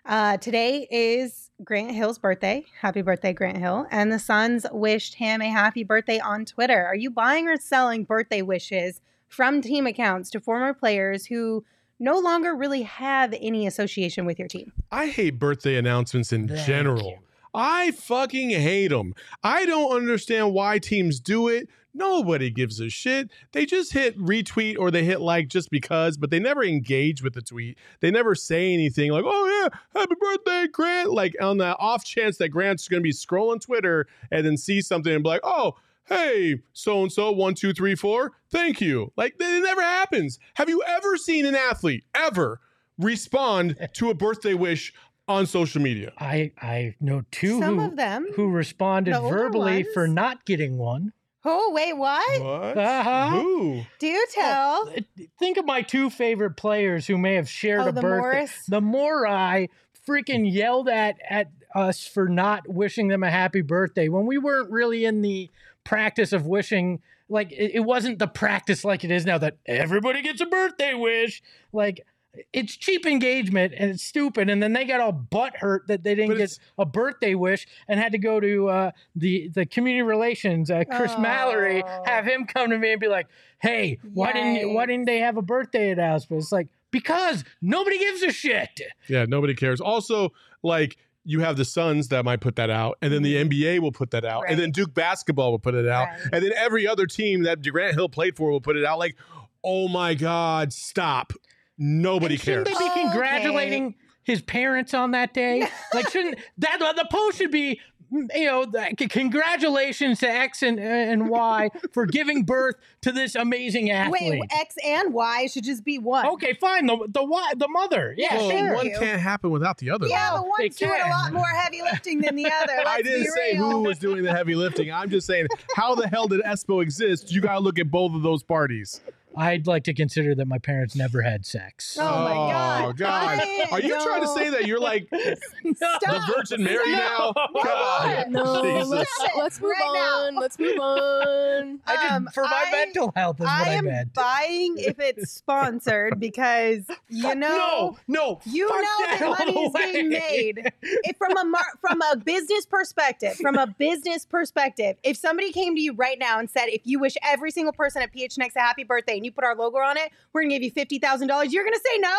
Uh, 0.05 0.37
today 0.37 0.87
is 0.91 1.49
Grant 1.63 1.91
Hill's 1.91 2.17
birthday. 2.19 2.65
Happy 2.79 3.01
birthday, 3.01 3.33
Grant 3.33 3.57
Hill. 3.57 3.87
And 3.91 4.11
the 4.11 4.19
Suns 4.19 4.65
wished 4.71 5.15
him 5.15 5.41
a 5.41 5.49
happy 5.49 5.83
birthday 5.83 6.19
on 6.19 6.45
Twitter. 6.45 6.85
Are 6.85 6.95
you 6.95 7.09
buying 7.11 7.47
or 7.47 7.57
selling 7.57 8.03
birthday 8.03 8.41
wishes 8.41 8.99
from 9.31 9.61
team 9.61 9.87
accounts 9.87 10.29
to 10.29 10.39
former 10.39 10.73
players 10.73 11.25
who 11.25 11.63
no 11.99 12.19
longer 12.19 12.53
really 12.53 12.81
have 12.81 13.33
any 13.39 13.65
association 13.65 14.25
with 14.25 14.37
your 14.37 14.49
team? 14.49 14.73
I 14.91 15.07
hate 15.07 15.39
birthday 15.39 15.77
announcements 15.77 16.33
in 16.33 16.49
Thank 16.49 16.67
general. 16.67 17.11
you. 17.11 17.17
I 17.53 17.91
fucking 17.91 18.49
hate 18.49 18.89
them. 18.89 19.13
I 19.41 19.65
don't 19.65 19.95
understand 19.95 20.53
why 20.53 20.79
teams 20.79 21.19
do 21.19 21.47
it. 21.47 21.69
Nobody 21.93 22.49
gives 22.49 22.79
a 22.79 22.89
shit. 22.89 23.29
They 23.51 23.65
just 23.65 23.91
hit 23.93 24.17
retweet 24.17 24.77
or 24.77 24.91
they 24.91 25.03
hit 25.03 25.19
like 25.19 25.47
just 25.47 25.69
because, 25.69 26.17
but 26.17 26.29
they 26.29 26.39
never 26.39 26.63
engage 26.63 27.21
with 27.21 27.33
the 27.33 27.41
tweet. 27.41 27.77
They 27.99 28.11
never 28.11 28.35
say 28.35 28.73
anything 28.73 29.11
like, 29.11 29.25
oh 29.25 29.61
yeah, 29.63 29.79
happy 29.99 30.15
birthday, 30.19 30.67
Grant. 30.71 31.11
Like 31.11 31.35
on 31.41 31.57
the 31.57 31.77
off 31.77 32.03
chance 32.05 32.37
that 32.37 32.49
Grant's 32.49 32.87
going 32.87 33.01
to 33.01 33.03
be 33.03 33.13
scrolling 33.13 33.61
Twitter 33.61 34.07
and 34.29 34.45
then 34.45 34.57
see 34.57 34.81
something 34.81 35.13
and 35.13 35.23
be 35.23 35.29
like, 35.29 35.41
oh, 35.43 35.75
hey, 36.11 36.59
so 36.73 37.01
and 37.03 37.11
so, 37.11 37.31
one, 37.31 37.53
two, 37.55 37.73
three, 37.73 37.95
four, 37.95 38.33
thank 38.51 38.81
you. 38.81 39.11
Like 39.17 39.35
it 39.39 39.63
never 39.63 39.81
happens. 39.81 40.37
Have 40.55 40.69
you 40.69 40.83
ever 40.87 41.17
seen 41.17 41.45
an 41.45 41.55
athlete 41.55 42.03
ever 42.13 42.59
respond 42.97 43.75
to 43.93 44.09
a 44.09 44.13
birthday 44.13 44.53
wish 44.53 44.93
on 45.27 45.45
social 45.45 45.81
media? 45.81 46.11
I 46.19 46.51
I 46.61 46.95
know 46.99 47.23
two 47.31 47.59
Some 47.59 47.79
who 47.79 47.85
of 47.85 47.95
them. 47.95 48.27
who 48.35 48.49
responded 48.49 49.13
The 49.13 49.19
older 49.19 49.37
verbally 49.37 49.83
for 49.93 50.07
not 50.07 50.45
getting 50.45 50.77
one. 50.77 51.13
Oh, 51.43 51.71
wait, 51.73 51.93
what? 51.93 52.41
What? 52.43 52.77
Uh-huh. 52.77 53.29
Who? 53.31 53.81
Do 53.99 54.05
you 54.07 54.25
tell. 54.31 54.93
Think 55.39 55.57
of 55.57 55.65
my 55.65 55.81
two 55.81 56.11
favorite 56.11 56.55
players 56.55 57.07
who 57.07 57.17
may 57.17 57.33
have 57.33 57.49
shared 57.49 57.81
Oh, 57.81 57.87
a 57.87 57.91
the 57.91 58.01
birthday. 58.01 58.19
Morris? 58.21 58.51
The 58.67 58.81
more 58.81 59.25
I 59.25 59.69
freaking 60.07 60.51
yelled 60.51 60.87
at 60.87 61.15
at 61.27 61.47
us 61.73 62.05
for 62.05 62.27
not 62.27 62.67
wishing 62.67 63.07
them 63.07 63.23
a 63.23 63.31
happy 63.31 63.61
birthday 63.61 64.07
when 64.09 64.25
we 64.27 64.37
weren't 64.37 64.69
really 64.69 65.03
in 65.05 65.21
the 65.21 65.49
practice 65.83 66.33
of 66.33 66.45
wishing 66.45 67.01
like 67.29 67.51
it, 67.51 67.71
it 67.75 67.79
wasn't 67.81 68.19
the 68.19 68.27
practice 68.27 68.83
like 68.85 69.03
it 69.03 69.11
is 69.11 69.25
now 69.25 69.37
that 69.37 69.57
everybody 69.65 70.21
gets 70.21 70.41
a 70.41 70.45
birthday 70.45 70.93
wish 70.93 71.41
like 71.73 72.05
it's 72.53 72.77
cheap 72.77 73.05
engagement 73.05 73.73
and 73.77 73.91
it's 73.91 74.03
stupid 74.03 74.49
and 74.49 74.63
then 74.63 74.71
they 74.73 74.85
got 74.85 74.99
all 75.01 75.11
butt 75.11 75.55
hurt 75.57 75.87
that 75.87 76.03
they 76.03 76.15
didn't 76.15 76.29
But 76.29 76.37
get 76.37 76.57
a 76.77 76.85
birthday 76.85 77.35
wish 77.35 77.67
and 77.89 77.99
had 77.99 78.13
to 78.13 78.17
go 78.17 78.39
to 78.39 78.69
uh, 78.69 78.91
the 79.15 79.49
the 79.49 79.65
community 79.65 80.01
relations 80.03 80.71
uh, 80.71 80.83
Chris 80.89 81.13
Mallory 81.17 81.83
Oh. 81.85 82.03
have 82.05 82.25
him 82.25 82.45
come 82.45 82.69
to 82.69 82.77
me 82.77 82.91
and 82.93 83.01
be 83.01 83.07
like 83.07 83.27
hey 83.59 83.97
why 84.13 84.31
didn't 84.33 84.73
why 84.73 84.85
didn't 84.85 85.05
they 85.05 85.19
have 85.19 85.35
a 85.37 85.41
birthday 85.41 85.89
announcement 85.89 86.41
it's 86.41 86.51
like 86.51 86.67
because 86.91 87.43
nobody 87.61 87.97
gives 87.97 88.21
a 88.23 88.31
shit 88.31 88.79
Yeah, 89.07 89.25
nobody 89.27 89.53
cares. 89.55 89.79
Also, 89.81 90.33
like 90.63 90.97
you 91.23 91.39
have 91.41 91.57
the 91.57 91.65
Suns 91.65 92.07
that 92.09 92.25
might 92.25 92.41
put 92.41 92.55
that 92.55 92.69
out, 92.69 92.97
and 93.01 93.13
then 93.13 93.21
the 93.21 93.35
mm-hmm. 93.35 93.49
NBA 93.49 93.79
will 93.79 93.91
put 93.91 94.11
that 94.11 94.25
out, 94.25 94.45
and 94.47 94.59
then 94.59 94.71
Duke 94.71 94.93
basketball 94.93 95.51
will 95.51 95.59
put 95.59 95.75
it 95.75 95.87
out, 95.87 96.07
Right. 96.07 96.19
and 96.33 96.43
then 96.43 96.51
every 96.57 96.87
other 96.87 97.05
team 97.05 97.43
that 97.43 97.61
Grant 97.63 97.95
Hill 97.95 98.09
played 98.09 98.35
for 98.35 98.49
will 98.49 98.61
put 98.61 98.75
it 98.75 98.85
out. 98.85 98.99
Like, 98.99 99.15
oh 99.63 99.87
my 99.87 100.13
God, 100.13 100.73
stop! 100.73 101.33
Nobody 101.77 102.35
And 102.35 102.43
shouldn't 102.43 102.67
cares. 102.67 102.77
they 102.79 102.85
be 102.85 102.91
Okay. 102.91 103.01
congratulating 103.01 103.95
his 104.23 104.41
parents 104.41 104.93
on 104.93 105.11
that 105.11 105.33
day? 105.33 105.67
like, 105.93 106.09
shouldn't 106.09 106.37
that 106.57 106.79
the 106.79 107.07
post 107.11 107.37
should 107.37 107.51
be, 107.51 107.79
you 108.11 108.45
know, 108.45 108.65
the- 108.65 108.93
c- 108.99 109.07
congratulations 109.07 110.19
to 110.19 110.29
X 110.29 110.61
and 110.61 110.79
and 110.79 111.29
Y 111.29 111.69
for 111.93 112.05
giving 112.05 112.43
birth 112.43 112.75
to 113.01 113.11
this 113.11 113.35
amazing 113.35 113.89
athlete. 113.91 114.31
Wait, 114.31 114.41
X 114.59 114.75
and 114.85 115.13
Y 115.13 115.47
should 115.47 115.63
just 115.63 115.83
be 115.83 115.97
one. 115.97 116.25
okay, 116.27 116.53
fine. 116.53 116.85
The 116.85 116.97
the 117.09 117.23
Y, 117.23 117.51
the 117.57 117.67
mother. 117.69 118.13
Yeah, 118.17 118.33
Yeah, 118.33 118.37
Well, 118.39 118.49
sure. 118.51 118.75
one 118.75 118.85
You. 118.87 118.97
can't 118.99 119.21
happen 119.21 119.49
without 119.51 119.77
the 119.77 119.89
other. 119.91 120.07
Yeah, 120.07 120.33
Well, 120.33 120.43
but 120.43 120.57
they 120.57 120.63
one's 120.65 120.75
doing 120.77 121.01
a 121.03 121.09
lot 121.09 121.33
more 121.33 121.47
heavy 121.47 121.81
lifting 121.81 122.21
than 122.21 122.35
the 122.35 122.45
other. 122.45 122.73
Let's 122.77 122.89
I 122.89 123.01
didn't 123.01 123.31
say 123.31 123.53
real. 123.53 123.69
who 123.71 123.83
was 123.83 123.97
doing 123.99 124.23
the 124.23 124.31
heavy 124.33 124.55
lifting. 124.55 124.91
I'm 124.91 125.09
just 125.09 125.25
saying, 125.27 125.47
how 125.75 125.95
the 125.95 126.07
hell 126.07 126.27
did 126.27 126.41
Espo 126.41 126.81
exist? 126.81 127.31
You 127.31 127.41
got 127.41 127.53
to 127.53 127.59
look 127.59 127.79
at 127.79 127.89
both 127.89 128.13
of 128.13 128.21
those 128.23 128.43
parties. 128.43 129.01
I'd 129.35 129.65
like 129.67 129.85
to 129.85 129.93
consider 129.93 130.35
that 130.35 130.47
my 130.47 130.57
parents 130.57 130.95
never 130.95 131.21
had 131.21 131.45
sex. 131.45 131.97
Oh 131.99 132.03
my 132.03 132.33
God. 132.51 132.85
Oh, 132.85 132.93
God. 132.93 133.39
I 133.39 133.67
Are 133.71 133.79
you 133.81 133.89
trying 134.03 134.21
to 134.21 134.25
don't- 134.27 134.37
say 134.37 134.49
that 134.49 134.65
you're 134.67 134.79
like 134.79 135.09
the 135.09 136.23
Virgin 136.35 136.63
Mary 136.63 136.91
now? 136.91 137.31
Stop. 137.31 137.51
God. 137.63 138.29
No, 138.29 138.61
Jesus. 138.63 138.89
let's, 138.89 139.15
Stop 139.15 139.29
it 139.29 139.37
let's 139.39 139.61
move 139.61 139.71
right 139.71 139.91
now. 139.93 140.27
on. 140.27 140.35
Let's 140.35 140.59
move 140.59 140.79
on. 140.81 141.79
I 141.87 141.95
just, 141.95 142.11
Um, 142.11 142.29
for 142.33 142.43
my 142.43 142.65
I- 142.67 142.71
mental 142.71 143.13
health 143.15 143.37
is 143.39 143.45
what 143.45 143.49
I 143.49 143.69
I, 143.71 143.73
am 143.75 143.85
meant. 143.85 144.13
buying 144.13 144.75
if 144.77 144.99
it's 144.99 145.31
sponsored 145.31 146.19
because 146.19 146.85
you 147.09 147.23
know 147.35 147.35
no, 147.35 147.97
no, 148.07 148.41
you 148.45 148.67
fuck 148.67 148.77
know 148.81 149.05
that 149.07 149.21
all 149.23 149.35
money 149.45 149.59
is 149.65 149.73
being 149.73 150.09
way. 150.11 150.53
made. 150.55 150.71
if 150.81 151.15
from 151.17 151.37
a 151.37 151.45
mar- 151.45 151.73
from 151.79 152.01
a 152.01 152.17
business 152.17 152.65
perspective, 152.65 153.35
from 153.35 153.55
a 153.57 153.67
business 153.67 154.25
perspective, 154.25 154.97
if 155.03 155.15
somebody 155.17 155.51
came 155.51 155.75
to 155.75 155.81
you 155.81 155.93
right 155.93 156.19
now 156.19 156.39
and 156.39 156.49
said, 156.49 156.65
if 156.67 156.81
you 156.85 156.99
wish 156.99 157.15
every 157.23 157.51
single 157.51 157.73
person 157.73 158.01
at 158.01 158.13
PHNX 158.13 158.55
a 158.55 158.59
happy 158.59 158.83
birthday 158.83 159.19
and 159.21 159.25
you 159.25 159.31
put 159.31 159.43
our 159.43 159.55
logo 159.55 159.77
on 159.77 159.97
it, 159.97 160.11
we're 160.33 160.41
gonna 160.41 160.55
give 160.55 160.63
you 160.63 160.71
fifty 160.71 160.97
thousand 160.97 161.27
dollars, 161.27 161.53
you're 161.53 161.63
gonna 161.63 161.77
say 161.77 161.99
no? 161.99 162.17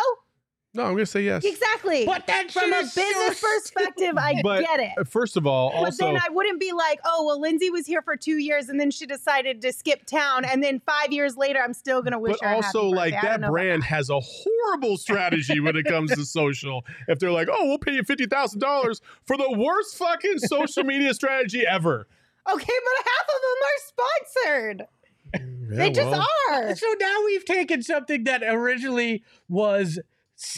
No, 0.75 0.85
I'm 0.85 0.93
gonna 0.93 1.05
say 1.05 1.21
yes. 1.21 1.43
Exactly. 1.45 2.03
But 2.03 2.25
that 2.25 2.49
from 2.49 2.73
a 2.73 2.77
is 2.77 2.93
so 2.93 3.01
business 3.01 3.39
perspective, 3.39 4.17
I 4.17 4.41
But 4.41 4.61
get 4.61 4.79
it. 4.79 5.07
First 5.07 5.37
of 5.37 5.45
all, 5.45 5.69
But 5.69 5.77
also 5.77 6.05
then 6.05 6.17
I 6.17 6.29
wouldn't 6.31 6.59
be 6.59 6.71
like, 6.71 6.99
oh, 7.05 7.25
well, 7.27 7.39
Lindsay 7.39 7.69
was 7.69 7.85
here 7.85 8.01
for 8.01 8.15
two 8.15 8.39
years 8.39 8.69
and 8.69 8.79
then 8.79 8.89
she 8.89 9.05
decided 9.05 9.61
to 9.61 9.71
skip 9.71 10.07
town. 10.07 10.45
And 10.45 10.63
then 10.63 10.81
five 10.83 11.11
years 11.11 11.37
later, 11.37 11.59
I'm 11.59 11.75
still 11.75 12.01
going 12.01 12.13
to 12.13 12.17
wish 12.17 12.37
but 12.39 12.47
her 12.49 12.55
also 12.55 12.85
happy 12.85 12.95
like 12.95 13.13
birthday. 13.13 13.27
I 13.27 13.37
that 13.37 13.51
brand 13.51 13.83
has 13.83 14.09
a 14.09 14.19
horrible 14.19 14.97
strategy 14.97 15.59
when 15.59 15.75
it 15.75 15.85
comes 15.85 16.11
to 16.15 16.25
social. 16.25 16.83
If 17.07 17.19
they're 17.19 17.31
like, 17.31 17.49
"Oh, 17.51 17.67
we'll 17.67 17.77
pay 17.77 17.93
you 17.93 18.03
fifty 18.03 18.25
thousand 18.25 18.59
dollars 18.59 18.99
for 19.25 19.37
the 19.37 19.51
worst 19.55 19.95
fucking 19.97 20.39
social 20.39 20.83
media 20.83 21.13
strategy 21.13 21.67
ever," 21.67 22.07
Okay, 22.51 22.65
but 22.65 23.05
half 23.05 23.27
of 23.27 23.41
them 23.41 23.59
are 23.63 24.77
sponsored. 24.81 24.87
They 25.33 25.91
just 25.91 26.09
well, 26.09 26.27
are. 26.51 26.75
So 26.75 26.87
now 26.99 27.23
we've 27.25 27.45
taken 27.45 27.81
something 27.81 28.23
that 28.25 28.43
originally 28.43 29.23
was 29.47 29.99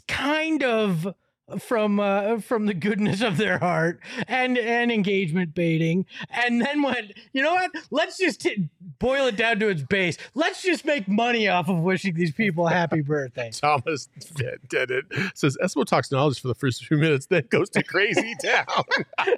kind 0.07 0.63
of 0.63 1.15
from 1.59 1.99
uh, 1.99 2.39
from 2.39 2.65
the 2.65 2.73
goodness 2.73 3.21
of 3.21 3.37
their 3.37 3.59
heart 3.59 3.99
and 4.27 4.57
and 4.57 4.91
engagement 4.91 5.53
baiting, 5.53 6.05
and 6.29 6.61
then 6.61 6.81
went, 6.81 7.13
you 7.33 7.41
know 7.41 7.53
what? 7.53 7.71
Let's 7.91 8.17
just 8.17 8.41
t- 8.41 8.69
boil 8.99 9.27
it 9.27 9.37
down 9.37 9.59
to 9.59 9.69
its 9.69 9.83
base. 9.83 10.17
Let's 10.33 10.63
just 10.63 10.85
make 10.85 11.07
money 11.07 11.47
off 11.47 11.69
of 11.69 11.77
wishing 11.79 12.15
these 12.15 12.31
people 12.31 12.67
a 12.67 12.71
happy 12.71 13.01
birthday. 13.01 13.51
Thomas 13.53 14.09
did 14.35 14.59
did 14.67 14.91
it. 14.91 15.05
Says 15.35 15.57
Espo 15.61 15.85
talks 15.85 16.11
knowledge 16.11 16.41
for 16.41 16.47
the 16.47 16.55
first 16.55 16.85
few 16.85 16.97
minutes, 16.97 17.27
then 17.27 17.43
goes 17.49 17.69
to 17.71 17.83
crazy 17.83 18.35
town. 18.43 18.83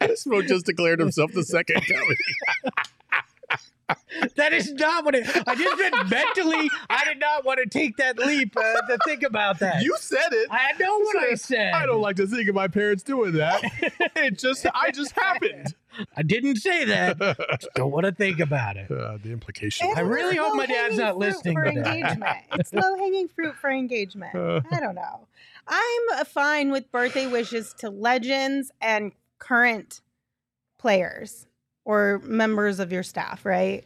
Espo 0.00 0.46
just 0.46 0.66
declared 0.66 1.00
himself 1.00 1.32
the 1.32 1.42
second 1.42 1.82
dummy. 1.88 2.16
That 4.36 4.52
is 4.52 4.72
not 4.72 5.04
what 5.04 5.14
it. 5.14 5.26
I 5.46 5.54
just 5.54 5.78
said 5.78 5.92
mentally. 6.10 6.70
I 6.90 7.04
did 7.04 7.18
not 7.18 7.44
want 7.44 7.60
to 7.62 7.66
take 7.66 7.96
that 7.96 8.18
leap 8.18 8.56
uh, 8.56 8.62
to 8.62 8.98
think 9.04 9.22
about 9.22 9.58
that. 9.60 9.82
You 9.82 9.96
said 9.98 10.32
it. 10.32 10.48
I 10.50 10.72
know 10.78 10.98
what 10.98 11.16
I 11.16 11.34
said. 11.34 11.74
I 11.74 11.86
don't 11.86 12.00
like 12.00 12.16
to 12.16 12.26
think 12.26 12.48
of 12.48 12.54
my 12.54 12.68
parents 12.68 13.02
doing 13.02 13.32
that. 13.32 13.62
it 14.16 14.38
just, 14.38 14.66
I 14.74 14.90
just 14.90 15.12
happened. 15.12 15.74
I 16.16 16.22
didn't 16.22 16.56
say 16.56 16.84
that. 16.86 17.18
Just 17.18 17.68
don't 17.74 17.90
want 17.90 18.06
to 18.06 18.12
think 18.12 18.40
about 18.40 18.76
it. 18.76 18.90
Uh, 18.90 19.18
the 19.22 19.30
implication. 19.32 19.88
It's 19.88 19.98
I 19.98 20.02
really 20.02 20.36
hope 20.36 20.56
my 20.56 20.66
dad's 20.66 20.96
not 20.96 21.18
low-hanging 21.18 21.34
fruit 21.42 21.54
listening 21.54 21.54
for 21.54 21.64
to 21.64 21.80
that. 21.82 21.96
engagement. 21.96 22.36
It's 22.54 22.72
low 22.72 22.96
hanging 22.96 23.28
fruit 23.28 23.54
for 23.56 23.70
engagement. 23.70 24.34
Uh. 24.34 24.60
I 24.70 24.80
don't 24.80 24.94
know. 24.94 25.26
I'm 25.68 26.02
uh, 26.14 26.24
fine 26.24 26.70
with 26.70 26.90
birthday 26.90 27.26
wishes 27.26 27.74
to 27.78 27.90
legends 27.90 28.70
and 28.80 29.12
current 29.38 30.00
players 30.78 31.46
or 31.84 32.20
members 32.24 32.78
of 32.80 32.92
your 32.92 33.02
staff, 33.02 33.44
right? 33.44 33.84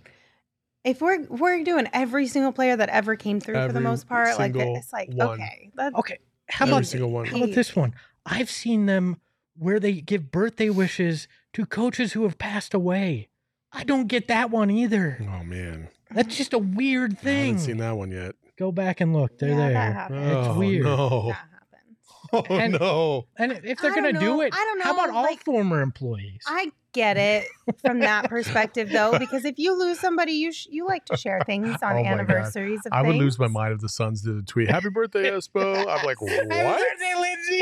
If 0.85 1.01
we're 1.01 1.25
we're 1.25 1.65
doing 1.65 1.89
every 1.93 2.27
single 2.29 2.53
player 2.53 2.77
that 2.77 2.89
ever 2.91 3.17
came 3.17 3.41
through 3.41 3.67
for 3.67 3.73
the 3.73 3.81
most 3.81 4.07
part, 4.09 4.39
like 4.39 4.55
it's 4.55 4.93
like 4.93 5.11
one. 5.13 5.41
okay, 5.41 5.71
that, 5.75 5.95
Okay, 5.97 6.19
how 6.49 6.67
about 6.67 6.87
single 6.87 7.11
one. 7.11 7.27
how 7.27 7.37
about 7.39 7.53
this 7.55 7.75
one? 7.75 7.95
I've 8.25 8.51
seen 8.51 8.87
them 8.87 9.17
where 9.57 9.81
they 9.81 9.95
give 9.95 10.31
birthday 10.31 10.71
wishes 10.71 11.27
to 11.55 11.67
coaches 11.67 12.13
who 12.13 12.23
have 12.25 12.39
passed 12.39 12.73
away. 12.75 13.29
I 13.73 13.83
don't 13.85 14.07
get 14.07 14.29
that 14.29 14.51
one 14.51 14.71
either. 14.71 15.19
Oh 15.29 15.43
man, 15.45 15.89
That's 16.13 16.37
just 16.37 16.53
a 16.53 16.59
weird 16.59 17.19
thing. 17.19 17.35
I 17.43 17.47
haven't 17.47 17.59
seen 17.61 17.77
that 17.79 17.97
one 17.97 18.11
yet. 18.13 18.37
Go 18.57 18.71
back 18.73 19.01
and 19.01 19.13
look. 19.13 19.39
They're 19.39 19.51
Yeah, 19.51 19.69
there. 19.69 19.93
happens. 19.93 20.27
It's 20.29 20.49
oh, 20.49 20.59
weird. 20.59 20.85
No. 20.85 21.29
that. 21.31 21.39
Oh 22.33 22.43
And- 22.51 22.73
no. 22.73 23.27
And 23.39 23.53
if 23.65 23.79
they're 23.81 23.95
gonna 23.95 24.13
don't 24.13 24.21
do 24.23 24.41
it, 24.41 24.53
I 24.53 24.57
don't 24.57 24.79
know. 24.79 24.85
how 24.85 24.95
about 24.95 25.09
know, 25.11 25.17
all 25.17 25.37
former 25.39 25.81
employees? 25.81 26.41
I 26.47 26.73
get 26.93 27.17
it 27.17 27.47
from 27.85 28.01
that 28.01 28.25
perspective 28.31 28.89
though, 28.91 29.19
because 29.19 29.45
if 29.45 29.59
you 29.59 29.79
lose 29.79 30.01
somebody, 30.01 30.33
you 30.33 30.53
sh- 30.53 30.69
you 30.71 30.87
like 30.87 31.05
to 31.07 31.17
share 31.17 31.41
things 31.45 31.77
on 31.83 31.97
Oh 31.97 32.05
anniversaries 32.05 32.81
of 32.87 32.93
I 32.93 33.03
would 33.03 33.17
lose 33.17 33.39
my 33.39 33.49
mind 33.49 33.75
if 33.75 33.81
the 33.81 33.89
Suns 33.89 34.23
did 34.23 34.37
a 34.37 34.43
tweet. 34.43 34.71
Happy 34.71 34.89
birthday, 34.89 35.31
Espo. 35.31 35.77
I'm 35.79 36.05
like, 36.07 36.21
what? 36.21 36.31
birthday, 36.49 37.13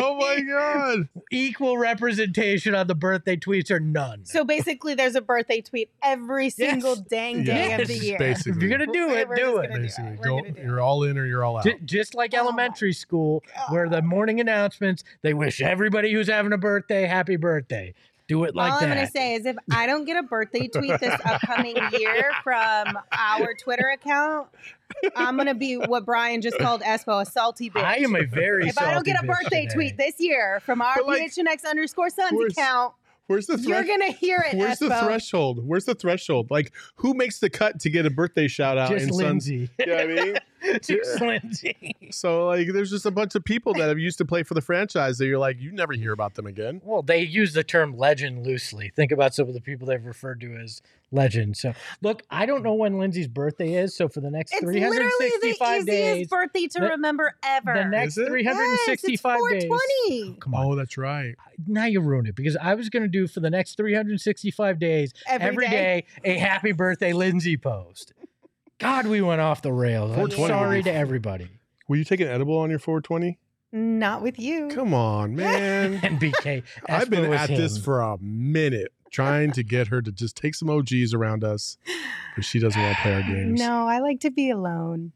Oh 0.00 0.16
my 0.16 0.40
god. 0.40 1.08
Equal 1.30 1.76
representation 1.78 2.74
on 2.74 2.86
the 2.86 2.94
birthday 2.94 3.36
tweets 3.36 3.70
or 3.70 3.80
none. 3.80 4.24
So 4.24 4.44
basically, 4.44 4.94
there's 4.94 5.14
a 5.14 5.20
birthday 5.20 5.60
tweet 5.60 5.90
every 6.02 6.50
single 6.50 6.96
dang 6.96 7.44
day 7.44 7.68
Yes, 7.68 7.80
of 7.82 7.88
the 7.88 7.98
year. 7.98 8.18
basically. 8.18 8.52
if 8.52 8.58
you're 8.62 8.70
gonna 8.70 8.92
do 8.92 9.10
it, 9.10 9.28
we're 9.28 9.34
do 9.36 9.58
it. 9.58 9.68
gonna 9.68 9.68
do 9.68 9.74
it. 9.74 9.82
Basically, 9.82 10.16
We're 10.18 10.24
go, 10.24 10.40
do 10.42 10.54
you're 10.62 10.78
it. 10.78 10.82
all 10.82 11.02
in 11.04 11.18
or 11.18 11.26
you're 11.26 11.44
all 11.44 11.58
out. 11.58 11.64
Ju- 11.64 11.78
just 11.84 12.14
like 12.14 12.34
Oh 12.34 12.38
elementary 12.38 12.92
school, 12.92 13.42
where 13.70 13.88
the 13.88 14.02
morning 14.02 14.40
announcements, 14.40 15.04
they 15.22 15.34
wish 15.34 15.60
everybody 15.60 16.12
who's 16.12 16.28
having 16.28 16.52
a 16.52 16.58
birthday 16.58 17.06
happy 17.06 17.36
birthday. 17.36 17.94
Do 18.26 18.44
it 18.44 18.54
like 18.54 18.72
All 18.72 18.80
that. 18.80 18.88
I'm 18.88 18.94
gonna 18.94 19.10
say 19.10 19.34
is, 19.34 19.44
if 19.44 19.56
I 19.70 19.86
don't 19.86 20.06
get 20.06 20.16
a 20.16 20.22
birthday 20.22 20.66
tweet 20.66 20.98
this 20.98 21.20
upcoming 21.26 21.76
year 21.92 22.30
from 22.42 22.98
our 23.12 23.54
Twitter 23.54 23.88
account, 23.88 24.48
I'm 25.14 25.36
gonna 25.36 25.54
be 25.54 25.76
what 25.76 26.06
Brian 26.06 26.40
just 26.40 26.58
called 26.58 26.80
Espo 26.80 27.20
a 27.20 27.26
salty 27.26 27.68
bitch. 27.68 27.84
I 27.84 27.96
am 27.96 28.16
a 28.16 28.24
very. 28.24 28.68
if 28.68 28.78
I 28.78 28.94
don't 28.94 29.04
get 29.04 29.22
a 29.22 29.26
birthday 29.26 29.66
today. 29.66 29.74
tweet 29.74 29.96
this 29.98 30.14
year 30.18 30.60
from 30.60 30.80
our 30.80 30.94
But, 30.96 31.06
like, 31.06 31.22
PHNX 31.22 31.68
underscore 31.68 32.08
Suns 32.08 32.52
account, 32.52 32.94
Where's 33.26 33.46
the 33.46 33.58
you're 33.58 33.84
gonna 33.84 34.12
hear 34.12 34.44
it, 34.46 34.56
Where's 34.56 34.78
the 34.78 34.88
threshold? 34.88 35.66
Where's 35.66 35.86
the 35.86 35.94
threshold? 35.94 36.50
Like, 36.50 36.72
who 36.96 37.14
makes 37.14 37.38
the 37.38 37.48
cut 37.48 37.80
to 37.80 37.90
get 37.90 38.04
a 38.04 38.10
birthday 38.10 38.48
shout 38.48 38.76
out 38.76 38.90
just 38.90 39.04
in 39.04 39.12
Suns? 39.12 39.22
Lindsay. 39.22 39.70
You 39.78 39.86
know 39.86 39.94
what 39.96 40.02
I 40.02 40.06
mean? 40.06 40.36
just 40.82 41.20
Lindsay. 41.20 41.94
So 42.10 42.46
like, 42.46 42.68
there's 42.72 42.90
just 42.90 43.06
a 43.06 43.10
bunch 43.10 43.34
of 43.34 43.44
people 43.44 43.74
that 43.74 43.88
have 43.88 43.98
used 43.98 44.18
to 44.18 44.24
play 44.24 44.42
for 44.42 44.54
the 44.54 44.60
franchise 44.60 45.18
that 45.18 45.26
you're 45.26 45.38
like, 45.38 45.60
you 45.60 45.72
never 45.72 45.92
hear 45.92 46.12
about 46.12 46.34
them 46.34 46.46
again. 46.46 46.80
Well, 46.84 47.02
they 47.02 47.20
use 47.20 47.52
the 47.54 47.64
term 47.64 47.96
legend 47.96 48.44
loosely. 48.46 48.90
Think 48.94 49.12
about 49.12 49.34
some 49.34 49.48
of 49.48 49.54
the 49.54 49.60
people 49.60 49.86
they've 49.86 50.04
referred 50.04 50.40
to 50.42 50.56
as 50.56 50.80
legends. 51.12 51.60
So, 51.60 51.74
look, 52.02 52.22
I 52.30 52.46
don't 52.46 52.62
know 52.62 52.74
when 52.74 52.98
Lindsay's 52.98 53.28
birthday 53.28 53.74
is. 53.74 53.94
So, 53.96 54.08
for 54.08 54.20
the 54.20 54.30
next 54.30 54.52
It's 54.52 54.62
literally 54.62 54.96
the 54.98 55.00
365 55.40 55.80
easiest 55.82 55.86
days, 55.86 56.28
birthday 56.28 56.66
to 56.66 56.80
the- 56.80 56.88
remember 56.88 57.34
ever. 57.44 57.74
the 57.74 57.84
next 57.84 58.16
Is 58.16 58.24
it? 58.24 58.28
365 58.28 59.38
yes, 59.40 59.50
days. 59.52 59.62
it's 59.64 59.66
420 59.68 60.36
Come 60.40 60.54
on. 60.54 60.66
Oh, 60.66 60.74
that's 60.76 60.96
right. 60.98 61.34
Now 61.66 61.84
you 61.86 62.00
ruined 62.00 62.28
it 62.28 62.34
because 62.34 62.56
I 62.56 62.74
was 62.74 62.88
going 62.88 63.02
to 63.04 63.08
do 63.08 63.26
for 63.28 63.40
the 63.40 63.50
next 63.50 63.76
365 63.76 64.78
days 64.78 65.12
every 65.26 65.46
every 65.48 65.66
day. 65.68 66.04
day 66.24 66.34
a 66.34 66.38
happy 66.38 66.72
birthday 66.72 67.12
Lindsay 67.12 67.56
post. 67.56 68.12
God, 68.78 69.06
we 69.06 69.22
went 69.22 69.40
off 69.40 69.62
the 69.62 69.72
rails. 69.72 70.10
I'm 70.10 70.16
420 70.30 70.48
sorry 70.48 70.82
to 70.82 70.92
everybody. 70.92 71.48
Will 71.88 71.96
you 71.96 72.04
take 72.04 72.20
an 72.20 72.28
edible 72.28 72.58
on 72.58 72.70
your 72.70 72.78
420? 72.78 73.38
Not 73.72 74.22
with 74.22 74.38
you. 74.38 74.68
Come 74.68 74.94
on, 74.94 75.34
man. 75.36 75.94
And 76.02 76.20
BK, 76.20 76.62
I've 76.88 77.10
been 77.10 77.24
Espo 77.24 77.28
was 77.30 77.40
at 77.40 77.48
this 77.50 77.78
for 77.78 78.00
a 78.00 78.18
minute 78.18 78.92
trying 79.10 79.52
to 79.52 79.62
get 79.62 79.88
her 79.88 80.02
to 80.02 80.10
just 80.10 80.36
take 80.36 80.54
some 80.54 80.68
OGs 80.68 81.14
around 81.14 81.44
us 81.44 81.78
because 82.34 82.46
she 82.46 82.58
doesn't 82.58 82.80
want 82.80 82.96
to 82.96 83.02
play 83.02 83.14
our 83.14 83.22
games. 83.22 83.60
No, 83.60 83.86
I 83.86 84.00
like 84.00 84.20
to 84.20 84.30
be 84.30 84.50
alone. 84.50 85.12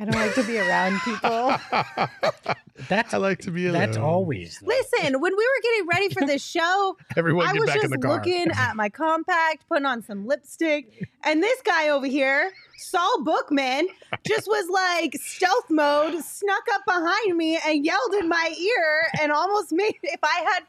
I 0.00 0.04
don't 0.06 0.14
like 0.14 0.34
to 0.36 0.42
be 0.44 0.58
around 0.58 0.98
people. 1.00 1.54
That's 2.88 3.12
I 3.12 3.18
like 3.18 3.40
to 3.40 3.50
be 3.50 3.66
alone. 3.66 3.80
that's 3.82 3.98
always. 3.98 4.58
though. 4.60 4.68
Listen, 4.68 5.20
when 5.20 5.36
we 5.36 5.44
were 5.44 5.62
getting 5.62 5.86
ready 5.86 6.08
for 6.08 6.24
this 6.26 6.42
show, 6.42 6.96
Everyone 7.16 7.46
I 7.46 7.52
get 7.52 7.60
was 7.60 7.66
back 7.66 7.76
in 7.76 7.82
just 7.82 7.92
the 7.92 7.98
car. 7.98 8.12
looking 8.14 8.50
at 8.52 8.74
my 8.74 8.88
compact, 8.88 9.68
putting 9.68 9.84
on 9.84 10.00
some 10.02 10.26
lipstick, 10.26 11.06
and 11.22 11.42
this 11.42 11.60
guy 11.60 11.90
over 11.90 12.06
here, 12.06 12.50
Saul 12.78 13.22
Bookman, 13.22 13.88
just 14.26 14.46
was 14.48 14.66
like 14.70 15.14
stealth 15.16 15.68
mode, 15.68 16.24
snuck 16.24 16.64
up 16.72 16.82
behind 16.86 17.36
me 17.36 17.58
and 17.66 17.84
yelled 17.84 18.14
in 18.18 18.30
my 18.30 18.54
ear, 18.58 19.02
and 19.20 19.30
almost 19.32 19.72
made 19.72 19.98
if 20.02 20.20
I 20.22 20.46
had 20.54 20.64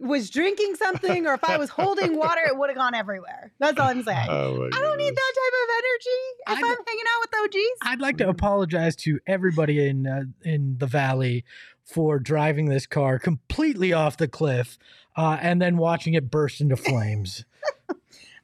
was 0.00 0.30
drinking 0.30 0.74
something 0.76 1.26
or 1.26 1.34
if 1.34 1.44
I 1.44 1.56
was 1.56 1.70
holding 1.70 2.16
water, 2.18 2.40
it 2.46 2.56
would 2.56 2.68
have 2.70 2.76
gone 2.76 2.94
everywhere. 2.94 3.52
That's 3.58 3.78
all 3.78 3.88
I'm 3.88 4.02
saying. 4.02 4.26
Oh 4.28 4.68
I 4.72 4.80
don't 4.80 4.98
need 4.98 5.14
that 5.14 5.32
type 5.34 5.52
of 5.62 5.74
energy 5.78 6.20
if 6.48 6.64
i 6.64 6.68
am 6.68 6.84
hanging 6.86 7.04
out 7.14 7.20
with 7.20 7.54
OGs. 7.54 7.78
I'd 7.82 8.00
like 8.00 8.18
to 8.18 8.28
apologize 8.28 8.96
to 8.96 9.18
everybody 9.26 9.88
in 9.88 10.06
uh, 10.06 10.24
in 10.42 10.76
the 10.78 10.86
valley 10.86 11.44
for 11.84 12.18
driving 12.18 12.66
this 12.66 12.86
car 12.86 13.18
completely 13.18 13.92
off 13.92 14.16
the 14.16 14.28
cliff 14.28 14.76
uh, 15.16 15.38
and 15.40 15.62
then 15.62 15.76
watching 15.76 16.14
it 16.14 16.30
burst 16.30 16.60
into 16.60 16.76
flames. 16.76 17.44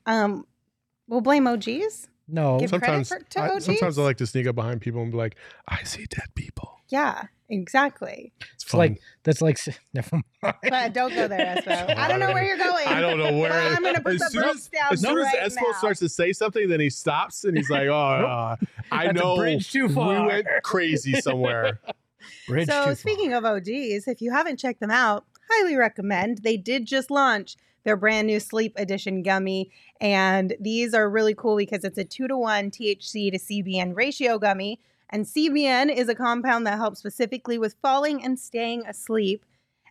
Um, 0.07 0.47
we'll 1.07 1.21
blame 1.21 1.47
OGs. 1.47 2.09
No, 2.29 2.59
Give 2.59 2.71
Sometimes, 2.71 3.09
for- 3.09 3.21
to 3.21 3.41
I, 3.41 3.49
OGs? 3.51 3.65
sometimes 3.65 3.99
I 3.99 4.03
like 4.03 4.17
to 4.19 4.27
sneak 4.27 4.47
up 4.47 4.55
behind 4.55 4.81
people 4.81 5.03
and 5.03 5.11
be 5.13 5.19
like, 5.19 5.37
"I 5.69 5.83
see 5.85 6.07
dead 6.07 6.35
people." 6.35 6.81
Yeah, 6.93 7.23
exactly. 7.49 8.35
It's, 8.55 8.65
it's 8.65 8.75
like 8.75 9.01
that's 9.25 9.41
like 9.41 9.59
never 9.95 10.21
mind. 10.43 10.57
But 10.69 10.93
don't 10.93 11.15
go 11.15 11.27
there, 11.27 11.57
Espo. 11.57 11.97
I 11.97 12.07
don't 12.07 12.21
know 12.21 12.35
where 12.35 12.45
you're 12.45 12.59
going. 12.59 12.87
I 12.87 13.01
don't 13.01 13.17
know 13.17 13.39
where. 13.39 13.49
But 13.49 13.79
I'm 13.79 13.83
gonna 13.83 14.03
put 14.03 14.17
as 14.17 14.21
the 14.21 14.29
soon 14.29 14.45
as, 14.45 14.69
down 14.69 14.93
as, 14.93 15.01
soon 15.01 15.17
right 15.17 15.35
as 15.41 15.57
Espo 15.57 15.63
now. 15.63 15.79
starts 15.79 16.01
to 16.01 16.11
say 16.11 16.35
something, 16.35 16.69
then 16.69 16.81
he 16.81 16.91
stops 16.91 17.45
and 17.45 17.57
he's 17.57 17.71
like, 17.71 17.89
"Oh, 17.89 17.95
uh, 17.95 18.57
I 18.93 19.11
know 19.11 19.37
bridge 19.37 19.73
too 19.73 19.89
far. 19.89 20.21
we 20.21 20.27
went 20.27 20.47
crazy 20.63 21.19
somewhere." 21.21 21.81
Bridge 22.47 22.69
too 22.69 22.73
so 22.73 22.85
far. 22.85 22.95
speaking 22.95 23.33
of 23.33 23.45
OGs, 23.45 24.07
if 24.07 24.21
you 24.21 24.31
haven't 24.31 24.59
checked 24.59 24.79
them 24.79 24.93
out, 24.93 25.25
highly 25.51 25.75
recommend. 25.75 26.39
They 26.45 26.57
did 26.57 26.87
just 26.87 27.11
launch 27.11 27.57
their 27.85 27.97
brand 27.97 28.29
new 28.29 28.39
sleep 28.39 28.75
edition 28.77 29.25
gummy, 29.25 29.71
and 30.01 30.55
these 30.61 30.95
are 30.95 31.11
really 31.11 31.35
cool 31.35 31.57
because 31.57 31.83
it's 31.85 31.99
a 31.99 32.05
two 32.05 32.29
to 32.29 32.37
one 32.37 32.71
THC 32.71 33.33
to 33.33 33.39
CBN 33.39 33.97
ratio 33.97 34.39
gummy. 34.39 34.79
And 35.13 35.27
CBN 35.27 35.95
is 35.95 36.09
a 36.09 36.15
compound 36.15 36.67
that 36.67 36.79
helps 36.79 36.99
specifically 36.99 37.59
with 37.59 37.77
falling 37.83 38.25
and 38.25 38.41
staying 38.41 38.87
asleep. 38.87 39.45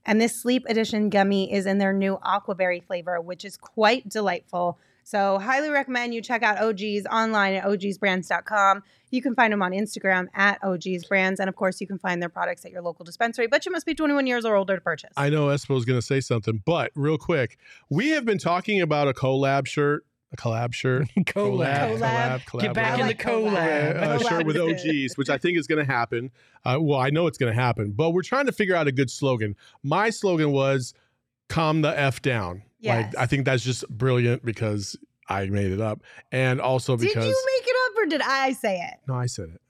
And 0.03 0.19
this 0.19 0.41
sleep 0.41 0.65
edition 0.67 1.11
gummy 1.11 1.53
is 1.53 1.67
in 1.67 1.77
their 1.77 1.93
new 1.93 2.17
aquaberry 2.25 2.83
flavor, 2.83 3.21
which 3.21 3.45
is 3.45 3.55
quite 3.55 4.09
delightful. 4.09 4.79
So, 5.03 5.39
highly 5.39 5.69
recommend 5.69 6.13
you 6.13 6.21
check 6.21 6.41
out 6.41 6.57
OGs 6.59 7.05
online 7.11 7.53
at 7.53 7.63
ogsbrands.com. 7.65 8.83
You 9.11 9.21
can 9.21 9.35
find 9.35 9.51
them 9.51 9.61
on 9.61 9.71
Instagram 9.73 10.27
at 10.33 10.63
OGs 10.63 11.05
Brands. 11.05 11.39
And 11.39 11.49
of 11.49 11.55
course, 11.55 11.81
you 11.81 11.87
can 11.87 11.99
find 11.99 12.21
their 12.21 12.29
products 12.29 12.65
at 12.65 12.71
your 12.71 12.81
local 12.81 13.03
dispensary, 13.03 13.47
but 13.47 13.65
you 13.65 13.71
must 13.71 13.85
be 13.85 13.93
21 13.93 14.25
years 14.25 14.45
or 14.45 14.55
older 14.55 14.75
to 14.75 14.81
purchase. 14.81 15.11
I 15.17 15.29
know 15.29 15.47
Espo's 15.47 15.85
going 15.85 15.99
to 15.99 16.05
say 16.05 16.21
something, 16.21 16.63
but 16.65 16.91
real 16.95 17.17
quick, 17.17 17.57
we 17.89 18.09
have 18.09 18.25
been 18.25 18.37
talking 18.37 18.81
about 18.81 19.07
a 19.07 19.13
collab 19.13 19.67
shirt, 19.67 20.05
a 20.33 20.37
collab 20.37 20.73
shirt, 20.73 21.07
collab. 21.19 21.97
Collab. 21.99 22.41
collab, 22.45 22.61
Get 22.61 22.73
back 22.73 22.97
I 22.97 23.01
in 23.01 23.07
the 23.07 23.13
collab. 23.15 23.51
collab. 23.51 24.01
uh, 24.03 24.17
Collab 24.19 24.29
shirt 24.29 24.45
with. 24.45 24.57
OGs, 24.57 25.17
which 25.17 25.29
I 25.29 25.37
think 25.37 25.57
is 25.57 25.67
going 25.67 25.85
to 25.85 25.91
happen. 25.91 26.31
Uh, 26.65 26.77
well, 26.79 26.99
I 26.99 27.09
know 27.09 27.27
it's 27.27 27.37
going 27.37 27.53
to 27.53 27.59
happen, 27.59 27.91
but 27.91 28.11
we're 28.11 28.21
trying 28.21 28.45
to 28.45 28.51
figure 28.51 28.75
out 28.75 28.87
a 28.87 28.91
good 28.91 29.09
slogan. 29.11 29.55
My 29.83 30.09
slogan 30.09 30.51
was 30.51 30.93
"Calm 31.49 31.81
the 31.81 31.97
f 31.99 32.21
down." 32.21 32.63
Yes. 32.79 33.13
Like 33.13 33.23
I 33.23 33.25
think 33.27 33.45
that's 33.45 33.63
just 33.63 33.87
brilliant 33.89 34.43
because 34.45 34.97
I 35.29 35.45
made 35.47 35.71
it 35.71 35.81
up, 35.81 36.01
and 36.31 36.59
also 36.59 36.97
because. 36.97 37.13
did 37.13 37.29
you 37.29 37.45
make 37.59 37.67
it 37.67 37.75
up 37.85 37.97
or 38.03 38.05
did 38.09 38.21
I 38.21 38.53
say 38.53 38.77
it? 38.79 38.97
no, 39.07 39.13
I 39.15 39.25
said 39.27 39.49
it. 39.49 39.60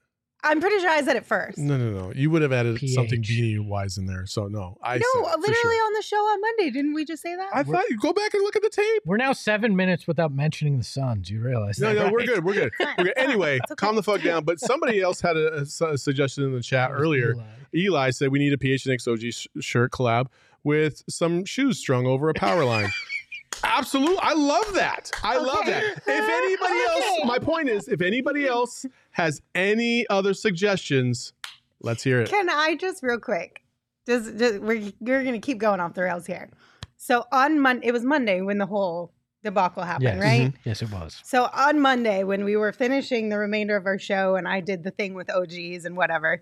I'm 0.44 0.60
pretty 0.60 0.80
sure 0.80 0.90
I 0.90 1.02
said 1.04 1.16
it 1.18 1.26
first. 1.26 1.58
No, 1.60 1.78
no, 1.78 1.92
no. 1.92 2.14
You 2.16 2.32
would 2.32 2.42
have 2.42 2.52
added 2.52 2.80
something 2.90 3.22
PH. 3.22 3.30
beanie 3.30 3.60
wise 3.64 3.98
in 4.00 4.08
there, 4.08 4.26
so 4.26 4.48
no. 4.48 4.78
I 4.82 4.98
no, 4.98 5.04
said 5.14 5.34
it, 5.34 5.40
literally 5.40 5.56
sure. 5.76 5.86
on 5.86 5.94
the 5.94 6.02
show 6.02 6.16
on 6.18 6.42
Monday. 6.42 6.72
Didn't 6.72 6.94
we 6.94 7.06
just 7.06 7.22
say 7.22 7.36
that? 7.36 7.50
I 7.54 7.62
thought 7.64 7.84
you 7.90 7.98
go 7.98 8.12
back 8.12 8.34
and 8.34 8.42
look 8.44 8.56
at 8.56 8.64
the 8.64 8.70
tape. 8.72 9.04
We're 9.06 9.18
now 9.18 9.34
seven 9.34 9.76
minutes 9.76 10.08
without 10.08 10.34
mentioning 10.34 10.80
the 10.80 10.84
Suns. 10.84 11.30
You 11.30 11.42
realize 11.42 11.80
No, 11.80 11.94
that? 11.94 12.06
no, 12.08 12.12
we're 12.12 12.26
good. 12.26 12.44
We're 12.44 12.54
good. 12.56 12.72
We're 12.98 13.04
good. 13.06 13.14
Anyway, 13.18 13.60
okay. 13.64 13.76
calm 13.76 13.96
the 13.96 14.04
fuck 14.04 14.24
down. 14.24 14.44
But 14.44 14.60
somebody 14.60 15.00
else 15.00 15.22
had 15.22 15.38
a, 15.38 15.60
a 15.82 15.86
a 15.86 15.98
suggestion 15.98 16.44
in 16.44 16.54
the 16.54 16.62
chat 16.62 16.90
earlier. 16.92 17.34
Eli. 17.34 17.44
Eli 17.76 18.10
said 18.10 18.30
we 18.32 18.40
need 18.40 18.54
a 18.54 18.58
PHNX 18.58 19.08
OG 19.08 19.32
sh- 19.34 19.48
shirt 19.64 19.92
collab 19.92 20.26
with 20.64 21.04
some 21.10 21.46
shoes 21.46 21.78
strung 21.78 22.06
over 22.08 22.30
a 22.30 22.34
power 22.34 22.66
line. 22.66 22.90
Absolutely. 23.64 24.18
I 24.22 24.34
love 24.34 24.74
that. 24.74 25.12
I 25.24 25.38
love 25.38 25.66
that. 25.66 25.84
If 25.84 26.08
anybody 26.08 26.80
else, 26.90 27.26
my 27.26 27.40
point 27.40 27.70
is, 27.70 27.88
if 27.88 28.02
anybody 28.02 28.48
else 28.48 28.86
has 29.12 29.42
any 29.56 30.08
other 30.10 30.34
suggestions, 30.34 31.34
let's 31.82 32.04
hear 32.04 32.22
it. 32.22 32.30
Can 32.30 32.50
I 32.50 32.76
just 32.76 33.04
real 33.04 33.20
quick? 33.20 33.62
Just, 34.08 34.38
just 34.38 34.60
we're 34.60 34.92
we're 35.00 35.24
gonna 35.24 35.40
keep 35.40 35.60
going 35.60 35.80
off 35.80 35.94
the 35.94 36.04
rails 36.04 36.26
here. 36.26 36.50
So 36.98 37.26
on 37.32 37.60
Monday, 37.60 37.88
it 37.88 37.92
was 37.92 38.04
Monday 38.04 38.42
when 38.42 38.58
the 38.58 38.66
whole 38.66 39.12
debacle 39.44 39.84
happened, 39.84 40.04
Yes. 40.04 40.20
right? 40.22 40.42
Mm-hmm. 40.50 40.70
Yes, 40.70 40.82
it 40.82 40.92
was. 40.92 41.20
So 41.24 41.50
on 41.54 41.80
Monday, 41.80 42.24
when 42.24 42.44
we 42.46 42.56
were 42.56 42.72
finishing 42.72 43.30
the 43.30 43.38
remainder 43.38 43.76
of 43.76 43.86
our 43.86 43.98
show, 43.98 44.36
and 44.36 44.48
I 44.48 44.60
did 44.60 44.84
the 44.84 44.92
thing 44.92 45.14
with 45.14 45.30
OGs 45.32 45.86
and 45.86 45.96
whatever, 45.98 46.42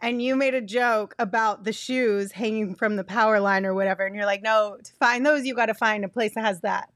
and 0.00 0.22
you 0.22 0.36
made 0.36 0.54
a 0.54 0.60
joke 0.60 1.14
about 1.18 1.64
the 1.64 1.72
shoes 1.72 2.32
hanging 2.32 2.74
from 2.74 2.96
the 2.96 3.04
power 3.04 3.40
line 3.40 3.64
or 3.66 3.74
whatever, 3.74 4.04
and 4.06 4.14
you're 4.16 4.26
like, 4.26 4.42
no, 4.42 4.76
to 4.82 4.92
find 4.94 5.24
those, 5.24 5.44
you 5.44 5.54
got 5.54 5.66
to 5.66 5.74
find 5.74 6.04
a 6.04 6.08
place 6.08 6.34
that 6.34 6.44
has 6.44 6.60
that. 6.60 6.88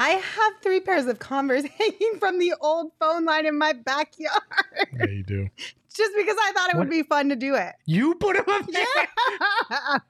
I 0.00 0.10
have 0.10 0.52
three 0.62 0.80
pairs 0.80 1.06
of 1.06 1.18
Converse 1.18 1.64
hanging 1.78 2.18
from 2.20 2.38
the 2.38 2.54
old 2.60 2.92
phone 3.00 3.24
line 3.24 3.46
in 3.46 3.58
my 3.58 3.72
backyard 3.72 4.42
Yeah, 4.96 5.06
you 5.06 5.24
do. 5.24 5.48
just 5.56 6.12
because 6.16 6.36
I 6.40 6.52
thought 6.52 6.70
it 6.70 6.76
What- 6.76 6.86
would 6.86 6.90
be 6.90 7.02
fun 7.02 7.28
to 7.30 7.36
do 7.36 7.54
it. 7.56 7.74
You 7.86 8.14
put 8.14 8.36
them 8.36 8.44
up 8.48 8.66
there. 8.66 8.84
Yeah. 9.70 9.98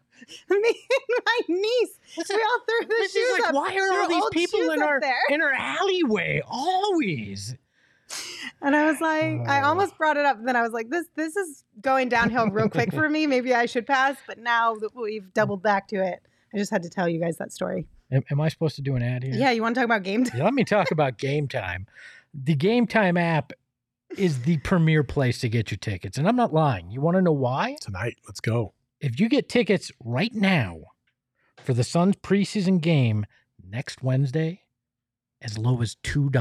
Me 0.51 0.59
and 0.59 1.25
my 1.25 1.41
niece, 1.49 1.99
we 2.17 2.23
all 2.23 2.61
threw 2.69 2.87
the 2.89 2.95
This 2.99 3.13
shoes 3.13 3.23
is 3.29 3.39
like, 3.39 3.49
up. 3.51 3.55
why 3.55 3.77
are 3.77 4.03
all 4.03 4.09
these 4.09 4.49
people 4.49 4.73
in 4.73 4.83
our 4.83 5.01
there. 5.01 5.15
in 5.31 5.41
our 5.41 5.53
alleyway 5.53 6.43
always? 6.47 7.55
And 8.61 8.75
I 8.75 8.87
was 8.87 9.01
like, 9.01 9.47
I 9.49 9.63
Oh. 9.63 9.69
almost 9.69 9.97
brought 9.97 10.17
it 10.17 10.25
up. 10.25 10.37
And 10.39 10.49
then 10.49 10.57
I 10.57 10.63
was 10.63 10.73
like, 10.73 10.91
this 10.91 11.07
this 11.15 11.37
is 11.37 11.65
going 11.81 12.09
downhill 12.09 12.49
real 12.51 12.69
quick 12.69 12.93
for 12.93 13.09
me. 13.09 13.27
Maybe 13.27 13.55
I 13.55 13.67
should 13.67 13.87
pass. 13.87 14.17
But 14.27 14.39
now 14.39 14.75
that 14.77 14.97
we've 14.97 15.23
mm. 15.31 15.35
doubled 15.35 15.63
back 15.63 15.87
to 15.89 15.97
it, 16.05 16.21
I 16.53 16.59
just 16.59 16.73
had 16.73 16.83
to 16.83 16.91
tell 16.91 17.09
you 17.09 17.21
guys 17.21 17.37
that 17.37 17.53
story. 17.53 17.87
Am, 18.11 18.25
am 18.31 18.41
I 18.41 18.49
supposed 18.49 18.75
to 18.77 18.83
do 18.83 18.97
an 18.97 19.03
ad 19.03 19.23
here? 19.23 19.35
Yeah, 19.35 19.51
you 19.53 19.63
want 19.63 19.75
to 19.77 19.81
talk 19.81 19.85
about 19.85 20.03
game 20.03 20.25
time? 20.25 20.39
Yeah, 20.39 20.45
let 20.45 20.55
me 20.55 20.65
talk 20.65 20.91
about 20.91 21.19
Game 21.19 21.47
Time. 21.47 21.87
The 22.35 22.55
Game 22.55 22.87
Time 22.87 23.17
app 23.17 23.53
is 24.17 24.43
the 24.43 24.57
premier 24.59 25.05
place 25.05 25.39
to 25.41 25.49
get 25.49 25.71
your 25.71 25.79
tickets. 25.79 26.17
And 26.19 26.27
I'm 26.27 26.37
not 26.37 26.53
lying. 26.53 26.91
You 26.91 27.01
want 27.01 27.17
to 27.17 27.23
know 27.23 27.33
why? 27.33 27.77
Tonight, 27.81 28.17
let's 28.27 28.41
go. 28.41 28.73
If 29.01 29.21
you 29.21 29.29
get 29.29 29.49
tickets 29.49 29.93
right 30.03 30.35
now 30.35 30.79
for 31.63 31.75
the 31.75 31.85
Suns 31.85 32.17
preseason 32.17 32.81
game 32.81 33.27
next 33.63 34.03
Wednesday, 34.03 34.63
as 35.41 35.57
low 35.57 35.81
as 35.83 35.97
$2. 36.03 36.33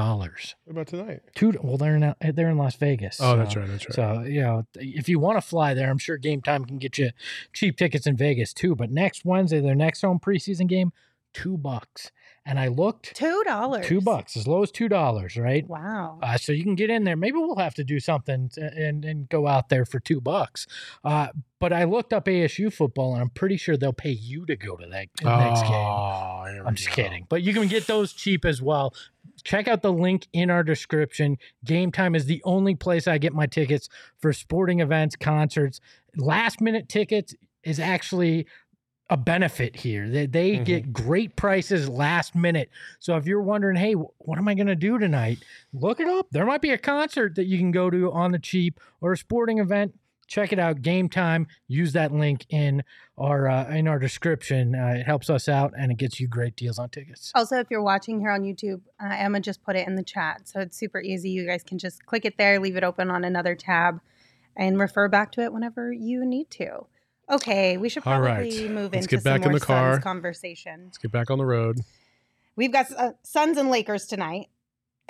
What 0.64 0.72
about 0.72 0.86
tonight? 0.88 1.20
Two, 1.34 1.54
well, 1.62 1.76
they're 1.76 1.96
in, 1.96 2.02
eh, 2.02 2.14
they're 2.34 2.48
in 2.50 2.58
Las 2.58 2.76
Vegas. 2.76 3.18
Oh, 3.20 3.32
so- 3.32 3.36
that's 3.36 3.56
right. 3.56 3.68
That's 3.68 3.86
right. 3.88 3.94
So, 3.94 4.22
you 4.22 4.40
know, 4.42 4.66
if 4.74 5.08
you 5.08 5.18
want 5.18 5.36
to 5.36 5.42
fly 5.42 5.74
there, 5.74 5.88
I'm 5.90 5.98
sure 5.98 6.16
Game 6.16 6.42
Time 6.42 6.64
can 6.64 6.78
get 6.78 6.98
you 6.98 7.10
cheap 7.52 7.76
tickets 7.76 8.06
in 8.06 8.16
Vegas 8.16 8.52
too. 8.52 8.74
But 8.74 8.90
next 8.90 9.24
Wednesday, 9.24 9.60
their 9.60 9.74
next 9.76 10.00
home 10.02 10.18
preseason 10.18 10.66
game, 10.68 10.92
two 11.32 11.56
bucks. 11.56 12.10
And 12.48 12.58
I 12.58 12.68
looked, 12.68 13.14
Two 13.14 13.42
dollars. 13.44 13.84
two 13.86 14.00
bucks, 14.00 14.34
as 14.34 14.46
low 14.46 14.62
as 14.62 14.70
two 14.70 14.88
dollars, 14.88 15.36
right? 15.36 15.68
Wow. 15.68 16.18
Uh, 16.22 16.38
so 16.38 16.50
you 16.52 16.64
can 16.64 16.76
get 16.76 16.88
in 16.88 17.04
there. 17.04 17.14
Maybe 17.14 17.36
we'll 17.36 17.56
have 17.56 17.74
to 17.74 17.84
do 17.84 18.00
something 18.00 18.48
to, 18.54 18.62
and 18.74 19.04
and 19.04 19.28
go 19.28 19.46
out 19.46 19.68
there 19.68 19.84
for 19.84 20.00
two 20.00 20.18
bucks. 20.20 20.66
Uh, 21.04 21.28
but 21.60 21.74
I 21.74 21.84
looked 21.84 22.14
up 22.14 22.24
ASU 22.24 22.72
football, 22.72 23.12
and 23.12 23.20
I'm 23.20 23.28
pretty 23.30 23.58
sure 23.58 23.76
they'll 23.76 23.92
pay 23.92 24.12
you 24.12 24.46
to 24.46 24.56
go 24.56 24.76
to 24.76 24.86
that 24.86 24.90
next 24.90 25.20
game. 25.20 25.72
Oh, 25.72 26.44
here 26.46 26.62
we 26.62 26.66
I'm 26.68 26.74
just 26.74 26.88
go. 26.88 26.94
kidding. 26.94 27.26
But 27.28 27.42
you 27.42 27.52
can 27.52 27.68
get 27.68 27.86
those 27.86 28.14
cheap 28.14 28.46
as 28.46 28.62
well. 28.62 28.94
Check 29.44 29.68
out 29.68 29.82
the 29.82 29.92
link 29.92 30.26
in 30.32 30.48
our 30.50 30.62
description. 30.62 31.36
Game 31.66 31.92
Time 31.92 32.14
is 32.14 32.24
the 32.24 32.40
only 32.44 32.74
place 32.74 33.06
I 33.06 33.18
get 33.18 33.34
my 33.34 33.46
tickets 33.46 33.90
for 34.18 34.32
sporting 34.32 34.80
events, 34.80 35.16
concerts. 35.16 35.80
Last 36.16 36.60
minute 36.62 36.88
tickets 36.88 37.34
is 37.62 37.78
actually 37.78 38.46
a 39.10 39.16
benefit 39.16 39.76
here. 39.76 40.08
They, 40.08 40.26
they 40.26 40.50
Mhm. 40.56 40.64
get 40.64 40.92
great 40.92 41.34
prices 41.34 41.88
last 41.88 42.34
minute. 42.34 42.68
So 42.98 43.16
if 43.16 43.26
you're 43.26 43.40
wondering, 43.42 43.76
hey, 43.76 43.94
what 43.94 44.38
am 44.38 44.48
I 44.48 44.54
going 44.54 44.66
to 44.66 44.76
do 44.76 44.98
tonight? 44.98 45.38
Look 45.72 45.98
it 46.00 46.06
up. 46.08 46.26
There 46.30 46.44
might 46.44 46.60
be 46.60 46.70
a 46.70 46.78
concert 46.78 47.34
that 47.36 47.46
you 47.46 47.56
can 47.58 47.70
go 47.70 47.88
to 47.88 48.12
on 48.12 48.32
the 48.32 48.38
cheap 48.38 48.78
or 49.00 49.12
a 49.12 49.16
sporting 49.16 49.58
event. 49.58 49.94
Check 50.26 50.52
it 50.52 50.58
out. 50.58 50.82
Game 50.82 51.08
Time. 51.08 51.46
Use 51.68 51.94
that 51.94 52.12
link 52.12 52.44
in 52.50 52.84
our 53.16 53.48
uh, 53.48 53.70
in 53.74 53.88
our 53.88 53.98
description. 53.98 54.74
Uh, 54.74 54.88
it 54.98 55.06
helps 55.06 55.30
us 55.30 55.48
out 55.48 55.72
and 55.74 55.90
it 55.90 55.96
gets 55.96 56.20
you 56.20 56.28
great 56.28 56.54
deals 56.54 56.78
on 56.78 56.90
tickets. 56.90 57.32
Also, 57.34 57.58
if 57.58 57.68
you're 57.70 57.80
watching 57.82 58.20
here 58.20 58.30
on 58.30 58.42
YouTube, 58.42 58.82
uh, 59.02 59.08
Emma 59.10 59.40
just 59.40 59.62
put 59.62 59.74
it 59.74 59.88
in 59.88 59.94
the 59.94 60.02
chat. 60.02 60.46
So 60.46 60.60
it's 60.60 60.76
super 60.76 61.00
easy. 61.00 61.30
You 61.30 61.46
guys 61.46 61.62
can 61.62 61.78
just 61.78 62.04
click 62.04 62.26
it 62.26 62.36
there, 62.36 62.60
leave 62.60 62.76
it 62.76 62.84
open 62.84 63.10
on 63.10 63.24
another 63.24 63.54
tab, 63.54 64.02
and 64.54 64.78
refer 64.78 65.08
back 65.08 65.32
to 65.32 65.40
it 65.40 65.50
whenever 65.54 65.90
you 65.94 66.26
need 66.26 66.50
to. 66.50 66.84
Okay, 67.30 67.76
we 67.76 67.88
should 67.88 68.06
All 68.06 68.18
probably 68.20 68.62
right. 68.62 68.70
move 68.70 68.92
Let's 68.92 69.04
into 69.04 69.16
get 69.16 69.24
back 69.24 69.42
some 69.42 69.44
in 69.44 69.50
more 69.50 69.58
the 69.58 69.66
car. 69.66 69.92
Suns 69.94 70.04
conversation. 70.04 70.82
Let's 70.84 70.98
get 70.98 71.12
back 71.12 71.30
on 71.30 71.38
the 71.38 71.44
road. 71.44 71.80
We've 72.56 72.72
got 72.72 72.86
uh, 72.96 73.12
Suns 73.22 73.58
and 73.58 73.70
Lakers 73.70 74.06
tonight. 74.06 74.48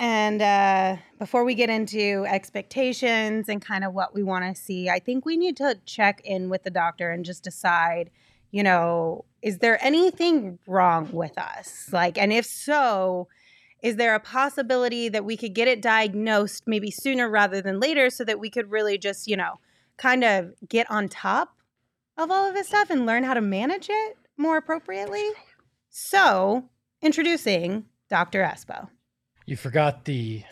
And 0.01 0.41
uh, 0.41 0.97
before 1.17 1.43
we 1.43 1.55
get 1.55 1.69
into 1.69 2.25
expectations 2.27 3.49
and 3.49 3.61
kind 3.61 3.83
of 3.83 3.93
what 3.93 4.13
we 4.13 4.23
want 4.23 4.45
to 4.45 4.61
see, 4.61 4.89
I 4.89 4.99
think 4.99 5.25
we 5.25 5.35
need 5.35 5.57
to 5.57 5.77
check 5.85 6.21
in 6.23 6.49
with 6.49 6.63
the 6.63 6.69
doctor 6.69 7.11
and 7.11 7.25
just 7.25 7.43
decide, 7.43 8.09
you 8.51 8.63
know, 8.63 9.25
is 9.41 9.57
there 9.57 9.83
anything 9.83 10.59
wrong 10.67 11.09
with 11.11 11.37
us? 11.37 11.89
Like, 11.91 12.17
and 12.17 12.31
if 12.31 12.45
so, 12.45 13.27
is 13.81 13.97
there 13.97 14.15
a 14.15 14.19
possibility 14.21 15.09
that 15.09 15.25
we 15.25 15.35
could 15.35 15.53
get 15.53 15.67
it 15.67 15.81
diagnosed 15.81 16.63
maybe 16.65 16.91
sooner 16.91 17.29
rather 17.29 17.61
than 17.61 17.79
later 17.79 18.09
so 18.09 18.23
that 18.23 18.39
we 18.39 18.49
could 18.49 18.71
really 18.71 18.97
just, 18.97 19.27
you 19.27 19.35
know, 19.35 19.59
kind 19.97 20.23
of 20.23 20.53
get 20.67 20.89
on 20.89 21.09
top 21.09 21.58
of 22.19 22.29
all 22.31 22.47
of 22.47 22.53
this 22.53 22.67
stuff 22.67 22.89
and 22.89 23.05
learn 23.05 23.23
how 23.23 23.33
to 23.33 23.41
manage 23.41 23.87
it 23.89 24.17
more 24.37 24.57
appropriately? 24.57 25.23
So, 25.89 26.65
introducing 27.01 27.85
Dr. 28.09 28.43
Espo. 28.43 28.89
You 29.45 29.55
forgot 29.57 30.05
the 30.05 30.43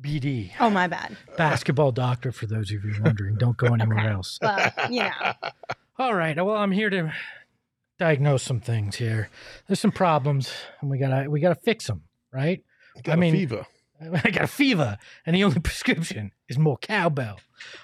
BD 0.00 0.52
Oh, 0.58 0.70
my 0.70 0.86
bad. 0.86 1.16
basketball 1.36 1.92
doctor. 1.92 2.32
For 2.32 2.46
those 2.46 2.70
of 2.72 2.82
you 2.84 2.94
wondering, 3.02 3.36
don't 3.36 3.56
go 3.56 3.66
anywhere 3.74 3.98
Okay. 3.98 4.08
else. 4.08 4.38
Well, 4.40 4.72
you 4.90 5.02
know, 5.02 5.32
All 5.98 6.14
right. 6.14 6.34
Well, 6.36 6.56
I'm 6.56 6.72
here 6.72 6.88
to 6.90 7.12
diagnose 7.98 8.42
some 8.42 8.60
things 8.60 8.96
here. 8.96 9.28
There's 9.68 9.78
some 9.80 9.92
problems, 9.92 10.50
and 10.80 10.90
we 10.90 10.98
gotta 10.98 11.28
we 11.30 11.40
gotta 11.40 11.54
fix 11.62 11.86
them. 11.86 12.02
Right? 12.32 12.64
Got 13.04 13.12
I 13.12 13.16
mean- 13.16 13.34
a 13.34 13.38
fever. 13.38 13.66
I 14.24 14.30
got 14.30 14.44
a 14.44 14.48
fever, 14.48 14.98
and 15.26 15.36
the 15.36 15.44
only 15.44 15.60
prescription 15.64 16.32
is 16.48 16.58
more 16.58 16.78
cowbell. 16.78 17.40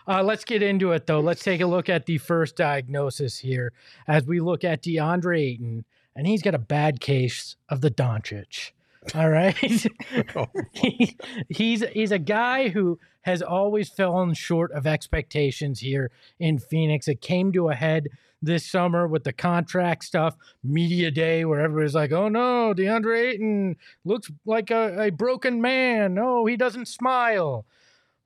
Uh, 0.07 0.23
let's 0.23 0.45
get 0.45 0.63
into 0.63 0.93
it, 0.93 1.07
though. 1.07 1.21
Let's 1.21 1.43
take 1.43 1.61
a 1.61 1.67
look 1.67 1.89
at 1.89 2.07
the 2.07 2.19
first 2.19 2.57
diagnosis 2.57 3.39
here 3.39 3.73
as 4.07 4.25
we 4.25 4.41
look 4.41 4.65
at 4.65 4.83
DeAndre 4.83 5.41
Ayton, 5.41 5.85
and 6.17 6.27
he's 6.27 6.43
got 6.43 6.55
a 6.55 6.59
bad 6.59 7.01
case 7.01 7.57
of 7.69 7.81
the 7.81 7.91
Doncic. 7.91 8.73
All 9.15 9.31
right, 9.31 9.57
Oh, 10.37 10.49
he, 10.73 11.17
he's 11.49 11.85
he's 11.93 12.13
a 12.13 12.19
guy 12.19 12.69
who 12.69 12.99
has 13.23 13.41
always 13.43 13.89
fallen 13.89 14.35
short 14.35 14.73
of 14.73 14.87
expectations 14.87 15.81
here 15.81 16.11
in 16.39 16.59
Phoenix. 16.59 17.09
It 17.09 17.21
came 17.21 17.53
to 17.53 17.69
a 17.69 17.75
head 17.75 18.09
this 18.41 18.65
summer 18.65 19.07
with 19.07 19.25
the 19.25 19.33
contract 19.33 20.05
stuff, 20.05 20.37
media 20.63 21.11
day, 21.11 21.45
where 21.45 21.61
everybody's 21.61 21.95
like, 21.95 22.13
"Oh 22.13 22.29
no, 22.29 22.75
DeAndre 22.75 23.33
Ayton 23.33 23.77
looks 24.05 24.31
like 24.47 24.71
a, 24.71 25.01
a 25.01 25.11
broken 25.11 25.61
man. 25.61 26.15
No, 26.15 26.47
he 26.47 26.57
doesn't 26.57 26.89
smile." 26.89 27.67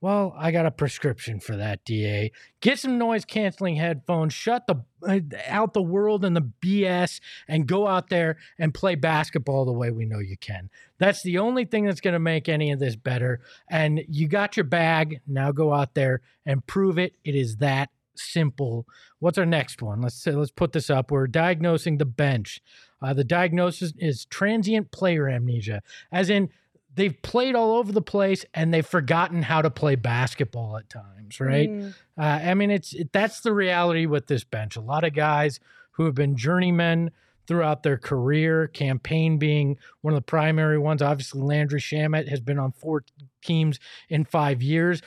Well, 0.02 0.34
I 0.36 0.50
got 0.50 0.66
a 0.66 0.72
prescription 0.72 1.38
for 1.38 1.56
that, 1.56 1.84
DA. 1.84 2.32
Get 2.60 2.80
some 2.80 2.98
noise 2.98 3.24
canceling 3.24 3.76
headphones, 3.76 4.34
shut 4.34 4.66
the 4.66 4.84
uh, 5.06 5.20
out 5.46 5.74
the 5.74 5.82
world 5.82 6.24
and 6.24 6.34
the 6.34 6.50
BS 6.60 7.20
and 7.46 7.68
go 7.68 7.86
out 7.86 8.08
there 8.08 8.38
and 8.58 8.74
play 8.74 8.96
basketball 8.96 9.64
the 9.64 9.72
way 9.72 9.92
we 9.92 10.04
know 10.04 10.18
you 10.18 10.36
can. 10.36 10.70
That's 10.98 11.22
the 11.22 11.38
only 11.38 11.64
thing 11.66 11.84
that's 11.84 12.00
going 12.00 12.14
to 12.14 12.18
make 12.18 12.48
any 12.48 12.72
of 12.72 12.80
this 12.80 12.96
better. 12.96 13.42
And 13.68 14.02
you 14.08 14.26
got 14.26 14.56
your 14.56 14.64
bag. 14.64 15.20
Now 15.24 15.52
go 15.52 15.72
out 15.72 15.94
there 15.94 16.20
and 16.44 16.66
prove 16.66 16.98
it. 16.98 17.14
It 17.24 17.36
is 17.36 17.58
that 17.58 17.90
simple. 18.22 18.86
What's 19.18 19.38
our 19.38 19.46
next 19.46 19.82
one? 19.82 20.00
Let's 20.00 20.22
say, 20.22 20.32
let's 20.32 20.50
put 20.50 20.72
this 20.72 20.90
up. 20.90 21.10
We're 21.10 21.26
diagnosing 21.26 21.98
the 21.98 22.04
bench. 22.04 22.60
Uh, 23.00 23.14
the 23.14 23.24
diagnosis 23.24 23.92
is 23.98 24.24
transient 24.26 24.90
player 24.90 25.28
amnesia, 25.28 25.82
as 26.10 26.30
in 26.30 26.50
they've 26.94 27.20
played 27.22 27.54
all 27.54 27.76
over 27.76 27.90
the 27.90 28.02
place 28.02 28.44
and 28.54 28.72
they've 28.72 28.86
forgotten 28.86 29.42
how 29.42 29.62
to 29.62 29.70
play 29.70 29.96
basketball 29.96 30.76
at 30.76 30.88
times, 30.88 31.40
right? 31.40 31.70
Mm, 31.70 31.94
Uh, 32.18 32.22
I 32.44 32.54
mean, 32.54 32.70
it's 32.70 32.92
it, 32.92 33.12
that's 33.12 33.40
the 33.40 33.52
reality 33.52 34.06
with 34.06 34.26
this 34.26 34.44
bench. 34.44 34.76
A 34.76 34.80
lot 34.80 35.04
of 35.04 35.14
guys 35.14 35.58
who 35.92 36.04
have 36.04 36.14
been 36.14 36.36
journeymen 36.36 37.10
throughout 37.46 37.82
their 37.82 37.98
career, 37.98 38.68
Cam 38.68 38.98
Payne 38.98 39.38
being 39.38 39.76
one 40.00 40.14
of 40.14 40.18
the 40.18 40.24
primary 40.24 40.78
ones. 40.78 41.02
Obviously, 41.02 41.40
Landry 41.40 41.80
Shamet 41.80 42.28
has 42.28 42.40
been 42.40 42.58
on 42.58 42.72
four 42.72 43.04
teams 43.42 43.80
in 44.08 44.24
five 44.24 44.62
years. 44.62 45.02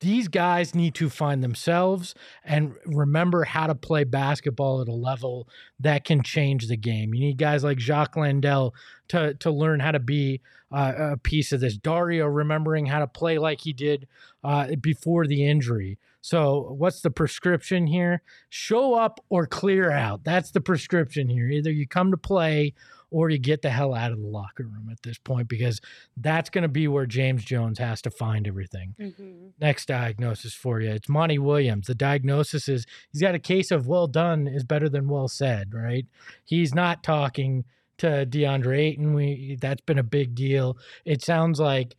These 0.00 0.28
guys 0.28 0.74
need 0.74 0.94
to 0.96 1.10
find 1.10 1.42
themselves 1.42 2.14
and 2.42 2.74
remember 2.86 3.44
how 3.44 3.66
to 3.66 3.74
play 3.74 4.04
basketball 4.04 4.80
at 4.80 4.88
a 4.88 4.94
level 4.94 5.48
that 5.78 6.04
can 6.04 6.22
change 6.22 6.68
the 6.68 6.76
game. 6.76 7.14
You 7.14 7.20
need 7.20 7.36
guys 7.38 7.62
like 7.62 7.78
Jock 7.78 8.16
Landale 8.16 8.74
to 9.08 9.34
to 9.34 9.50
learn 9.50 9.80
how 9.80 9.92
to 9.92 10.00
be 10.00 10.40
uh, 10.72 10.92
a 10.96 11.16
piece 11.16 11.52
of 11.52 11.60
this. 11.60 11.76
Dario 11.76 12.26
remembering 12.26 12.86
how 12.86 13.00
to 13.00 13.06
play 13.06 13.38
like 13.38 13.60
he 13.60 13.72
did 13.72 14.06
uh, 14.42 14.74
before 14.80 15.26
the 15.26 15.44
injury. 15.44 15.98
So, 16.22 16.74
what's 16.76 17.00
the 17.00 17.10
prescription 17.10 17.86
here? 17.86 18.22
Show 18.48 18.94
up 18.94 19.24
or 19.30 19.46
clear 19.46 19.90
out. 19.90 20.22
That's 20.24 20.50
the 20.50 20.60
prescription 20.60 21.28
here. 21.28 21.48
Either 21.48 21.70
you 21.70 21.86
come 21.86 22.10
to 22.10 22.16
play 22.16 22.74
or 23.10 23.30
you 23.30 23.38
get 23.38 23.62
the 23.62 23.70
hell 23.70 23.94
out 23.94 24.12
of 24.12 24.20
the 24.20 24.26
locker 24.26 24.64
room 24.64 24.88
at 24.90 25.02
this 25.02 25.18
point 25.18 25.48
because 25.48 25.80
that's 26.16 26.50
going 26.50 26.62
to 26.62 26.68
be 26.68 26.88
where 26.88 27.06
James 27.06 27.44
Jones 27.44 27.78
has 27.78 28.00
to 28.02 28.10
find 28.10 28.46
everything. 28.46 28.94
Mm-hmm. 29.00 29.48
Next 29.60 29.86
diagnosis 29.86 30.54
for 30.54 30.80
you. 30.80 30.90
It's 30.90 31.08
Monty 31.08 31.38
Williams. 31.38 31.86
The 31.86 31.94
diagnosis 31.94 32.68
is 32.68 32.86
he's 33.12 33.22
got 33.22 33.34
a 33.34 33.40
case 33.40 33.70
of 33.70 33.86
well 33.86 34.06
done 34.06 34.46
is 34.46 34.64
better 34.64 34.88
than 34.88 35.08
well 35.08 35.28
said, 35.28 35.74
right? 35.74 36.06
He's 36.44 36.74
not 36.74 37.02
talking 37.02 37.64
to 37.98 38.26
DeAndre 38.26 38.78
Ayton. 38.78 39.14
We 39.14 39.58
that's 39.60 39.82
been 39.82 39.98
a 39.98 40.04
big 40.04 40.34
deal. 40.34 40.78
It 41.04 41.22
sounds 41.22 41.60
like 41.60 41.96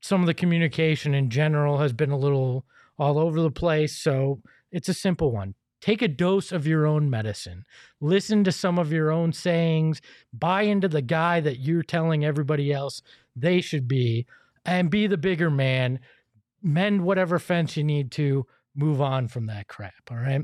some 0.00 0.20
of 0.20 0.26
the 0.26 0.34
communication 0.34 1.14
in 1.14 1.30
general 1.30 1.78
has 1.78 1.92
been 1.92 2.10
a 2.10 2.18
little 2.18 2.64
all 2.98 3.18
over 3.18 3.40
the 3.40 3.50
place. 3.50 3.96
So 3.96 4.40
it's 4.70 4.88
a 4.88 4.94
simple 4.94 5.32
one. 5.32 5.54
Take 5.80 6.02
a 6.02 6.08
dose 6.08 6.52
of 6.52 6.66
your 6.66 6.86
own 6.86 7.08
medicine. 7.08 7.64
Listen 8.00 8.44
to 8.44 8.52
some 8.52 8.78
of 8.78 8.92
your 8.92 9.10
own 9.10 9.32
sayings. 9.32 10.00
Buy 10.32 10.62
into 10.62 10.88
the 10.88 11.02
guy 11.02 11.40
that 11.40 11.58
you're 11.58 11.82
telling 11.82 12.24
everybody 12.24 12.72
else 12.72 13.02
they 13.34 13.60
should 13.60 13.88
be, 13.88 14.26
and 14.64 14.90
be 14.90 15.06
the 15.06 15.16
bigger 15.16 15.50
man. 15.50 16.00
Mend 16.62 17.02
whatever 17.04 17.38
fence 17.38 17.76
you 17.76 17.84
need 17.84 18.10
to. 18.12 18.46
Move 18.74 19.00
on 19.00 19.28
from 19.28 19.46
that 19.46 19.68
crap. 19.68 20.10
All 20.10 20.16
right. 20.16 20.42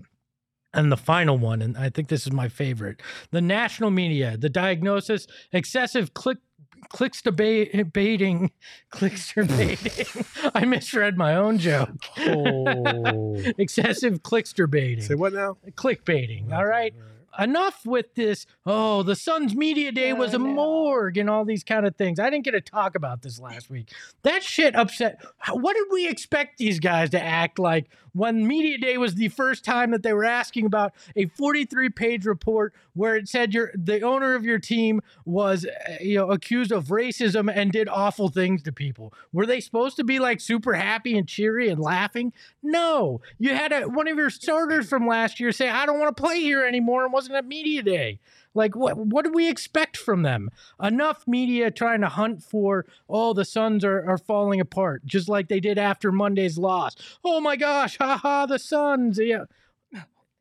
And 0.72 0.92
the 0.92 0.96
final 0.96 1.38
one, 1.38 1.62
and 1.62 1.76
I 1.76 1.88
think 1.88 2.08
this 2.08 2.26
is 2.26 2.32
my 2.32 2.48
favorite 2.48 3.00
the 3.30 3.40
national 3.40 3.90
media, 3.90 4.36
the 4.36 4.50
diagnosis 4.50 5.26
excessive 5.52 6.12
click 6.14 6.38
clicks 6.88 7.22
debating 7.22 8.50
clickster 8.92 9.46
baiting. 9.46 10.24
I 10.54 10.64
misread 10.64 11.16
my 11.16 11.34
own 11.34 11.58
joke. 11.58 11.90
Oh. 12.18 13.36
Excessive 13.58 14.22
clickster 14.22 14.70
baiting. 14.70 15.04
Say 15.04 15.14
what 15.14 15.32
now? 15.32 15.56
Clickbaiting. 15.72 16.52
All 16.52 16.66
right. 16.66 16.94
Enough 17.38 17.84
with 17.84 18.14
this. 18.14 18.46
Oh, 18.64 19.02
the 19.02 19.14
Sun's 19.14 19.54
media 19.54 19.92
day 19.92 20.14
was 20.14 20.32
a 20.32 20.38
morgue 20.38 21.18
and 21.18 21.28
all 21.28 21.44
these 21.44 21.62
kind 21.62 21.86
of 21.86 21.94
things. 21.96 22.18
I 22.18 22.30
didn't 22.30 22.44
get 22.44 22.52
to 22.52 22.62
talk 22.62 22.94
about 22.94 23.20
this 23.20 23.38
last 23.38 23.68
week. 23.68 23.92
That 24.22 24.42
shit 24.42 24.74
upset. 24.74 25.20
What 25.50 25.74
did 25.74 25.88
we 25.92 26.08
expect 26.08 26.56
these 26.56 26.80
guys 26.80 27.10
to 27.10 27.22
act 27.22 27.58
like 27.58 27.90
when 28.16 28.46
media 28.46 28.78
day 28.78 28.96
was 28.96 29.14
the 29.14 29.28
first 29.28 29.62
time 29.62 29.90
that 29.90 30.02
they 30.02 30.12
were 30.12 30.24
asking 30.24 30.64
about 30.64 30.94
a 31.14 31.26
43 31.26 31.90
page 31.90 32.24
report 32.24 32.72
where 32.94 33.14
it 33.14 33.28
said 33.28 33.52
your 33.52 33.70
the 33.74 34.00
owner 34.00 34.34
of 34.34 34.42
your 34.42 34.58
team 34.58 35.02
was 35.26 35.66
you 36.00 36.16
know 36.16 36.30
accused 36.30 36.72
of 36.72 36.86
racism 36.86 37.52
and 37.54 37.72
did 37.72 37.88
awful 37.88 38.28
things 38.30 38.62
to 38.62 38.72
people? 38.72 39.12
Were 39.32 39.44
they 39.44 39.60
supposed 39.60 39.96
to 39.96 40.04
be 40.04 40.18
like 40.18 40.40
super 40.40 40.72
happy 40.72 41.18
and 41.18 41.28
cheery 41.28 41.68
and 41.68 41.78
laughing? 41.78 42.32
No, 42.62 43.20
you 43.38 43.54
had 43.54 43.72
a, 43.72 43.82
one 43.82 44.08
of 44.08 44.16
your 44.16 44.30
starters 44.30 44.88
from 44.88 45.06
last 45.06 45.38
year 45.38 45.52
say, 45.52 45.68
"I 45.68 45.84
don't 45.84 45.98
want 45.98 46.16
to 46.16 46.22
play 46.22 46.40
here 46.40 46.64
anymore," 46.64 47.04
and 47.04 47.12
wasn't 47.12 47.36
at 47.36 47.46
media 47.46 47.82
day. 47.82 48.20
Like, 48.56 48.74
what 48.74 48.96
what 48.96 49.24
do 49.24 49.32
we 49.32 49.48
expect 49.48 49.96
from 49.96 50.22
them? 50.22 50.50
Enough 50.82 51.24
media 51.26 51.70
trying 51.70 52.00
to 52.00 52.08
hunt 52.08 52.42
for, 52.42 52.86
oh, 53.08 53.34
the 53.34 53.44
Suns 53.44 53.84
are, 53.84 54.08
are 54.08 54.18
falling 54.18 54.60
apart, 54.60 55.04
just 55.04 55.28
like 55.28 55.48
they 55.48 55.60
did 55.60 55.78
after 55.78 56.10
Monday's 56.10 56.58
loss. 56.58 56.96
Oh 57.22 57.40
my 57.40 57.56
gosh, 57.56 57.98
haha, 57.98 58.46
the 58.46 58.58
Suns. 58.58 59.18
Yeah, 59.18 59.44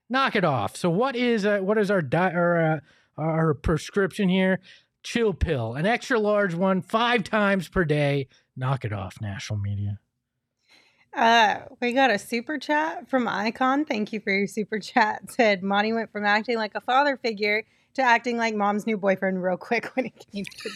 knock 0.09 0.36
it 0.36 0.45
off. 0.45 0.76
So, 0.78 0.89
what 0.89 1.16
is 1.16 1.45
uh, 1.45 1.59
what 1.59 1.78
is 1.78 1.91
our 1.91 2.01
di- 2.01 2.34
our, 2.34 2.74
uh, 2.74 2.80
our 3.18 3.53
prescription 3.53 4.30
here? 4.30 4.61
Chill 5.03 5.34
pill, 5.34 5.76
an 5.76 5.86
extra 5.86 6.18
large 6.18 6.55
one, 6.55 6.82
five 6.82 7.24
times 7.24 7.68
per 7.68 7.86
day. 7.86 8.28
Knock 8.57 8.86
it 8.86 8.93
off, 8.93 9.22
national 9.22 9.59
media. 9.59 9.99
Uh, 11.16 11.59
we 11.82 11.93
got 11.93 12.11
a 12.11 12.20
super 12.20 12.57
chat 12.57 13.09
from 13.09 13.28
Icon. 13.28 13.86
Thank 13.86 14.11
you 14.11 14.20
for 14.20 14.32
your 14.32 14.47
super 14.47 14.80
chat. 14.80 15.32
Said 15.32 15.63
Monty 15.63 15.93
went 15.93 16.11
from 16.11 16.26
acting 16.26 16.57
like 16.57 16.76
a 16.76 16.82
father 16.82 17.18
figure 17.18 17.63
to 17.96 18.02
acting 18.02 18.38
like 18.38 18.56
mom's 18.56 18.86
new 18.86 18.98
boyfriend 18.98 19.41
real 19.43 19.58
quick 19.58 19.86
when 19.96 20.06
it 20.08 20.26
came 20.32 20.46
to 20.46 20.70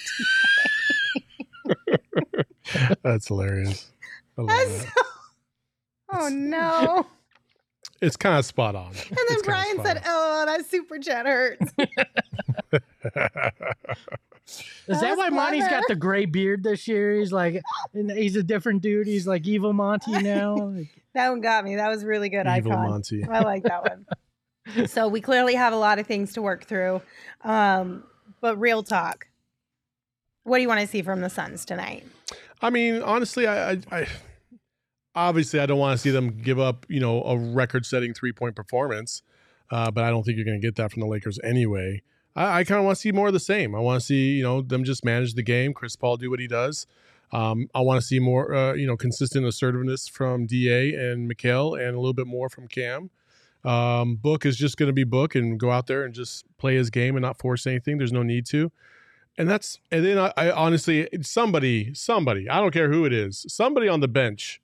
That's 3.04 3.28
hilarious. 3.28 3.92
I 4.38 4.42
love 4.42 4.50
That's 4.50 4.84
that. 4.86 4.94
so- 4.96 5.04
Oh 6.22 6.28
no. 6.30 7.06
It's 8.02 8.16
kind 8.16 8.40
of 8.40 8.46
spot 8.46 8.76
on. 8.76 8.88
And 8.88 9.18
then 9.30 9.38
Brian 9.44 9.84
said, 9.84 10.02
Oh, 10.06 10.44
that 10.48 10.66
super 10.66 10.98
chat 10.98 11.28
hurts. 11.28 11.72
Is 11.72 11.88
that 15.00 15.02
That's 15.02 15.18
why 15.18 15.30
Monty's 15.30 15.68
got 15.68 15.84
the 15.88 15.96
gray 15.96 16.26
beard 16.26 16.64
this 16.64 16.88
year? 16.88 17.20
He's 17.20 17.32
like, 17.32 17.62
and 17.94 18.10
he's 18.10 18.36
a 18.36 18.42
different 18.42 18.82
dude. 18.82 19.06
He's 19.06 19.28
like 19.28 19.46
evil 19.46 19.72
Monty 19.74 20.14
now. 20.24 20.56
Like, 20.56 20.88
That 21.14 21.30
one 21.30 21.42
got 21.42 21.64
me. 21.64 21.76
That 21.76 21.90
was 21.90 22.04
really 22.04 22.30
good, 22.30 22.48
Evil 22.48 22.72
Icon. 22.72 22.90
Monty. 22.90 23.24
I 23.26 23.42
like 23.42 23.62
that 23.64 23.84
one. 23.84 24.08
so 24.88 25.08
we 25.08 25.22
clearly 25.22 25.56
have 25.56 25.74
a 25.74 25.78
lot 25.78 26.00
of 26.00 26.08
things 26.08 26.34
to 26.34 26.42
work 26.42 26.66
through. 26.66 27.02
Um, 27.44 28.04
but 28.42 28.58
real 28.58 28.84
talk. 28.84 29.28
What 30.44 30.58
do 30.58 30.62
you 30.62 30.68
want 30.68 30.82
to 30.82 30.88
see 30.88 31.02
from 31.02 31.22
the 31.22 31.30
Suns 31.30 31.66
tonight? 31.66 32.06
I 32.62 32.70
mean, 32.70 33.02
honestly, 33.02 33.48
I, 33.48 33.72
I, 33.72 33.78
I 33.92 34.08
obviously 35.16 35.60
I 35.60 35.66
don't 35.66 35.80
want 35.80 35.98
to 35.98 36.02
see 36.02 36.12
them 36.12 36.42
give 36.42 36.60
up, 36.60 36.86
you 36.90 37.00
know, 37.00 37.24
a 37.24 37.38
record-setting 37.38 38.14
three-point 38.14 38.56
performance, 38.56 39.22
uh, 39.72 39.92
but 39.92 40.04
I 40.04 40.10
don't 40.10 40.24
think 40.24 40.38
you're 40.38 40.46
going 40.46 40.60
to 40.60 40.66
get 40.66 40.76
that 40.78 40.92
from 40.92 41.02
the 41.02 41.08
Lakers 41.08 41.40
anyway. 41.44 42.02
I, 42.36 42.60
I 42.60 42.64
kind 42.64 42.80
of 42.80 42.86
want 42.86 42.98
to 42.98 43.02
see 43.02 43.12
more 43.12 43.28
of 43.28 43.34
the 43.34 43.40
same. 43.40 43.76
I 43.76 43.80
want 43.80 44.00
to 44.00 44.06
see, 44.06 44.38
you 44.38 44.44
know, 44.44 44.62
them 44.62 44.84
just 44.84 45.06
manage 45.06 45.34
the 45.36 45.44
game. 45.44 45.74
Chris 45.74 45.96
Paul 45.96 46.18
do 46.18 46.30
what 46.30 46.40
he 46.40 46.48
does. 46.48 46.88
Um, 47.32 47.68
I 47.76 47.82
want 47.82 48.02
to 48.02 48.08
see 48.08 48.20
more, 48.20 48.54
uh, 48.54 48.74
you 48.74 48.88
know, 48.88 48.98
consistent 48.98 49.46
assertiveness 49.46 50.08
from 50.08 50.48
Da 50.48 50.96
and 50.96 51.30
Mikal, 51.30 51.80
and 51.80 51.96
a 51.96 52.00
little 52.00 52.14
bit 52.14 52.28
more 52.28 52.50
from 52.50 52.68
Cam. 52.68 53.12
Um, 53.66 54.16
Book 54.16 54.45
is 54.45 54.55
just 54.57 54.78
going 54.78 54.88
to 54.88 54.93
be 54.93 55.03
Book 55.03 55.36
and 55.36 55.60
go 55.60 55.70
out 55.72 55.88
there 55.88 56.03
and 56.03 56.14
just 56.14 56.45
play 56.57 56.76
his 56.76 56.89
game 56.89 57.16
and 57.16 57.22
not 57.24 57.38
force 57.38 57.68
anything. 57.68 57.97
There's 57.97 58.14
no 58.14 58.24
need 58.24 58.45
to. 58.47 58.72
And 59.38 59.49
that's 59.49 59.80
and 59.91 60.05
then 60.05 60.18
I, 60.18 60.34
I 60.38 60.51
honestly 60.51 61.07
somebody 61.22 61.93
somebody 61.93 62.49
I 62.49 62.60
don't 62.60 62.72
care 62.72 62.91
who 62.91 63.05
it 63.05 63.14
is 63.14 63.45
somebody 63.47 63.88
on 63.88 64.01
the 64.01 64.07
bench 64.10 64.62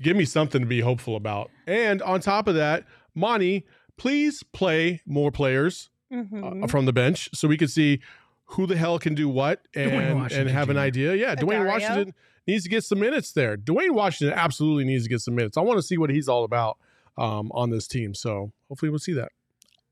give 0.00 0.16
me 0.16 0.24
something 0.24 0.60
to 0.60 0.66
be 0.66 0.80
hopeful 0.80 1.16
about. 1.16 1.50
And 1.66 2.00
on 2.02 2.20
top 2.20 2.46
of 2.46 2.54
that 2.54 2.84
Monty 3.14 3.64
please 3.96 4.42
play 4.42 5.00
more 5.06 5.30
players 5.32 5.90
Mhm. 6.12 6.64
uh, 6.64 6.66
from 6.68 6.86
the 6.86 6.92
bench 6.92 7.28
so 7.34 7.46
we 7.48 7.56
can 7.56 7.68
see 7.68 8.00
who 8.46 8.66
the 8.66 8.76
hell 8.76 8.98
can 9.00 9.14
do 9.14 9.28
what 9.28 9.66
and 9.74 10.30
and 10.32 10.48
have 10.48 10.70
an 10.70 10.78
idea. 10.78 11.14
Yeah 11.16 11.34
Duane 11.34 11.66
Washington 11.66 12.14
needs 12.46 12.62
to 12.64 12.70
get 12.70 12.84
some 12.84 13.00
minutes 13.00 13.32
there. 13.32 13.56
Duane 13.56 13.94
Washington 13.94 14.36
absolutely 14.38 14.84
needs 14.84 15.04
to 15.04 15.08
get 15.10 15.20
some 15.20 15.34
minutes. 15.34 15.56
I 15.56 15.60
want 15.60 15.78
to 15.78 15.82
see 15.82 15.98
what 15.98 16.10
he's 16.10 16.28
all 16.28 16.44
about 16.44 16.78
um, 17.18 17.50
on 17.52 17.70
this 17.70 17.86
team 17.86 18.14
so 18.14 18.52
hopefully 18.68 18.90
we'll 18.90 18.98
see 18.98 19.12
that 19.14 19.30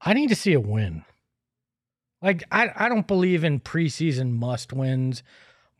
I 0.00 0.12
need 0.14 0.28
to 0.28 0.36
see 0.36 0.52
a 0.52 0.60
win. 0.60 1.04
Like 2.22 2.44
I, 2.50 2.70
I 2.74 2.88
don't 2.88 3.06
believe 3.06 3.44
in 3.44 3.60
preseason 3.60 4.32
must 4.32 4.72
wins, 4.72 5.22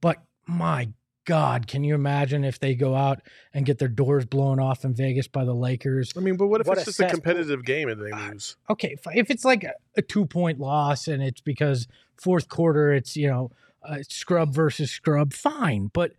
but 0.00 0.18
my 0.46 0.88
God, 1.24 1.66
can 1.66 1.84
you 1.84 1.94
imagine 1.94 2.42
if 2.42 2.58
they 2.58 2.74
go 2.74 2.94
out 2.94 3.20
and 3.52 3.66
get 3.66 3.78
their 3.78 3.88
doors 3.88 4.24
blown 4.24 4.58
off 4.58 4.84
in 4.84 4.94
Vegas 4.94 5.28
by 5.28 5.44
the 5.44 5.54
Lakers? 5.54 6.12
I 6.16 6.20
mean 6.20 6.36
but 6.36 6.46
what 6.46 6.60
if 6.60 6.66
What 6.66 6.78
it's 6.78 6.88
a 6.88 6.90
just 6.90 7.00
a 7.00 7.02
cesspool. 7.04 7.20
competitive 7.22 7.64
game 7.64 7.88
and 7.88 8.00
they 8.00 8.12
lose 8.12 8.56
okay, 8.70 8.96
fi- 8.96 9.14
if 9.14 9.30
it's 9.30 9.44
like 9.44 9.62
a, 9.64 9.74
a 9.96 10.02
two 10.02 10.26
point 10.26 10.58
loss 10.58 11.06
and 11.06 11.22
it's 11.22 11.40
because 11.40 11.86
fourth 12.16 12.48
quarter 12.48 12.92
it's 12.92 13.16
you 13.16 13.28
know 13.28 13.50
uh, 13.82 13.98
scrub 14.08 14.52
versus 14.52 14.90
scrub, 14.90 15.32
fine. 15.32 15.90
But 15.92 16.12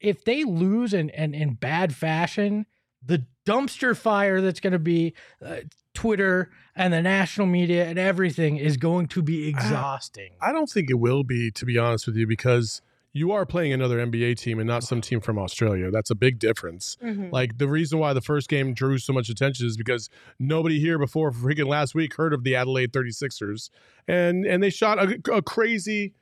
if 0.00 0.24
they 0.24 0.44
lose 0.44 0.92
in 0.94 1.10
in, 1.10 1.34
in 1.34 1.54
bad 1.54 1.94
fashion, 1.94 2.66
the 3.04 3.26
dumpster 3.44 3.96
fire 3.96 4.40
that's 4.40 4.60
going 4.60 4.72
to 4.72 4.78
be 4.78 5.14
uh, 5.44 5.56
Twitter 5.94 6.50
and 6.74 6.92
the 6.92 7.02
national 7.02 7.46
media 7.46 7.86
and 7.86 7.98
everything 7.98 8.56
is 8.56 8.76
going 8.76 9.06
to 9.08 9.22
be 9.22 9.48
exhausting. 9.48 10.30
I 10.40 10.52
don't 10.52 10.68
think 10.68 10.90
it 10.90 10.94
will 10.98 11.24
be, 11.24 11.50
to 11.52 11.64
be 11.64 11.78
honest 11.78 12.06
with 12.06 12.16
you, 12.16 12.26
because 12.26 12.82
you 13.16 13.30
are 13.30 13.46
playing 13.46 13.72
another 13.72 14.04
NBA 14.04 14.36
team 14.38 14.58
and 14.58 14.66
not 14.66 14.82
some 14.82 15.00
team 15.00 15.20
from 15.20 15.38
Australia. 15.38 15.88
That's 15.92 16.10
a 16.10 16.16
big 16.16 16.40
difference. 16.40 16.96
Mhm. 17.00 17.30
Like 17.30 17.58
the 17.58 17.68
reason 17.68 18.00
why 18.00 18.12
the 18.12 18.20
first 18.20 18.48
game 18.48 18.74
drew 18.74 18.98
so 18.98 19.12
much 19.12 19.28
attention 19.28 19.68
is 19.68 19.76
because 19.76 20.10
nobody 20.40 20.80
here 20.80 20.98
before 20.98 21.30
freaking 21.30 21.68
last 21.68 21.94
week 21.94 22.16
heard 22.16 22.34
of 22.34 22.42
the 22.42 22.56
Adelaide 22.56 22.92
36ers. 22.92 23.70
And 24.08 24.44
and 24.44 24.62
they 24.64 24.70
shot 24.70 24.98
a, 24.98 25.20
a 25.32 25.42
crazy 25.42 26.14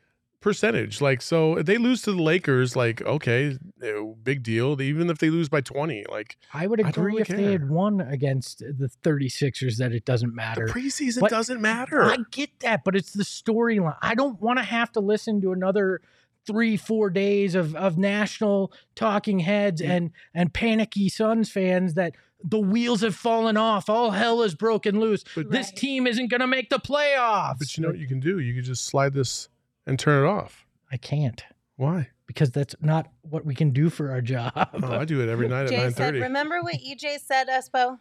percentage. 0.43 1.01
Like 1.01 1.23
so 1.23 1.57
if 1.57 1.67
they 1.67 1.79
lose 1.79 2.03
to 2.03 2.13
the 2.13 2.23
Lakers, 2.23 2.77
like, 2.77 3.01
okay, 3.03 3.57
eh, 3.83 3.93
big 4.23 4.43
deal. 4.43 4.81
Even 4.83 5.09
if 5.09 5.19
they 5.19 5.31
lose 5.31 5.49
by 5.49 5.61
20, 5.63 6.05
like 6.11 6.37
I 6.53 6.67
would 6.67 6.85
I 6.85 6.89
agree 6.91 7.05
really 7.13 7.23
if 7.23 7.29
they 7.29 7.53
had 7.53 7.69
won 7.71 8.01
against 8.01 8.59
the 8.59 8.91
36ers 9.03 9.77
that 9.79 9.93
it 9.93 10.05
doesn't 10.05 10.31
the 10.31 10.35
matter. 10.37 10.67
preseason 10.67 11.21
But 11.21 11.31
doesn't 11.31 11.61
matter. 11.61 12.03
I 12.03 12.19
get 12.31 12.51
that, 12.61 12.85
but 12.85 12.95
it's 12.97 13.13
the 13.13 13.25
storyline. 13.25 13.97
I 14.03 14.15
don't 14.15 14.41
want 14.41 14.59
to 14.59 14.65
have 14.65 14.93
to 14.93 15.01
listen 15.01 15.41
to 15.43 15.53
another 15.53 16.01
three, 16.47 16.77
four 16.77 17.09
days 17.09 17.55
of 17.55 17.75
of 17.77 17.97
national 17.97 18.73
talking 18.97 19.39
heads 19.39 19.81
Yeah. 19.81 19.93
and 19.93 20.11
and 20.35 20.53
panicky 20.53 21.09
Suns 21.09 21.51
fans 21.51 21.95
that 21.95 22.17
the 22.45 22.59
wheels 22.59 23.03
have 23.03 23.15
fallen 23.15 23.57
off. 23.57 23.89
All 23.89 24.11
hell 24.11 24.43
is 24.43 24.57
broken 24.57 24.99
loose. 24.99 25.23
But- 25.37 25.53
This 25.53 25.69
Right. 25.69 25.77
team 25.77 26.07
isn't 26.09 26.27
going 26.29 26.41
to 26.41 26.49
make 26.49 26.71
the 26.71 26.81
playoffs. 26.81 27.59
but 27.61 27.77
you 27.79 27.83
know 27.83 27.91
what 27.91 27.99
you 27.99 28.09
can 28.09 28.19
do? 28.19 28.41
You 28.41 28.53
can 28.55 28.65
just 28.65 28.87
slide 28.87 29.13
this 29.13 29.49
and 29.87 29.99
turn 29.99 30.25
it 30.25 30.29
off. 30.29 30.67
I 30.91 30.97
can't 30.97 31.43
Why? 31.77 32.09
because 32.27 32.51
that's 32.51 32.75
not 32.81 33.09
what 33.23 33.45
we 33.45 33.55
can 33.55 33.71
do 33.71 33.91
for 33.91 34.11
our 34.11 34.21
job. 34.21 34.53
Oh, 34.57 34.93
I 34.99 35.05
do 35.05 35.21
it 35.23 35.29
every 35.29 35.49
night 35.51 35.65
at 35.65 35.71
Jay 35.71 35.77
nine 35.79 35.91
said, 35.93 35.97
thirty. 36.07 36.21
remember 36.21 36.63
what 36.63 36.75
EJ 36.77 37.19
said, 37.21 37.49
Espo? 37.49 37.99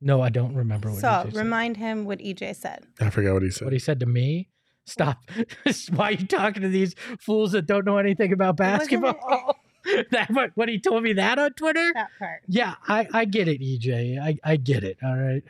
no, 0.00 0.20
I 0.22 0.28
don't 0.28 0.54
remember 0.54 0.90
what 0.90 1.00
So 1.00 1.08
he 1.10 1.22
said. 1.24 1.32
So 1.34 1.38
remind 1.40 1.76
him 1.76 2.04
what 2.04 2.18
EJ 2.20 2.56
said. 2.56 2.86
I 3.00 3.10
forgot 3.10 3.34
what 3.34 3.42
he 3.42 3.50
said. 3.50 3.64
what 3.64 3.72
he 3.72 3.78
said 3.78 4.00
to 4.00 4.06
me. 4.06 4.48
Stop. 4.86 5.18
Why 5.92 6.08
are 6.08 6.12
you 6.12 6.26
talking 6.26 6.62
to 6.62 6.68
these 6.68 6.94
fools 7.20 7.52
that 7.52 7.66
don't 7.66 7.84
know 7.84 7.98
anything 7.98 8.32
about 8.32 8.58
wasn't- 8.58 8.78
basketball? 9.02 9.56
that 10.10 10.30
what, 10.30 10.50
when 10.54 10.68
he 10.68 10.78
told 10.78 11.02
me 11.02 11.12
that 11.14 11.38
on 11.38 11.52
Twitter? 11.52 11.90
that 11.94 12.08
part. 12.18 12.40
Yeah, 12.46 12.74
I, 12.86 13.06
I 13.12 13.24
get 13.26 13.48
it, 13.48 13.60
EJ. 13.60 14.18
I, 14.20 14.36
I 14.44 14.56
get 14.56 14.84
it. 14.84 14.96
All 15.02 15.16
right. 15.16 15.42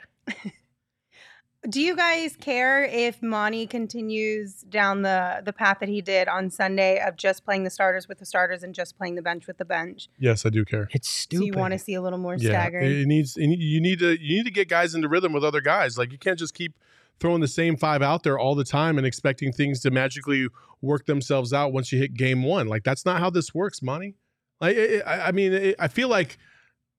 Do 1.68 1.80
you 1.80 1.96
guys 1.96 2.36
care 2.36 2.84
if 2.84 3.20
Monty 3.20 3.66
continues 3.66 4.62
down 4.68 5.02
the 5.02 5.42
the 5.44 5.52
path 5.52 5.78
that 5.80 5.88
he 5.88 6.00
did 6.00 6.28
on 6.28 6.50
Sunday 6.50 7.00
of 7.04 7.16
just 7.16 7.44
playing 7.44 7.64
the 7.64 7.70
starters 7.70 8.06
with 8.06 8.20
the 8.20 8.26
starters 8.26 8.62
and 8.62 8.72
just 8.72 8.96
playing 8.96 9.16
the 9.16 9.22
bench 9.22 9.48
with 9.48 9.58
the 9.58 9.64
bench? 9.64 10.08
Yes, 10.20 10.46
I 10.46 10.50
do 10.50 10.64
care. 10.64 10.88
It's 10.92 11.08
So 11.08 11.22
stupid. 11.22 11.46
you 11.46 11.54
want 11.54 11.72
to 11.72 11.78
see 11.78 11.94
a 11.94 12.00
little 12.00 12.18
more 12.18 12.36
Yeah, 12.36 12.50
staggering? 12.50 13.00
it 13.00 13.06
needs. 13.06 13.36
You 13.36 13.80
need 13.80 13.98
to. 13.98 14.10
You 14.22 14.36
need 14.38 14.44
to 14.44 14.52
get 14.52 14.68
guys 14.68 14.94
into 14.94 15.08
rhythm 15.08 15.32
with 15.32 15.42
other 15.42 15.60
guys. 15.60 15.98
Like 15.98 16.12
you 16.12 16.18
can't 16.18 16.38
just 16.38 16.54
keep 16.54 16.74
throwing 17.18 17.40
the 17.40 17.48
same 17.48 17.76
five 17.76 18.02
out 18.02 18.22
there 18.22 18.38
all 18.38 18.54
the 18.54 18.62
time 18.64 18.96
and 18.96 19.04
expecting 19.04 19.52
things 19.52 19.80
to 19.80 19.90
magically 19.90 20.46
work 20.80 21.06
themselves 21.06 21.52
out 21.52 21.72
once 21.72 21.90
you 21.90 21.98
hit 21.98 22.14
game 22.14 22.44
one. 22.44 22.68
Like 22.68 22.84
that's 22.84 23.04
not 23.04 23.18
how 23.18 23.30
this 23.30 23.52
works, 23.52 23.82
Monty. 23.82 24.14
Like 24.60 24.76
I, 24.76 25.00
I 25.00 25.26
I 25.28 25.32
mean, 25.32 25.52
it, 25.52 25.76
I 25.80 25.88
feel 25.88 26.08
like, 26.08 26.38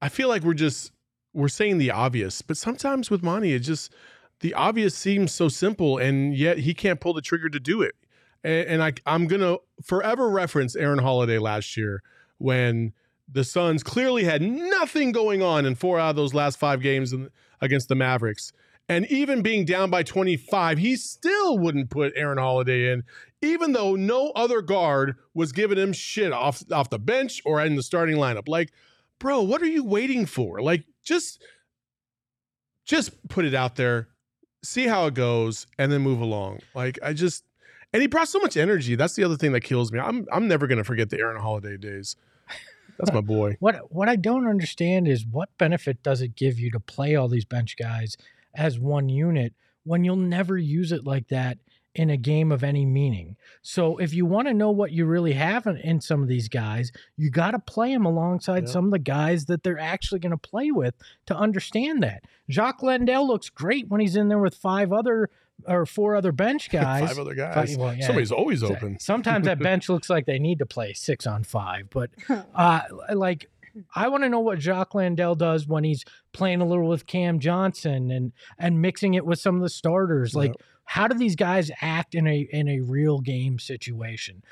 I 0.01 0.09
feel 0.09 0.27
like 0.27 0.43
we're 0.43 0.53
just 0.53 0.91
we're 1.33 1.47
saying 1.47 1.77
the 1.77 1.91
obvious, 1.91 2.41
but 2.41 2.57
sometimes 2.57 3.09
with 3.09 3.23
Monty, 3.23 3.53
it 3.53 3.59
just 3.59 3.93
the 4.41 4.53
obvious 4.53 4.95
seems 4.95 5.31
so 5.31 5.49
simple, 5.49 5.97
and 5.97 6.35
yet 6.35 6.59
he 6.59 6.73
can't 6.73 6.99
pull 6.99 7.13
the 7.13 7.21
trigger 7.21 7.49
to 7.49 7.59
do 7.59 7.81
it. 7.81 7.95
And, 8.43 8.67
and 8.67 8.83
I, 8.83 8.93
I'm 9.05 9.27
gonna 9.27 9.57
forever 9.83 10.29
reference 10.29 10.75
Aaron 10.75 10.99
Holiday 10.99 11.37
last 11.37 11.75
year 11.77 12.01
when 12.37 12.93
the 13.31 13.43
Suns 13.43 13.83
clearly 13.83 14.23
had 14.23 14.41
nothing 14.41 15.11
going 15.11 15.41
on 15.41 15.65
in 15.65 15.75
four 15.75 15.99
out 15.99 16.11
of 16.11 16.15
those 16.15 16.33
last 16.33 16.57
five 16.57 16.81
games 16.81 17.13
in, 17.13 17.29
against 17.61 17.89
the 17.89 17.95
Mavericks. 17.95 18.51
And 18.87 19.05
even 19.11 19.43
being 19.43 19.65
down 19.65 19.91
by 19.91 20.01
25, 20.01 20.79
he 20.79 20.95
still 20.95 21.59
wouldn't 21.59 21.91
put 21.91 22.13
Aaron 22.15 22.39
Holiday 22.39 22.91
in, 22.91 23.03
even 23.41 23.73
though 23.73 23.95
no 23.95 24.31
other 24.31 24.63
guard 24.63 25.15
was 25.35 25.51
giving 25.51 25.77
him 25.77 25.93
shit 25.93 26.31
off 26.31 26.63
off 26.71 26.89
the 26.89 26.97
bench 26.97 27.41
or 27.45 27.61
in 27.61 27.75
the 27.75 27.83
starting 27.83 28.17
lineup. 28.17 28.47
Like, 28.47 28.71
bro, 29.19 29.41
what 29.41 29.61
are 29.61 29.67
you 29.67 29.83
waiting 29.83 30.25
for? 30.25 30.61
Like, 30.61 30.85
just 31.03 31.43
just 32.83 33.27
put 33.29 33.45
it 33.45 33.53
out 33.53 33.75
there, 33.75 34.07
see 34.63 34.87
how 34.87 35.05
it 35.07 35.13
goes, 35.13 35.67
and 35.77 35.91
then 35.91 36.01
move 36.01 36.21
along. 36.21 36.59
Like, 36.73 36.99
I 37.03 37.13
just 37.13 37.43
and 37.93 38.01
he 38.01 38.07
brought 38.07 38.27
so 38.27 38.39
much 38.39 38.57
energy. 38.57 38.95
That's 38.95 39.15
the 39.15 39.23
other 39.23 39.35
thing 39.35 39.51
that 39.53 39.61
kills 39.61 39.91
me. 39.91 39.99
I'm 39.99 40.27
I'm 40.31 40.47
never 40.47 40.67
gonna 40.67 40.83
forget 40.83 41.09
the 41.09 41.19
Aaron 41.19 41.41
Holiday 41.41 41.77
days. 41.77 42.15
That's 42.97 43.13
my 43.13 43.21
boy. 43.21 43.57
What 43.59 43.91
what 43.91 44.09
I 44.09 44.15
don't 44.15 44.47
understand 44.47 45.07
is 45.07 45.25
what 45.25 45.49
benefit 45.57 46.03
does 46.03 46.21
it 46.21 46.35
give 46.35 46.59
you 46.59 46.71
to 46.71 46.79
play 46.79 47.15
all 47.15 47.27
these 47.27 47.45
bench 47.45 47.75
guys 47.77 48.17
as 48.53 48.79
one 48.79 49.09
unit 49.09 49.53
when 49.83 50.03
you'll 50.03 50.15
never 50.17 50.57
use 50.57 50.91
it 50.91 51.05
like 51.05 51.29
that 51.29 51.57
in 51.99 52.09
a 52.09 52.15
game 52.15 52.49
of 52.49 52.63
any 52.63 52.85
meaning. 52.85 53.35
So 53.61 53.97
if 53.97 54.13
you 54.13 54.25
want 54.25 54.47
to 54.47 54.53
know 54.53 54.71
what 54.71 54.93
you 54.93 55.05
really 55.05 55.33
have 55.33 55.67
in, 55.67 55.75
in 55.77 55.99
some 55.99 56.21
of 56.21 56.29
these 56.29 56.47
guys, 56.47 56.93
you 57.17 57.29
got 57.29 57.51
to 57.51 57.59
play 57.59 57.91
them 57.93 58.05
alongside 58.05 58.63
Yeah. 58.67 58.71
some 58.71 58.85
of 58.85 58.91
the 58.91 58.99
guys 58.99 59.45
that 59.47 59.63
they're 59.63 59.77
actually 59.77 60.19
going 60.19 60.31
to 60.31 60.37
play 60.37 60.71
with 60.71 60.93
to 61.25 61.35
understand 61.35 62.01
that. 62.03 62.23
Jock 62.47 62.81
Landale 62.81 63.27
looks 63.27 63.49
great 63.49 63.89
when 63.89 63.99
he's 63.99 64.15
in 64.15 64.29
there 64.29 64.39
with 64.39 64.55
five 64.55 64.93
other 64.93 65.29
or 65.67 65.85
four 65.85 66.15
other 66.15 66.31
bench 66.31 66.69
guys. 66.71 67.09
Five 67.09 67.19
other 67.19 67.35
guys. 67.35 67.75
well, 67.77 67.93
yeah. 67.93 68.05
Somebody's 68.05 68.31
always 68.31 68.63
open. 68.63 68.97
Sometimes 68.97 69.43
that 69.45 69.59
bench 69.69 69.89
looks 69.89 70.09
like 70.09 70.25
they 70.25 70.39
need 70.39 70.59
to 70.59 70.65
play 70.65 70.93
six 70.93 71.27
on 71.27 71.43
five, 71.43 71.89
but 71.89 72.11
uh, 72.55 72.79
like 73.13 73.49
I 73.93 74.07
want 74.07 74.23
to 74.23 74.29
know 74.29 74.39
what 74.39 74.59
Jock 74.59 74.95
Landale 74.95 75.35
does 75.35 75.67
when 75.67 75.83
he's 75.83 76.05
playing 76.31 76.61
a 76.61 76.65
little 76.65 76.87
with 76.87 77.05
Cam 77.05 77.39
Johnson 77.39 78.09
and 78.09 78.31
and 78.57 78.81
mixing 78.81 79.15
it 79.15 79.25
with 79.25 79.39
some 79.39 79.55
of 79.57 79.61
the 79.61 79.69
starters. 79.69 80.33
Like, 80.33 80.53
how 80.89 81.07
do 81.07 81.15
these 81.15 81.35
guys 81.35 81.69
act 81.81 82.15
in 82.15 82.25
a 82.25 82.49
in 82.51 82.67
a 82.67 82.79
real 82.79 83.19
game 83.19 83.59
situation? 83.59 84.43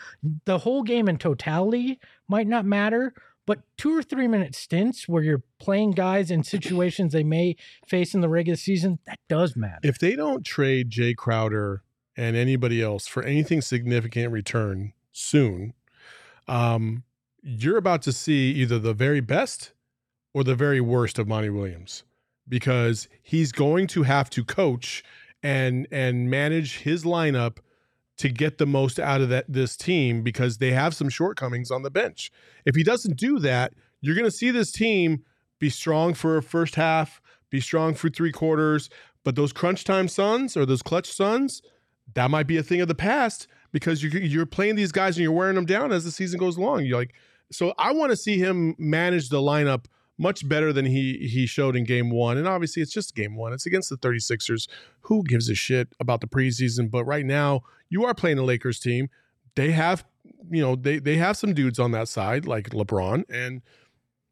The 0.46 0.60
whole 0.60 0.84
game 0.84 1.10
in 1.10 1.18
totality 1.18 2.00
might 2.28 2.46
not 2.46 2.64
matter. 2.64 3.16
But 3.48 3.62
two 3.76 3.98
or 3.98 4.04
three 4.04 4.28
minute 4.28 4.54
stints 4.54 5.08
where 5.08 5.24
you're 5.24 5.42
playing 5.58 5.92
guys 5.92 6.30
in 6.30 6.44
situations 6.44 7.14
they 7.14 7.24
may 7.24 7.56
face 7.88 8.14
in 8.14 8.22
the 8.22 8.30
regular 8.30 8.56
season, 8.56 9.00
that 9.08 9.18
does 9.28 9.56
matter. 9.56 9.80
If 9.82 9.98
they 9.98 10.16
don't 10.16 10.46
trade 10.46 10.92
Jae 10.92 11.16
Crowder 11.16 11.82
and 12.16 12.36
anybody 12.36 12.84
else 12.84 13.08
for 13.08 13.24
anything 13.24 13.62
significant 13.62 14.32
return 14.32 14.94
soon, 15.12 15.74
um, 16.48 17.04
you're 17.42 17.78
about 17.78 18.04
to 18.04 18.12
see 18.12 18.52
either 18.52 18.78
the 18.78 18.94
very 18.94 19.22
best 19.22 19.72
or 20.36 20.44
the 20.44 20.56
very 20.56 20.82
worst 20.82 21.18
of 21.18 21.28
Monty 21.28 21.50
Williams 21.50 22.04
because 22.48 23.08
he's 23.24 23.52
going 23.52 23.88
to 23.88 24.04
have 24.04 24.30
to 24.32 24.44
coach 24.44 25.04
and 25.44 25.88
and 25.92 26.30
manage 26.30 26.80
his 26.80 27.04
lineup 27.04 27.58
to 28.18 28.30
get 28.30 28.58
the 28.58 28.66
most 28.66 29.00
out 29.00 29.22
of 29.22 29.30
that 29.30 29.46
this 29.48 29.78
team 29.78 30.24
because 30.24 30.58
they 30.58 30.72
have 30.72 30.96
some 30.96 31.10
shortcomings 31.10 31.72
on 31.72 31.84
the 31.84 31.92
bench. 31.92 32.32
If 32.66 32.76
he 32.76 32.84
doesn't 32.84 33.18
do 33.18 33.40
that, 33.40 33.74
you're 34.02 34.16
going 34.16 34.26
to 34.26 34.32
see 34.32 34.52
this 34.52 34.72
team 34.72 35.24
be 35.60 35.70
strong 35.70 36.14
for 36.14 36.38
a 36.38 36.44
first 36.44 36.76
half, 36.76 37.22
be 37.50 37.60
strong 37.60 37.94
for 37.94 38.10
three 38.10 38.32
quarters, 38.32 38.90
but 39.24 39.36
those 39.36 39.54
crunch 39.54 39.84
time 39.84 40.08
Suns 40.08 40.58
or 40.58 40.66
those 40.66 40.82
clutch 40.82 41.12
Suns, 41.12 41.62
that 42.14 42.32
might 42.32 42.48
be 42.48 42.58
a 42.58 42.64
thing 42.64 42.82
of 42.82 42.88
the 42.88 42.96
past 42.96 43.48
because 43.72 44.02
you're 44.02 44.22
you're 44.22 44.46
playing 44.46 44.76
these 44.76 44.92
guys 44.92 45.18
and 45.18 45.24
you're 45.24 45.32
wearing 45.32 45.56
them 45.56 45.66
down 45.66 45.92
as 45.92 46.04
the 46.04 46.12
season 46.12 46.40
goes 46.40 46.58
along. 46.58 46.86
You're 46.86 46.98
like, 46.98 47.14
so 47.52 47.74
I 47.78 47.94
want 47.94 48.12
to 48.12 48.18
see 48.18 48.38
him 48.38 48.76
manage 48.78 49.30
the 49.30 49.40
lineup 49.40 49.86
much 50.18 50.48
better 50.48 50.74
than 50.74 50.86
he 50.86 51.28
he 51.28 51.46
showed 51.46 51.76
in 51.76 51.84
game 51.84 52.10
one. 52.10 52.38
And 52.38 52.48
obviously 52.48 52.82
it's 52.82 52.92
just 52.92 53.16
game 53.16 53.36
one. 53.36 53.54
It's 53.54 53.66
against 53.66 53.90
the 53.90 53.98
36ers. 53.98 54.68
Who 55.02 55.24
gives 55.24 55.50
a 55.50 55.56
shit 55.56 55.90
about 56.00 56.22
the 56.22 56.28
preseason? 56.28 56.90
But 56.90 57.06
right 57.06 57.26
now, 57.26 57.62
you 57.90 58.06
are 58.06 58.14
playing 58.14 58.40
a 58.40 58.44
Lakers 58.44 58.80
team. 58.80 59.10
They 59.56 59.72
have, 59.72 60.06
you 60.50 60.62
know, 60.62 60.76
they 60.76 61.00
they 61.00 61.18
have 61.18 61.38
some 61.38 61.54
dudes 61.54 61.80
on 61.80 61.92
that 61.92 62.08
side, 62.08 62.46
like 62.46 62.70
LeBron. 62.70 63.26
And 63.30 63.62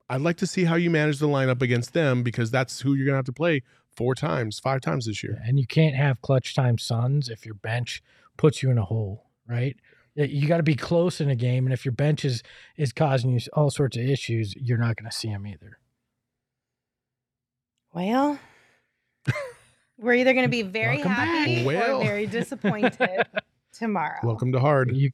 I'd 0.10 0.22
like 0.22 0.38
to 0.38 0.48
see 0.48 0.66
how 0.66 0.76
you 0.76 0.90
manage 0.90 1.20
the 1.20 1.28
lineup 1.28 1.62
against 1.62 1.94
them 1.94 2.24
because 2.24 2.52
that's 2.52 2.82
who 2.82 2.94
you're 2.94 3.06
gonna 3.06 3.18
have 3.18 3.26
to 3.26 3.34
play 3.34 3.64
four 3.96 4.14
times, 4.14 4.60
five 4.60 4.82
times 4.82 5.06
this 5.06 5.24
year. 5.24 5.42
And 5.46 5.60
you 5.60 5.66
can't 5.66 5.96
have 5.96 6.22
clutch 6.22 6.54
time 6.54 6.78
Suns 6.78 7.30
if 7.30 7.46
your 7.46 7.56
bench 7.56 8.04
puts 8.38 8.62
you 8.62 8.70
in 8.70 8.78
a 8.78 8.86
hole, 8.86 9.30
right? 9.48 9.78
Y- 10.16 10.24
You 10.26 10.47
got 10.47 10.57
to 10.57 10.63
be 10.63 10.76
close 10.76 11.20
in 11.22 11.30
a 11.30 11.36
game, 11.36 11.66
and 11.66 11.74
if 11.74 11.86
your 11.86 11.91
bench 11.93 12.24
is 12.26 12.41
is 12.78 12.91
causing 12.93 13.32
you 13.32 13.39
all 13.53 13.70
sorts 13.70 13.97
of 13.97 14.03
issues, 14.03 14.53
you're 14.55 14.78
not 14.78 14.95
going 14.95 15.09
to 15.09 15.16
see 15.16 15.30
them 15.30 15.45
either. 15.47 15.78
Well, 17.93 18.38
we're 19.97 20.13
either 20.16 20.34
going 20.34 20.45
to 20.45 20.49
be 20.49 20.61
very 20.63 20.97
Welcome 20.97 21.11
happy 21.11 21.66
Well. 21.66 22.01
or 22.01 22.03
very 22.03 22.26
disappointed 22.28 22.97
tomorrow. 23.74 24.20
Welcome 24.24 24.51
to 24.51 24.59
hard. 24.59 24.95
You 24.95 25.11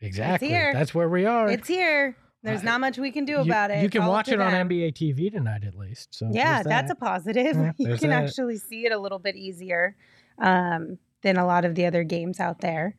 exactly. 0.00 0.48
here. 0.48 0.72
That's 0.72 0.94
where 0.94 1.08
we 1.08 1.26
are. 1.26 1.48
It's 1.50 1.68
here. 1.68 2.16
There's 2.42 2.60
Uh, 2.60 2.64
not 2.64 2.80
much 2.80 2.98
we 2.98 3.10
can 3.10 3.24
do 3.24 3.32
You- 3.34 3.38
about 3.40 3.70
it. 3.70 3.82
You 3.82 3.90
can 3.90 4.02
all 4.02 4.10
watch 4.10 4.26
to 4.26 4.34
it 4.34 4.40
on. 4.40 4.52
NBA 4.52 4.92
TV 4.94 5.30
tonight, 5.30 5.64
at 5.64 5.74
least. 5.74 6.14
So 6.14 6.28
Yeah, 6.30 6.62
there's 6.62 6.66
that's 6.66 6.90
a 6.90 6.94
positive. 6.94 7.56
Yeah, 7.56 7.72
you 7.78 7.96
can 7.96 8.10
that. 8.10 8.24
actually 8.24 8.56
see 8.58 8.86
it 8.86 8.92
a 8.92 8.98
little 8.98 9.18
bit 9.18 9.36
easier 9.36 9.96
um, 10.38 10.98
than 11.22 11.36
a 11.36 11.46
lot 11.46 11.64
of 11.64 11.74
the 11.74 11.86
other 11.86 12.04
games 12.04 12.40
out 12.40 12.60
there. 12.60 12.96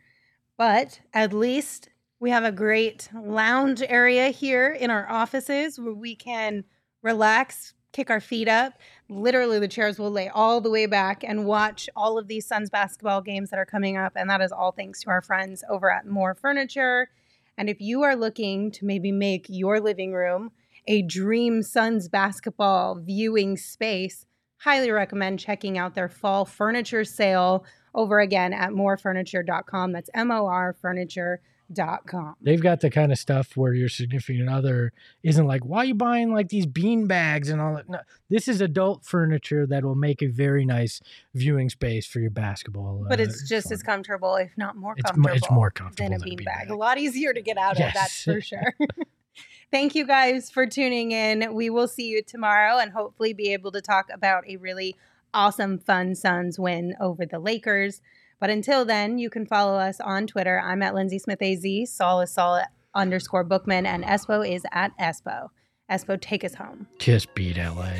But 0.58 1.02
at 1.14 1.34
least 1.34 1.90
we 2.20 2.30
have 2.30 2.44
a 2.44 2.52
great 2.52 3.10
lounge 3.14 3.82
area 3.82 4.30
here 4.30 4.70
in 4.70 4.90
our 4.90 5.10
offices 5.10 5.80
where 5.80 5.94
we 5.94 6.16
can 6.16 6.64
relax, 7.02 7.74
kick 7.92 8.10
our 8.10 8.22
feet 8.22 8.48
up. 8.48 8.74
Literally, 9.10 9.60
the 9.60 9.68
chairs 9.68 10.00
will 10.00 10.12
lay 10.12 10.30
all 10.30 10.62
the 10.62 10.70
way 10.70 10.86
back 10.86 11.24
and 11.24 11.46
watch 11.46 11.90
all 11.96 12.18
of 12.18 12.28
these 12.28 12.48
Suns 12.48 12.70
basketball 12.70 13.22
games 13.22 13.50
that 13.50 13.60
are 13.60 13.66
coming 13.66 13.98
up. 13.98 14.14
And 14.16 14.30
that 14.30 14.42
is 14.42 14.52
all 14.52 14.72
thanks 14.72 15.02
to 15.04 15.10
our 15.10 15.22
friends 15.22 15.64
over 15.70 15.92
at 15.92 16.08
Mor 16.08 16.34
Furniture. 16.34 17.10
And 17.58 17.70
if 17.70 17.80
you 17.80 18.04
are 18.04 18.16
looking 18.16 18.72
to 18.72 18.86
maybe 18.86 19.12
make 19.12 19.46
your 19.50 19.80
living 19.80 20.14
room 20.14 20.52
a 20.88 21.02
dream 21.02 21.64
Suns 21.64 22.08
basketball 22.08 22.96
viewing 22.96 23.58
space, 23.58 24.26
highly 24.58 24.92
recommend 24.92 25.40
checking 25.40 25.78
out 25.78 25.96
their 25.96 26.10
fall 26.10 26.46
furniture 26.46 27.04
sale 27.04 27.66
over 27.96 28.20
again 28.20 28.54
at 28.54 28.70
morfurniture.com. 28.70 29.92
That's 29.94 30.10
M 30.14 30.30
O 30.30 30.46
R 30.46 30.74
furniture.com. 30.74 32.36
They've 32.42 32.62
got 32.62 32.82
the 32.82 32.90
kind 32.92 33.12
of 33.12 33.18
stuff 33.18 33.56
where 33.58 33.74
your 33.74 33.90
significant 33.90 34.50
other 34.50 34.94
isn't 35.24 35.48
like, 35.48 35.66
why 35.66 35.80
are 35.80 35.86
you 35.86 35.96
buying 35.96 36.32
like 36.34 36.50
these 36.50 36.66
bean 36.68 37.08
bags 37.08 37.50
and 37.50 37.60
all 37.60 37.76
that? 37.76 37.90
No, 37.90 38.00
this 38.30 38.48
is 38.48 38.62
adult 38.62 39.04
furniture 39.06 39.66
that 39.68 39.84
will 39.84 39.96
make 39.96 40.22
a 40.22 40.28
very 40.28 40.66
nice 40.66 41.02
viewing 41.34 41.70
space 41.70 42.06
for 42.06 42.20
your 42.20 42.30
basketball. 42.30 43.04
But 43.10 43.20
uh, 43.20 43.24
it's 43.24 43.48
just 43.50 43.68
fun. 43.70 43.74
as 43.74 43.82
comfortable, 43.84 44.36
if 44.36 44.52
not 44.58 44.76
more 44.76 44.94
It's 44.98 45.10
comfortable. 45.10 45.30
mo- 45.30 45.36
it's 45.36 45.52
more 45.52 45.72
comfortable 45.72 46.10
than 46.10 46.14
a 46.16 46.20
than 46.20 46.28
a 46.28 46.36
beanbag. 46.36 46.68
beanbag. 46.68 46.70
A 46.70 46.76
lot 46.76 46.98
easier 47.00 47.34
to 47.34 47.42
get 47.42 47.58
out 47.58 47.74
of, 47.80 47.94
that's 47.94 47.96
Yes. 47.96 48.36
for 48.36 48.42
sure. 48.42 48.74
Thank 49.72 49.96
you 49.96 50.06
guys 50.06 50.52
for 50.52 50.68
tuning 50.68 51.12
in. 51.12 51.54
We 51.56 51.70
will 51.70 51.88
see 51.88 52.08
you 52.08 52.22
tomorrow 52.22 52.78
and 52.78 52.92
hopefully 52.92 53.34
be 53.34 53.52
able 53.54 53.72
to 53.72 53.82
talk 53.82 54.08
about 54.14 54.48
a 54.48 54.58
really 54.58 54.96
awesome, 55.36 55.78
fun 55.78 56.16
Suns 56.16 56.58
win 56.58 56.96
over 57.00 57.26
the 57.26 57.40
Lakers. 57.40 58.02
But 58.40 58.50
until 58.50 58.86
then, 58.86 59.18
you 59.18 59.30
can 59.30 59.46
follow 59.46 59.78
us 59.78 60.00
on 60.00 60.26
Twitter. 60.26 60.60
I'm 60.60 60.82
at 60.82 60.96
Lindsay 60.96 61.20
Smith 61.20 61.42
AZ, 61.42 61.66
Saul 61.94 62.22
is 62.22 62.32
Saul 62.32 62.64
underscore 62.96 63.44
Bookman, 63.44 63.86
and 63.86 64.04
Espo 64.04 64.48
is 64.48 64.64
at 64.72 64.98
Espo. 64.98 65.50
Espo, 65.92 66.20
take 66.20 66.44
us 66.44 66.56
home. 66.56 66.88
Kiss 66.98 67.26
beat 67.26 67.58
LA. 67.58 67.92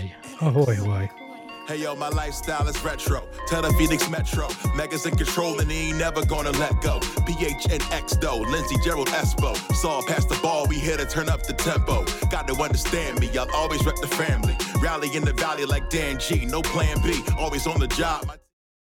Ahoy, 0.42 0.76
hoy. 0.76 1.25
Hey 1.68 1.78
yo, 1.78 1.96
my 1.96 2.10
lifestyle 2.10 2.68
is 2.68 2.80
retro. 2.84 3.28
Tell 3.48 3.64
the 3.64 3.74
Phoenix 3.74 4.08
Metro. 4.08 4.48
Megas 4.76 5.08
in 5.08 5.16
control 5.16 5.60
and 5.60 5.72
he 5.72 5.90
ain't 5.90 5.98
never 5.98 6.24
gonna 6.24 6.52
let 6.52 6.80
go. 6.80 7.00
PHNX 7.00 8.22
though, 8.22 8.38
Lindsey 8.38 8.76
Gerald 8.84 9.08
Espo. 9.08 9.56
Saw 9.74 10.06
past 10.06 10.30
the 10.30 10.38
ball, 10.44 10.68
we 10.68 10.78
here 10.78 10.96
to 10.96 11.06
turn 11.06 11.28
up 11.28 11.42
the 11.42 11.54
tempo. 11.54 12.06
Got 12.30 12.48
to 12.50 12.54
understand 12.62 13.20
me, 13.20 13.36
I'll 13.36 13.50
always 13.56 13.84
rep 13.84 13.96
the 13.96 14.08
family. 14.08 14.56
Rally 14.80 15.16
in 15.16 15.26
the 15.26 15.34
valley 15.34 15.66
like 15.66 15.90
Dan 15.90 16.20
G, 16.20 16.46
no 16.46 16.62
plan 16.62 17.02
B. 17.02 17.24
Always 17.40 17.66
on 17.66 17.80
the 17.80 17.88
job. 17.88 18.30